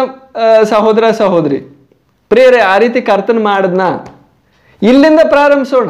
[0.73, 1.59] ಸಹೋದರ ಸಹೋದರಿ
[2.33, 3.81] ಪ್ರಿಯರೇ ಆ ರೀತಿ ಕರ್ತನ ಮಾಡಿದ್ನ?
[4.81, 5.89] ಇಲ್ಲಿಂದ ಪ್ರಾರಂಭಿಸೋಣ.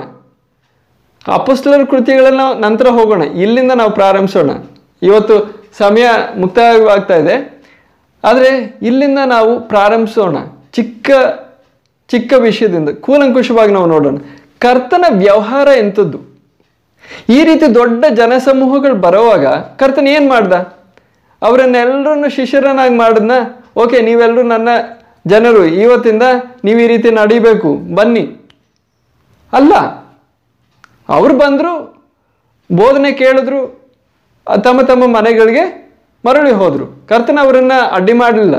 [1.34, 3.24] ಅಪುಸ್ತಲರ ಕೃತಿಗಳನ್ನು ನಂತರ ಹೋಗೋಣ.
[3.24, 4.50] ಇಲ್ಲಿಂದ ನಾವು ಪ್ರಾರಂಭಿಸೋಣ.
[5.02, 5.36] ಇವತ್ತು
[5.78, 6.06] ಸಮಯ
[6.38, 7.36] ಮುಕ್ತಾಯವಾಗ್ತಾ ಇದೆ.
[8.24, 10.38] ಆದರೆ ಇಲ್ಲಿಂದ ನಾವು ಪ್ರಾರಂಭಿಸೋಣ.
[10.74, 11.10] ಚಿಕ್ಕ
[12.08, 14.18] ಚಿಕ್ಕ ವಿಷಯದಿಂದ, ಕೂಲಂಕುಷವಾಗಿ ನಾವು ನೋಡೋಣ.
[14.60, 16.20] ಕರ್ತನ ವ್ಯವಹಾರ ಎಂಥದ್ದು
[17.30, 20.54] ಈ ರೀತಿ ದೊಡ್ಡ ಜನಸಮೂಹಗಳು ಬರೋವಾಗ ಕರ್ತನ ಏನು ಮಾಡ್ದ?
[21.42, 23.32] ಅವರನ್ನೆಲ್ಲರನ್ನು ಶಿಷ್ಯರನ್ನಾಗಿ ಮಾಡಿದ್ನ?
[23.76, 24.70] ಓಕೆ ನೀವೆಲ್ಲರೂ ನನ್ನ
[25.28, 26.24] ಜನರು, ಇವತ್ತಿಂದ
[26.64, 28.22] ನೀವು ಈ ರೀತಿ ನಡಿಬೇಕು, ಬನ್ನಿ.
[29.54, 29.74] ಅಲ್ಲ,
[31.10, 31.74] ಅವರು ಬಂದರು,
[32.72, 33.84] ಬೋಧನೆ ಕೇಳಿದ್ರು,
[34.64, 35.94] ತಮ್ಮ ತಮ್ಮ ಮನೆಗಳಿಗೆ
[36.26, 37.08] ಮರಳಿ ಹೋದರು.
[37.08, 38.56] ಕರ್ತನ ಅವರನ್ನು ಅಡ್ಡಿ ಮಾಡಲಿಲ್ಲ.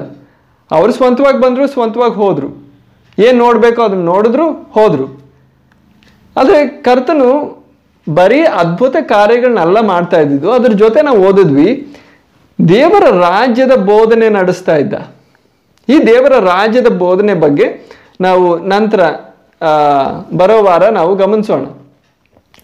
[0.71, 2.73] ಅವರು ಸ್ವಂತವಾಗಿ ಬಂದರು, ಸ್ವಂತವಾಗಿ ಹೋದರು.
[3.19, 5.21] ಏನು ನೋಡಬೇಕು ಅದನ್ನು ನೋಡಿದ್ರು, ಹೋದರು.
[6.37, 7.31] ಆದರೆ ಕರ್ತನು
[8.15, 10.53] ಬರೀ ಅದ್ಭುತ ಕಾರ್ಯಗಳನ್ನೆಲ್ಲ ಮಾಡ್ತಾ ಇದ್ದಿದ್ದು.
[10.53, 11.97] ಅದ್ರ ಜೊತೆ ನಾವು ಓದಿದ್ವಿ,
[12.69, 15.14] ದೇವರ ರಾಜ್ಯದ ಬೋಧನೆ ನಡೆಸ್ತಾ ಇದ್ದ.
[15.89, 17.66] ಈ ದೇವರ ರಾಜ್ಯದ ಬೋಧನೆ ಬಗ್ಗೆ
[18.20, 19.01] ನಾವು ನಂತರ
[20.37, 21.64] ಬರೋ ವಾರ ನಾವು ಗಮನಿಸೋಣ.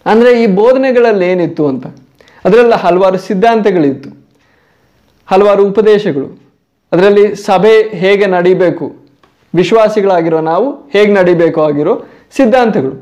[0.06, 1.86] ಅಂದರೆ ಈ ಬೋಧನೆಗಳಲ್ಲಿ ಏನಿತ್ತು ಅಂತ?
[2.44, 4.10] ಅದರಲ್ಲ ಹಲವಾರು ಸಿದ್ಧಾಂತಗಳಿತ್ತು.
[5.30, 6.28] ಹಲವಾರು ಉಪದೇಶಗಳು.
[6.92, 8.86] ಅದರಲ್ಲಿ ಸಭೆ ಹೇಗೆ ನಡಿಬೇಕು?
[9.54, 11.94] ವಿಶ್ವಾಸಿಗಳಾಗಿರೋ ನಾವು ಹೇಗೆ ನಡಿಬೇಕು ಆಗಿರೋ
[12.36, 12.96] ಸಿದ್ಧಾಂತಗಳು.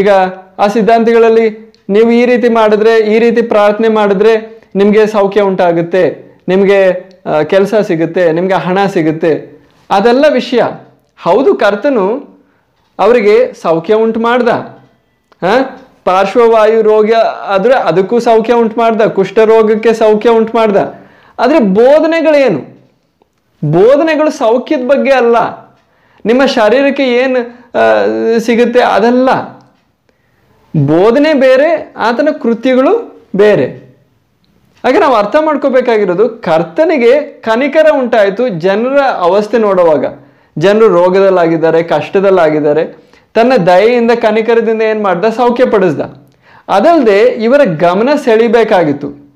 [0.00, 0.10] ಈಗ
[0.58, 1.46] ಆ ಸಿದ್ಧಾಂತಗಳಲ್ಲಿ
[1.88, 4.32] ನೀವು ಈ ರೀತಿ ಮಾಡಿದ್ರೆ, ಈ ರೀತಿ ಪ್ರಾರ್ಥನೆ ಮಾಡಿದ್ರೆ
[4.80, 6.04] ನಿಮಗೆ ಸೌಖ್ಯ ಉಂಟಾಗುತ್ತೆ.
[6.48, 6.78] ನಿಮಗೆ
[7.52, 9.32] ಕೆಲಸ ಸಿಗುತ್ತೆ, ನಿಮಗೆ ಹಣ ಸಿಗುತ್ತೆ.
[9.96, 10.62] ಅದೆಲ್ಲ ವಿಷಯ.
[11.24, 12.06] ಹೌದು, ಕರ್ತನು
[12.98, 14.50] ಅವರಿಗೆ ಸೌಖ್ಯ ಉಂಟು ಮಾಡ್ದ.
[15.44, 15.62] ಹಾಂ
[16.08, 17.10] ಪಾರ್ಶ್ವವಾಯು ರೋಗ
[17.54, 20.78] ಆದರೆ ಅದಕ್ಕೂ ಸೌಖ್ಯ ಉಂಟು ಮಾಡ್ದ ಕುಷ್ಠರೋಗಕ್ಕೆ ಸೌಖ್ಯ ಉಂಟು ಮಾಡ್ದ.
[21.42, 22.60] ಆದರೆ ಬೋಧನೆಗಳೇನು?
[23.62, 25.36] ಬೋಧನೆಗಳು ಸೌಖ್ಯದ ಬಗ್ಗೆ ಅಲ್ಲ.
[26.28, 27.40] ನಿಮ್ಮ ಶರೀರಕ್ಕೆ ಏನು
[28.46, 29.28] ಸಿಗುತ್ತೆ ಅದಲ್ಲ.
[30.92, 31.68] ಬೋಧನೆ ಬೇರೆ,
[32.06, 32.92] ಆತನ ಕೃತ್ಯಗಳು
[33.42, 33.66] ಬೇರೆ.
[34.86, 40.04] ಹಾಗೆ ನಾವು ಅರ್ಥ ಮಾಡ್ಕೋಬೇಕಾಗಿರೋದು ಕರ್ತನಿಗೆ ಕನಿಕರ ಉಂಟಾಯಿತು ಜನರ ಅವಸ್ಥೆ ನೋಡುವಾಗ.
[40.58, 42.96] ಜನರು ರೋಗದಲ್ಲಾಗಿದ್ದಾರೆ, ಕಷ್ಟದಲ್ಲಾಗಿದ್ದಾರೆ.
[43.34, 45.24] ತನ್ನ ದಯೆಯಿಂದ ಕನಿಕರದಿಂದ ಏನು ಮಾಡ್ದ?
[45.24, 46.00] ಸೌಖ್ಯ ಪಡಿಸ್ದ.
[46.68, 49.34] ಅದಲ್ಲದೆ ಇವರ ಗಮನ ಸೆಳಿಬೇಕಾಗಿತ್ತು.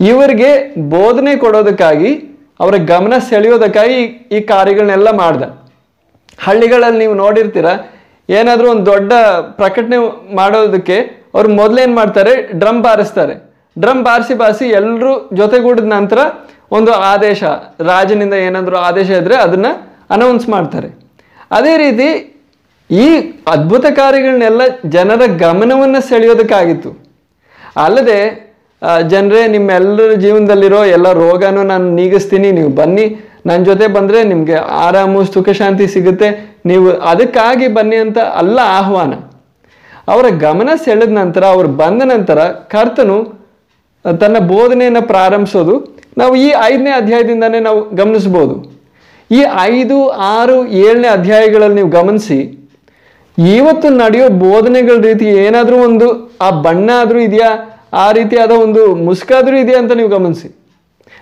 [0.00, 4.02] ಇವರಿಗೆ ಬೋಧನೆ ಕೊಡೋದಕ್ಕಾಗಿ ಅವರ ಗಮನ ಸೆಳೆಯೋದಕ್ಕಾಗಿ
[4.32, 5.42] ಈ- ಕಾರ್ಯಗಳನ್ನೆಲ್ಲ ಮಾಡ್ದ.
[6.38, 7.66] ಹಳ್ಳಿಗಳಲ್ಲಿ ನೀವು ನೋಡಿರ್ತೀರ,
[8.30, 9.96] ಏನಾದರೂ ಒಂದು ದೊಡ್ಡ ಪ್ರಕಟಣೆ
[10.34, 12.58] ಮಾಡೋದಕ್ಕೆ ಅವ್ರು ಮೊದಲೇನು ಮಾಡ್ತಾರೆ?
[12.58, 13.49] ಡ್ರಮ್ ಬಾರಿಸ್ತಾರೆ.
[13.82, 16.18] ಡ್ರಮ್ ಬಾರಿಸಿ ಬಾರಿಸಿ ಎಲ್ಲರೂ ಜೊತೆಗೂಡಿದ ನಂತರ
[16.76, 17.42] ಒಂದು ಆದೇಶ,
[17.90, 19.70] ರಾಜನಿಂದ ಏನಾದರೂ ಆದೇಶ ಇದ್ದರೆ ಅದನ್ನು
[20.16, 20.88] ಅನೌನ್ಸ್ ಮಾಡ್ತಾರೆ.
[21.56, 22.08] ಅದೇ ರೀತಿ
[22.90, 23.06] ಈ
[23.54, 24.62] ಅದ್ಭುತ ಕಾರ್ಯಗಳನ್ನೆಲ್ಲ
[24.94, 26.90] ಜನರ ಗಮನವನ್ನು ಸೆಳೆಯೋದಕ್ಕಾಗಿತ್ತು.
[27.86, 28.20] ಅಲ್ಲದೆ
[29.12, 33.04] ಜನರೇ, ನಿಮ್ಮೆಲ್ಲರ ಜೀವನದಲ್ಲಿರೋ ಎಲ್ಲ ರೋಗನೂ ನಾನು ನೀಗಿಸ್ತೀನಿ, ನೀವು ಬನ್ನಿ
[33.48, 34.56] ನನ್ನ ಜೊತೆ ಬಂದರೆ ನಿಮಗೆ
[34.86, 36.28] ಆರಾಮು, ಸುಖ, ಶಾಂತಿ ಸಿಗುತ್ತೆ,
[36.70, 39.12] ನೀವು ಅದಕ್ಕಾಗಿ ಬನ್ನಿ ಅಂತ ಅಲ್ಲ ಆಹ್ವಾನ.
[40.12, 42.38] ಅವರ ಗಮನ ಸೆಳೆದ ನಂತರ, ಅವರು ಬಂದ ನಂತರ
[42.74, 43.18] ಕರ್ತನು
[44.04, 45.74] ತನ್ನ ಬೋಧನೆಯನ್ನು ಪ್ರಾರಂಭಿಸೋದು,
[46.20, 48.54] ನಾವು ಈ ಐದನೇ ಅಧ್ಯಾಯದಿಂದನೇ ನಾವು ಗಮನಿಸ್ಬೋದು
[49.30, 49.40] ಈ
[49.72, 49.96] ಐದು,
[50.36, 52.38] ಆರು, ಏಳನೇ ಅಧ್ಯಾಯಗಳಲ್ಲಿ ನೀವು ಗಮನಿಸಿ,
[53.56, 56.06] ಇವತ್ತು ನಡೆಯೋ ಬೋಧನೆಗಳ ರೀತಿ ಏನಾದರೂ ಒಂದು,
[56.46, 57.50] ಆ ಬಣ್ಣ ಆದರೂ ಇದೆಯಾ,
[58.04, 60.48] ಆ ರೀತಿಯಾದ ಒಂದು ಮುಸ್ಕಾದರೂ ಇದೆಯಾ ಅಂತ ನೀವು ಗಮನಿಸಿ.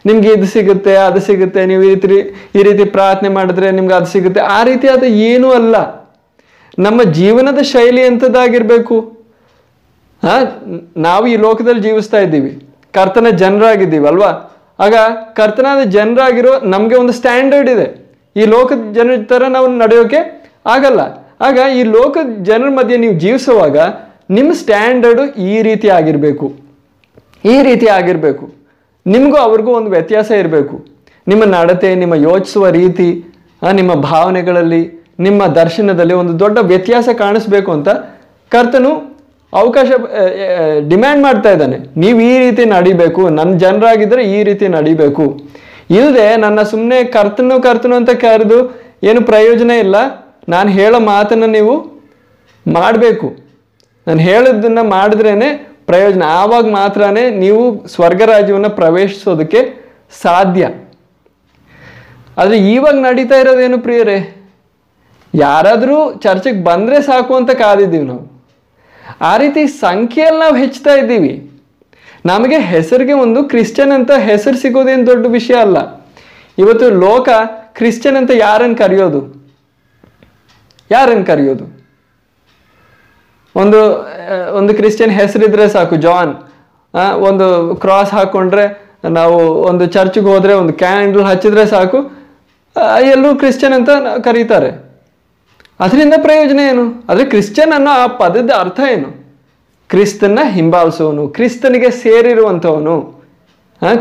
[0.09, 2.19] ನಿಮ್ಗೆ ಇದು ಸಿಗುತ್ತೆ, ಅದು ಸಿಗುತ್ತೆ, ನೀವು ಈ ರೀತಿ
[2.59, 5.77] ಈ ರೀತಿ ಪ್ರಾರ್ಥನೆ ಮಾಡಿದ್ರೆ ನಿಮ್ಗೆ ಅದು ಸಿಗುತ್ತೆ, ಆ ರೀತಿಯಾದ ಏನೂ ಅಲ್ಲ.
[6.87, 8.97] ನಮ್ಮ ಜೀವನದ ಶೈಲಿ ಎಂಥದ್ದಾಗಿರ್ಬೇಕು?
[10.23, 10.37] ಹಾ
[11.07, 12.53] ನಾವು ಈ ಲೋಕದಲ್ಲಿ ಜೀವಿಸ್ತಾ ಇದ್ದೀವಿ.
[12.97, 14.31] ಕರ್ತನ ಜನರಾಗಿದ್ದೀವಲ್ವಾ?
[14.85, 14.95] ಆಗ
[15.39, 17.87] ಕರ್ತನಾದ ಜನರಾಗಿರೋ ನಮಗೆ ಒಂದು ಸ್ಟ್ಯಾಂಡರ್ಡ್ ಇದೆ.
[18.37, 20.21] ಈ ಲೋಕದ ಜನರ ಥರ ನಾವು ನಡೆಯೋಕೆ
[20.75, 21.01] ಆಗಲ್ಲ.
[21.49, 23.79] ಆಗ ಈ ಲೋಕದ ಜನರ ಮಧ್ಯೆ ನೀವು ಜೀವಿಸುವಾಗ
[24.37, 26.47] ನಿಮ್ಮ ಸ್ಟ್ಯಾಂಡರ್ಡು ಈ ರೀತಿ ಆಗಿರಬೇಕು.
[27.45, 28.45] ಈ ರೀತಿ ಆಗಿರಬೇಕು.
[29.07, 30.77] ನಿಮಗೂ ಅವ್ರಿಗೂ ಒಂದು ವ್ಯತ್ಯಾಸ ಇರಬೇಕು.
[31.31, 33.09] ನಿಮ್ಮ ನಡತೆ, ನಿಮ್ಮ ಯೋಚಿಸುವ ರೀತಿ
[33.79, 34.83] ನಿಮ್ಮ ಭಾವನೆಗಳಲ್ಲಿ,
[35.27, 37.89] ನಿಮ್ಮ ದರ್ಶನದಲ್ಲಿ ಒಂದು ದೊಡ್ಡ ವ್ಯತ್ಯಾಸ ಕಾಣಿಸ್ಬೇಕು ಅಂತ
[38.53, 38.93] ಕರ್ತನು
[39.53, 39.89] ಅವಕಾಶ
[40.89, 41.79] ಡಿಮ್ಯಾಂಡ್ ಮಾಡ್ತಾ ಇದ್ದಾನೆ.
[42.03, 45.25] ನೀವು ಈ ರೀತಿ ನಡಿಬೇಕು ನನ್ನ ಜನರಾಗಿದ್ದರೆ ಈ ರೀತಿ ನಡಿಬೇಕು.
[45.91, 48.59] ಇಲ್ಲದೆ ನನ್ನ ಸುಮ್ಮನೆ ಕರ್ತನು ಕರ್ತನು ಅಂತ ಕರೆದು
[49.03, 49.97] ಏನು ಪ್ರಯೋಜನ ಇಲ್ಲ.
[50.49, 51.75] ನಾನು ಹೇಳೋ ಮಾತನ್ನು ನೀವು
[52.67, 53.29] ಮಾಡಬೇಕು.
[54.07, 55.35] ನಾನು ಹೇಳೋದನ್ನು ಮಾಡಿದ್ರೇ
[55.87, 56.23] ಪ್ರಯೋಜನ.
[56.41, 57.03] ಆವಾಗ ಮಾತ್ರ
[57.45, 57.63] ನೀವು
[57.95, 59.61] ಸ್ವರ್ಗ ರಾಜ್ಯವನ್ನು ಪ್ರವೇಶಿಸೋದಕ್ಕೆ
[60.23, 60.65] ಸಾಧ್ಯ.
[62.41, 64.19] ಆದರೆ ಇವಾಗ ನಡೀತಾ ಇರೋದೇನು ಪ್ರಿಯರೇ?
[65.35, 68.38] ಯಾರಾದರೂ ಚರ್ಚೆಗೆ ಬಂದರೆ ಸಾಕು ಅಂತ ಕಾದಿದ್ದೀವಿ ನಾವು.
[69.21, 71.51] ಆ ರೀತಿ ಸಂಖ್ಯೆಯಲ್ಲಿ ನಾವು ಹೆಚ್ಚುತ್ತಾ ಇದ್ದೀವಿ.
[72.27, 75.79] ನಮಗೆ ಹೆಸರಿಗೆ ಒಂದು ಕ್ರಿಶ್ಚಿಯನ್ ಅಂತ ಹೆಸರು ಸಿಗೋದೇನು ದೊಡ್ಡ ವಿಷಯ ಅಲ್ಲ.
[76.59, 77.29] ಇವತ್ತು ಲೋಕ
[77.79, 79.21] ಕ್ರಿಶ್ಚಿಯನ್ ಅಂತ ಯಾರನ್ನು ಕರೆಯೋದು?
[80.91, 81.65] ಯಾರನ್ನು ಕರೆಯೋದು?
[83.57, 83.81] ಒಂದು
[84.53, 86.35] ಒಂದು ಕ್ರಿಶ್ಚಿಯನ್ ಹೆಸರಿದ್ರೆ ಸಾಕು, ಜಾನ್.
[87.29, 88.67] ಒಂದು ಕ್ರಾಸ್ ಹಾಕೊಂಡ್ರೆ
[89.11, 91.99] ನಾವು ಒಂದು ಚರ್ಚ್ಗೆ ಹೋದರೆ ಒಂದು ಕ್ಯಾಂಡಲ್ ಹಚ್ಚಿದ್ರೆ ಸಾಕು.
[93.01, 93.91] ಎಲ್ಲರೂ ಕ್ರಿಶ್ಚಿಯನ್ ಅಂತ
[94.25, 94.88] ಕರೀತಾರೆ.
[95.81, 96.85] ಅದರಿಂದ ಪ್ರಯೋಜನ ಏನು?
[97.09, 99.11] ಆದರೆ ಕ್ರಿಶ್ಚಿಯನ್ ಅನ್ನೋ ಆ ಪದದ ಅರ್ಥ ಏನು?
[99.89, 102.97] ಕ್ರಿಸ್ತನ ಹಿಂಬಾಲಿಸುವವನು, ಕ್ರಿಸ್ತನಿಗೆ ಸೇರಿರುವಂಥವನು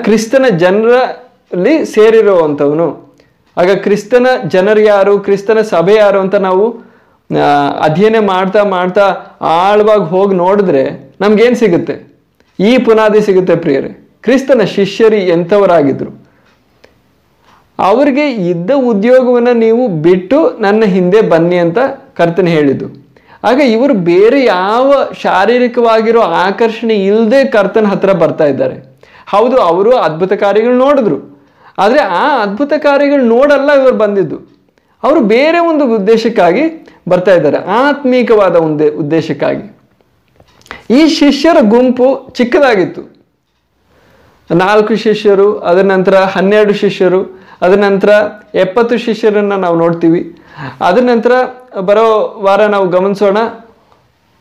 [0.03, 2.88] ಕ್ರಿಸ್ತನ ಜನರಲ್ಲಿ ಸೇರಿರುವಂಥವನು.
[3.57, 5.19] ಆಗ ಕ್ರಿಸ್ತನ ಜನರು ಯಾರು?
[5.19, 6.65] ಕ್ರಿಸ್ತನ ಸಭೆ ಯಾರು ಅಂತ ನಾವು
[7.82, 9.05] ಅಧ್ಯಯನ ಮಾಡ್ತಾ ಮಾಡ್ತಾ
[9.41, 10.84] ಆಳವಾಗಿ ಹೋಗಿ ನೋಡಿದ್ರೆ
[11.21, 11.95] ನಮ್ಗೇನು ಸಿಗುತ್ತೆ?
[12.59, 13.91] ಈ ಪುನಾದಿ ಸಿಗುತ್ತೆ ಪ್ರಿಯರೇ.
[14.21, 16.11] ಕ್ರಿಸ್ತನ ಶಿಷ್ಯರು ಎಂಥವರಾಗಿದ್ರು?
[17.80, 21.78] ಅವರಿಗೆ ಇದ್ದ ಉದ್ಯೋಗವನ್ನು ನೀವು ಬಿಟ್ಟು ನನ್ನ ಹಿಂದೆ ಬನ್ನಿ ಅಂತ
[22.13, 22.88] ಕರ್ತನೆ ಹೇಳಿದ್ದು.
[23.43, 28.97] ಆಗ ಇವರು ಬೇರೆ ಯಾವ ಶಾರೀರಿಕವಾಗಿರೋ ಆಕರ್ಷಣೆ ಇಲ್ಲದೆ ಕರ್ತನ ಹತ್ರ ಬರ್ತಾ ಇದ್ದಾರೆ.
[29.28, 31.38] ಹೌದು, ಅವರು ಅದ್ಭುತ ಕಾರ್ಯಗಳು ನೋಡಿದ್ರು.
[31.78, 34.38] ಆದರೆ ಆ ಅದ್ಭುತ ಕಾರ್ಯಗಳು ನೋಡಲ್ಲ ಇವರು ಬಂದಿದ್ದು.
[35.03, 36.63] ಅವರು ಬೇರೆ ಒಂದು ಉದ್ದೇಶಕ್ಕಾಗಿ
[37.09, 39.65] ಬರ್ತಾ ಇದ್ದಾರೆ, ಆತ್ಮೀಕವಾದ ಒಂದು ಉದ್ದೇಶಕ್ಕಾಗಿ.
[40.89, 43.01] ಈ ಶಿಷ್ಯರ ಗುಂಪು ಚಿಕ್ಕದಾಗಿತ್ತು.
[44.55, 48.10] ನಾಲ್ಕು ಶಿಷ್ಯರು, ಅದರ ನಂತರ ಹನ್ನೆರಡು ಶಿಷ್ಯರು ಅದರ ನಂತರ
[48.55, 50.22] ಎಪ್ಪತ್ತು ಶಿಷ್ಯರನ್ನು ನಾವು ನೋಡ್ತೀವಿ.
[50.88, 51.32] ಅದ ನಂತರ
[51.89, 52.08] ಬರೋ
[52.45, 53.38] ವಾರ ನಾವು ಗಮನಿಸೋಣ.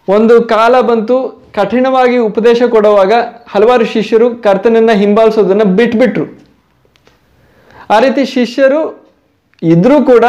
[0.09, 1.17] ಒಂದು ಕಾಲ ಬಂತು
[1.57, 3.13] ಕಠಿಣವಾಗಿ ಉಪದೇಶ ಕೊಡುವಾಗ
[3.49, 6.27] ಹಲವಾರು ಶಿಷ್ಯರು ಕರ್ತನನ್ನ ಹಿಂಬಾಲಿಸೋದನ್ನ ಬಿಟ್ಬಿಟ್ರು.
[7.95, 8.81] ಆ ರೀತಿ ಶಿಷ್ಯರು
[9.63, 10.25] ಇದ್ರೂ ಕೂಡ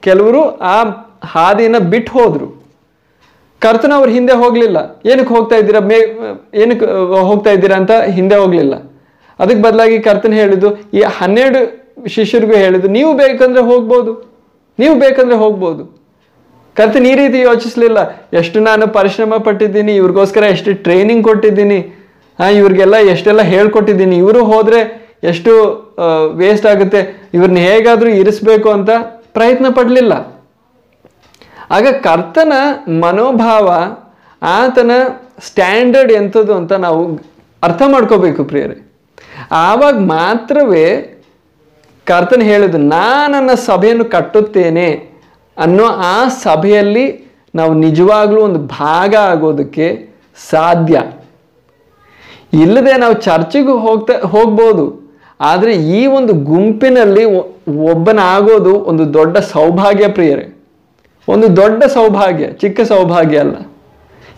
[0.00, 0.42] ಕೆಲವರು
[0.74, 0.76] ಆ
[1.32, 2.48] ಹಾದಿನ ಬಿಟ್ಟು ಹೋದ್ರು.
[3.62, 4.78] ಕರ್ತನ ಅವ್ರ ಹಿಂದೆ ಹೋಗ್ಲಿಲ್ಲ.
[5.10, 5.80] ಏನಕ್ಕೆ ಹೋಗ್ತಾ ಇದ್ದೀರಾ?
[5.90, 5.98] ಮೇ
[6.62, 6.86] ಏನಕ್ಕೆ
[7.28, 8.74] ಹೋಗ್ತಾ ಇದ್ದೀರಾ ಅಂತ ಹಿಂದೆ ಹೋಗ್ಲಿಲ್ಲ.
[9.38, 10.68] ಅದಕ್ಕೆ ಬದಲಾಗಿ ಕರ್ತನ ಹೇಳಿದ್ದು,
[10.98, 11.81] ಈ ಹನ್ನೆರಡು
[12.14, 14.12] ಶಿಷ್ಯರಿಗೂ ಹೇಳಿದ್ರು, ನೀವು ಬೇಕಂದ್ರೆ ಹೋಗ್ಬೋದು,
[14.82, 15.82] ನೀವು ಬೇಕಂದ್ರೆ ಹೋಗ್ಬೋದು.
[16.78, 17.98] ಕರ್ತನ್ ಈ ರೀತಿ ಯೋಚಿಸ್ಲಿಲ್ಲ.
[18.40, 21.78] ಎಷ್ಟು ನಾನು ಪರಿಶ್ರಮ ಪಟ್ಟಿದ್ದೀನಿ, ಇವ್ರಿಗೋಸ್ಕರ ಎಷ್ಟು ಟ್ರೈನಿಂಗ್ ಕೊಟ್ಟಿದ್ದೀನಿ
[22.40, 24.80] ಹಾಂ ಇವ್ರಿಗೆಲ್ಲ ಎಷ್ಟೆಲ್ಲ ಹೇಳ್ಕೊಟ್ಟಿದ್ದೀನಿ, ಇವರು ಹೋದ್ರೆ
[25.30, 25.52] ಎಷ್ಟು
[26.42, 27.00] ವೇಸ್ಟ್ ಆಗುತ್ತೆ
[27.36, 28.90] ಇವ್ರನ್ನ ಹೇಗಾದ್ರೂ ಇರಿಸ್ಬೇಕು ಅಂತ
[29.36, 30.12] ಪ್ರಯತ್ನ ಪಡಲಿಲ್ಲ.
[31.76, 32.52] ಆಗ ಕರ್ತನ
[33.02, 33.68] ಮನೋಭಾವ,
[34.42, 34.90] ಆತನ
[35.48, 37.02] ಸ್ಟ್ಯಾಂಡರ್ಡ್ ಎಂಥದ್ದು ಅಂತ ನಾವು
[37.62, 38.76] ಅರ್ಥ ಮಾಡ್ಕೋಬೇಕು ಪ್ರಿಯರೇ.
[39.66, 40.86] ಆವಾಗ ಮಾತ್ರವೇ
[42.04, 42.42] ಕರ್ತನ
[42.76, 45.12] ನಾನು ನನ್ನ ಸಭೆಯನ್ನು ಕಟ್ಟುತ್ತೇನೆ
[45.58, 50.08] ಅನ್ನೋ ಆ ಸಭೆಯಲ್ಲಿ ನಾವು ನಿಜವಾಗ್ಲೂ ಒಂದು ಭಾಗ ಆಗೋದಕ್ಕೆ
[50.50, 51.02] ಸಾಧ್ಯ.
[52.52, 55.14] ಇಲ್ಲದೆ ನಾವು ಚರ್ಚಿಗೂ ಹೋಗ್ತಾ, ಹೋಗ್ಬೋದು.
[55.40, 57.24] ಆದರೆ ಈ ಒಂದು ಗುಂಪಿನಲ್ಲಿ
[57.68, 60.64] ಒಬ್ಬನಾಗೋದು ಒಂದು ದೊಡ್ಡ ಸೌಭಾಗ್ಯ ಪ್ರಿಯರೇ.
[61.28, 63.56] ಒಂದು ದೊಡ್ಡ ಸೌಭಾಗ್ಯ, ಚಿಕ್ಕ ಸೌಭಾಗ್ಯ ಅಲ್ಲ.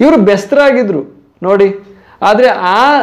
[0.00, 1.98] ಇವರು ಬೆಸ್ತರಾಗಿದ್ದರು ನೋಡಿ.
[2.22, 3.02] ಆದರೆ ಆ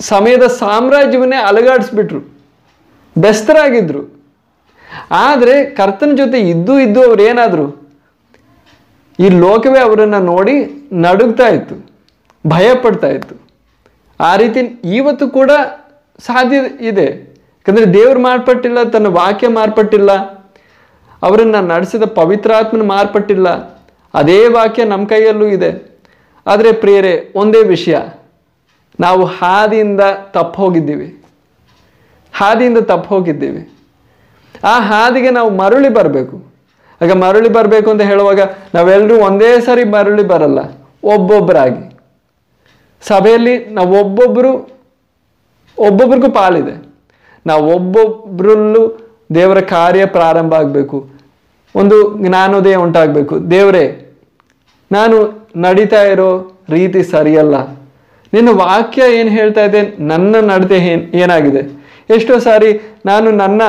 [0.00, 2.37] ಸಮಯದ ಸಾಮ್ರಾಜ್ಯವನ್ನೇ ಅಲಗಾಡಿಸ್ಬಿಟ್ರು.
[3.20, 4.18] ಬೆಸ್ತರಾಗಿದ್ರು.
[5.10, 7.66] ಆದರೆ ಕರ್ತನ ಜೊತೆ ಇದ್ದು ಇದ್ದು ಅವ್ರು ಏನಾದರೂ?
[9.20, 10.54] ಈ ಲೋಕವೇ ಅವರನ್ನು ನೋಡಿ
[10.92, 11.90] ನಡುಗ್ತಾ ಇತ್ತು
[12.46, 13.34] ಭಯ ಪಡ್ತಾ ಇತ್ತು.
[14.20, 14.60] ಆ ರೀತಿ
[14.96, 15.50] ಇವತ್ತು ಕೂಡ
[16.18, 16.56] ಸಾಧ್ಯ
[16.86, 17.04] ಇದೆ.
[17.04, 20.12] ಯಾಕಂದರೆ ದೇವರು ಮಾರ್ಪಟ್ಟಿಲ್ಲ, ತನ್ನ ವಾಕ್ಯ ಮಾರ್ಪಟ್ಟಿಲ್ಲ,
[21.22, 23.48] ಅವರನ್ನು ನಡೆಸಿದ ಪವಿತ್ರಾತ್ಮನ ಮಾರ್ಪಟ್ಟಿಲ್ಲ.
[24.14, 25.70] ಅದೇ ವಾಕ್ಯ ನಮ್ಮ ಕೈಯಲ್ಲೂ ಇದೆ.
[26.46, 27.98] ಆದರೆ ಪ್ರಿಯರೇ, ಒಂದೇ ವಿಷಯ.
[29.00, 30.00] ನಾವು ಹಾದಿಯಿಂದ
[30.30, 31.17] ತಪ್ಪು ಹೋಗಿದ್ದೀವಿ.
[32.38, 33.62] ಹಾದಿಯಿಂದ ತಪ್ಪು ಹೋಗಿದ್ದೀವಿ.
[34.64, 36.36] ಆ ಹಾದಿಗೆ ನಾವು ಮರುಳಿ ಬರಬೇಕು.
[37.00, 38.40] ಆಗ ಮರುಳಿ ಬರಬೇಕು ಅಂತ ಹೇಳುವಾಗ
[38.74, 40.58] ನಾವೆಲ್ಲರೂ ಒಂದೇ ಸಾರಿ ಮರುಳಿ ಬರಲ್ಲ,
[41.04, 41.82] ಒಬ್ಬೊಬ್ಬರಾಗಿ.
[43.02, 44.52] ಸಭೆಯಲ್ಲಿ ನಾವು ಒಬ್ಬೊಬ್ಬರು
[45.78, 46.74] ಒಬ್ಬೊಬ್ರಿಗೂ ಪಾಲಿದೆ.
[47.46, 48.82] ನಾವು ಒಬ್ಬೊಬ್ಬರಲ್ಲೂ
[49.34, 50.98] ದೇವರ ಕಾರ್ಯ ಪ್ರಾರಂಭ ಆಗಬೇಕು.
[51.74, 53.34] ಒಂದು ಜ್ಞಾನೋದಯ ಉಂಟಾಗಬೇಕು.
[53.50, 53.84] ದೇವರೇ,
[54.92, 55.16] ನಾನು
[55.56, 56.30] ನಡೀತಾ ಇರೋ
[56.70, 57.56] ರೀತಿ ಸರಿಯಲ್ಲ.
[58.32, 59.82] ನಿನ್ನ ವಾಕ್ಯ ಏನು ಹೇಳ್ತಾ ಇದೆ?
[60.00, 61.62] ನನ್ನ ನಡತೆ ಏನು, ಏನಾಗಿದೆ?
[62.16, 62.70] ಎಷ್ಟೋ ಸಾರಿ
[63.10, 63.62] ನಾನು ನನ್ನ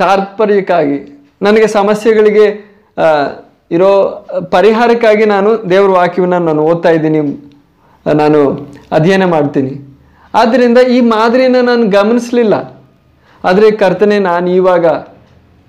[0.00, 0.98] ತಾತ್ಪರ್ಯಕ್ಕಾಗಿ,
[1.46, 2.46] ನನಗೆ ಸಮಸ್ಯೆಗಳಿಗೆ
[3.76, 3.90] ಇರೋ
[4.54, 7.20] ಪರಿಹಾರಕ್ಕಾಗಿ ನಾನು ದೇವರ ವಾಕ್ಯವನ್ನು ನಾನು ಓದ್ತಾ ಇದ್ದೀನಿ,
[8.22, 8.40] ನಾನು
[8.96, 9.72] ಅಧ್ಯಯನ ಮಾಡ್ತೀನಿ.
[10.40, 12.54] ಆದ್ದರಿಂದ ಈ ಮಾದರಿಯನ್ನು ನಾನು ಗಮನಿಸಲಿಲ್ಲ.
[13.44, 14.86] ಆದರೆ ಕರ್ತನೆ, ನಾನು ಇವಾಗ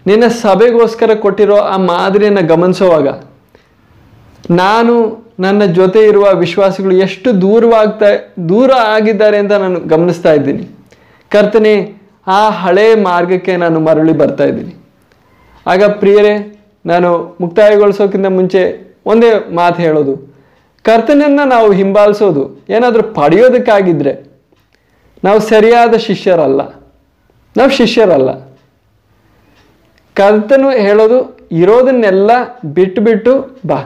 [0.06, 3.08] ನಿನ್ನ ಸಭೆಗೋಸ್ಕರ ಕೊಟ್ಟಿರೋ ಆ ಮಾದರಿಯನ್ನು ಗಮನಿಸುವಾಗ,
[4.62, 4.94] ನಾನು
[5.46, 8.10] ನನ್ನ ಜೊತೆ ಇರುವ ವಿಶ್ವಾಸಿಗಳು ಎಷ್ಟು ದೂರವಾಗ್ತಾ,
[8.52, 10.66] ದೂರ ಆಗಿದ್ದಾರೆ ಅಂತ ನಾನು ಗಮನಿಸ್ತಾ ಇದ್ದೀನಿ.
[11.34, 11.74] ಕರ್ತನೆ,
[12.38, 14.74] ಆ ಹಳೆ ಮಾರ್ಗಕ್ಕೆ ನಾನು ಮರಳಿ ಬರ್ತಾ ಇದ್ದೀನಿ.
[15.66, 16.34] ಆಗ ಪ್ರಿಯರೇ,
[16.86, 17.10] ನಾನು
[17.42, 18.62] ಮುಕ್ತಾಯಗೊಳಿಸೋಕ್ಕಿಂತ ಮುಂಚೆ
[19.12, 20.14] ಒಂದೇ ಮಾತು ಹೇಳೋದು.
[20.86, 22.44] ಕರ್ತನನ್ನು ನಾವು ಹಿಂಬಾಲಿಸೋದು,
[22.76, 24.14] ಏನಾದರೂ ಪಡೆಯೋದಕ್ಕಾಗಿದ್ದರೆ
[25.24, 26.62] ನಾವು ಸರಿಯಾದ ಶಿಷ್ಯರಲ್ಲ.
[27.56, 28.30] ನಾವು ಶಿಷ್ಯರಲ್ಲ.
[30.16, 31.20] ಕರ್ತನು ಹೇಳೋದು,
[31.62, 32.32] ಇರೋದನ್ನೆಲ್ಲ
[32.78, 33.80] ಬಿಟ್ಟುಬಿಟ್ಟು ಬಿಟ್ಟು ಬಾ.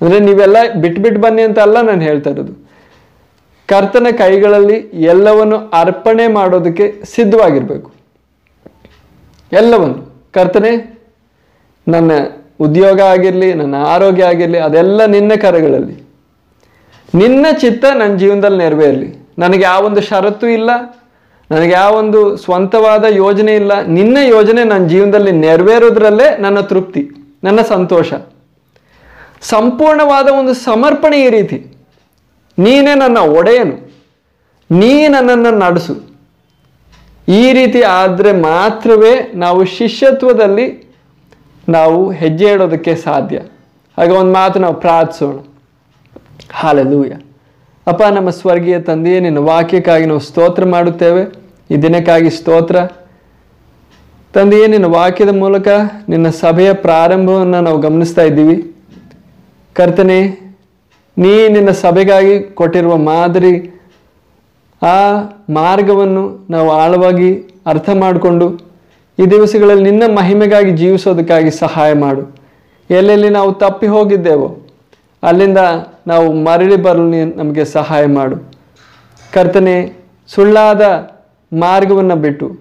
[0.00, 2.54] ಅಂದರೆ ನೀವೆಲ್ಲ ಬಿಟ್ಟು ಬಿಟ್ಟು ಬನ್ನಿ ಅಂತ ಅಲ್ಲ ನಾನು ಹೇಳ್ತಾ ಇರೋದು.
[3.72, 7.92] ಕರ್ತನ ಕೈಗಳಲ್ಲಿ ಎಲ್ಲವನ್ನು ಅರ್ಪಣೆ ಮಾಡೋದಕ್ಕೆ ಸಿದ್ಧವಾಗಿರಬೇಕು.
[9.52, 10.12] ಎಲ್ಲವನ್ನು.
[10.32, 10.70] ಕರ್ತನೆ,
[11.88, 12.12] ನನ್ನ
[12.60, 15.96] ಉದ್ಯೋಗ ಆಗಿರಲಿ, ನನ್ನ ಆರೋಗ್ಯ ಆಗಿರಲಿ, ಅದೆಲ್ಲ ನಿನ್ನ ಕರೆಗಳಲ್ಲಿ.
[17.14, 19.28] ನಿನ್ನ ಚಿತ್ತ ನನ್ನ ಜೀವನದಲ್ಲಿ ನೆರವೇರಲಿ.
[19.38, 20.70] ನನಗೆ ಯಾವೊಂದು ಷರತ್ತು ಇಲ್ಲ,
[21.50, 23.72] ನನಗೆ ಯಾವೊಂದು ಸ್ವಂತವಾದ ಯೋಜನೆ ಇಲ್ಲ.
[23.86, 27.10] ನಿನ್ನ ಯೋಜನೆ ನನ್ನ ಜೀವನದಲ್ಲಿ ನೆರವೇರೋದ್ರಲ್ಲೇ ನನ್ನ ತೃಪ್ತಿ,
[27.44, 28.12] ನನ್ನ ಸಂತೋಷ.
[29.40, 31.71] ಸಂಪೂರ್ಣವಾದ ಒಂದು ಸಮರ್ಪಣೆ ಈ ರೀತಿ.
[32.58, 33.92] ನೀನೇ ನನ್ನ ಒಡೆಯನು.
[34.70, 36.12] ನೀ ನನ್ನನ್ನು ನಡೆಸು.
[37.28, 40.96] ಈ ರೀತಿ ಆದರೆ ಮಾತ್ರವೇ ನಾವು ಶಿಷ್ಯತ್ವದಲ್ಲಿ
[41.68, 43.42] ನಾವು ಹೆಜ್ಜೆ ಇಡೋದಕ್ಕೆ ಸಾಧ್ಯ.
[43.98, 45.36] ಆಗ ಒಂದು ಮಾತು ನಾವು ಪ್ರಾರ್ಥಿಸೋಣ.
[46.52, 47.12] ಹಾಲೆಲೂಯ.
[47.86, 51.34] ಅಪ್ಪ, ನಮ್ಮ ಸ್ವರ್ಗೀಯ ತಂದೆಯೇ, ನಿನ್ನ ವಾಕ್ಯಕ್ಕಾಗಿ ನಾವು ಸ್ತೋತ್ರ ಮಾಡುತ್ತೇವೆ.
[51.70, 52.84] ಈ ದಿನಕ್ಕಾಗಿ ಸ್ತೋತ್ರ.
[54.32, 55.68] ತಂದೆಯೇ, ನಿನ್ನ ವಾಕ್ಯದ ಮೂಲಕ
[56.08, 58.76] ನಿನ್ನ ಸಭೆಯ ಪ್ರಾರಂಭವನ್ನು ನಾವು ಗಮನಿಸ್ತಾ ಇದ್ದೀವಿ.
[59.72, 60.41] ಕರ್ತನೆ
[61.16, 63.80] ನೀ ನಿನ್ನ ಸಭೆಗಾಗಿ ಕೊಟ್ಟಿರುವ ಮಾದರಿ,
[64.82, 64.96] ಆ
[65.50, 67.30] ಮಾರ್ಗವನ್ನು ನಾವು ಆಳವಾಗಿ
[67.66, 68.72] ಅರ್ಥ ಮಾಡಿಕೊಂಡು
[69.18, 72.36] ಈ ದಿವಸಗಳಲ್ಲಿ ನಿನ್ನ ಮಹಿಮೆಗಾಗಿ ಜೀವಿಸೋದಕ್ಕಾಗಿ ಸಹಾಯ ಮಾಡು.
[72.90, 74.58] ಎಲ್ಲೆಲ್ಲಿ ನಾವು ತಪ್ಪಿ ಹೋಗಿದ್ದೇವೋ,
[75.22, 75.58] ಅಲ್ಲಿಂದ
[76.06, 78.36] ನಾವು ಮರಳಿ ಬರಲು ನಮಗೆ ಸಹಾಯ ಮಾಡು.
[79.32, 79.92] ಕರ್ತನೆ,
[80.28, 80.82] ಸುಳ್ಳಾದ
[81.52, 82.58] ಮಾರ್ಗವನ್ನು ಬಿಟ್ಟು,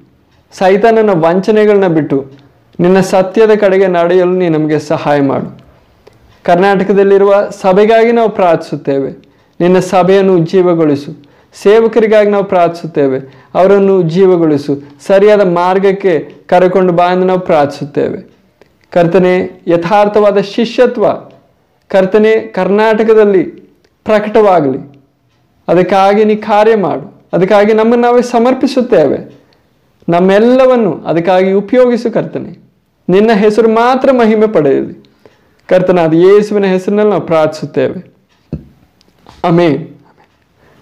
[0.52, 2.26] ಸೈತಾನನ ವಂಚನೆಗಳನ್ನ ಬಿಟ್ಟು,
[2.80, 5.61] ನಿನ್ನ ಸತ್ಯದ ಕಡೆಗೆ ನಡೆಯಲು ನೀ ನಮಗೆ ಸಹಾಯ ಮಾಡು.
[6.44, 9.12] ಕರ್ನಾಟಕದಲ್ಲಿರುವ ಸಭೆಗಾಗಿ ನಾವು ಪ್ರಾರ್ಥಿಸುತ್ತೇವೆ.
[9.60, 11.32] ನಿನ್ನ ಸಭೆಯನ್ನು ಉಜ್ಜೀವಗೊಳಿಸು
[11.64, 13.20] ಸೇವಕರಿಗಾಗಿ ನಾವು ಪ್ರಾರ್ಥಿಸುತ್ತೇವೆ.
[13.56, 14.82] ಅವರನ್ನು ಜೀವಗೊಳಿಸು.
[15.08, 18.32] ಸರಿಯಾದ ಮಾರ್ಗಕ್ಕೆ ಕರೆಕೊಂಡು ಬಾ ಎಂದು ನಾವು ಪ್ರಾರ್ಥಿಸುತ್ತೇವೆ.
[18.92, 21.06] ಕರ್ತನೆ, ಯಥಾರ್ಥವಾದ ಶಿಷ್ಯತ್ವ
[21.88, 23.44] ಕರ್ತನೆ ಕರ್ನಾಟಕದಲ್ಲಿ
[24.06, 25.04] ಪ್ರಕಟವಾಗಲಿ.
[25.68, 27.22] ಅದಕ್ಕಾಗಿ ನೀ ಕಾರ್ಯ ಮಾಡು.
[27.34, 29.42] ಅದಕ್ಕಾಗಿ ನಮ್ಮನ್ನು ನಾವೇ ಸಮರ್ಪಿಸುತ್ತೇವೆ.
[30.10, 32.60] ನಮ್ಮೆಲ್ಲವನ್ನು ಅದಕ್ಕಾಗಿ ಉಪಯೋಗಿಸು ಕರ್ತನೆ.
[33.10, 35.01] ನಿನ್ನ ಹೆಸರು ಮಾತ್ರ ಮಹಿಮೆ ಪಡೆಯಲಿ.
[35.72, 38.00] ಕರ್ತನಾದ ಯೇಸುವಿನ ಹೆಸರಿನಲ್ಲಿ ನಾವು ಪ್ರಾರ್ಥಿಸುತ್ತೇವೆ.
[39.44, 39.96] ಅಮೇನ್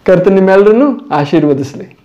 [0.05, 1.98] ಕರ್ತನ ನಿಮ್ಮೆಲ್ಲರನ್ನು ಆಶೀರ್ವದಿಸಲಿ.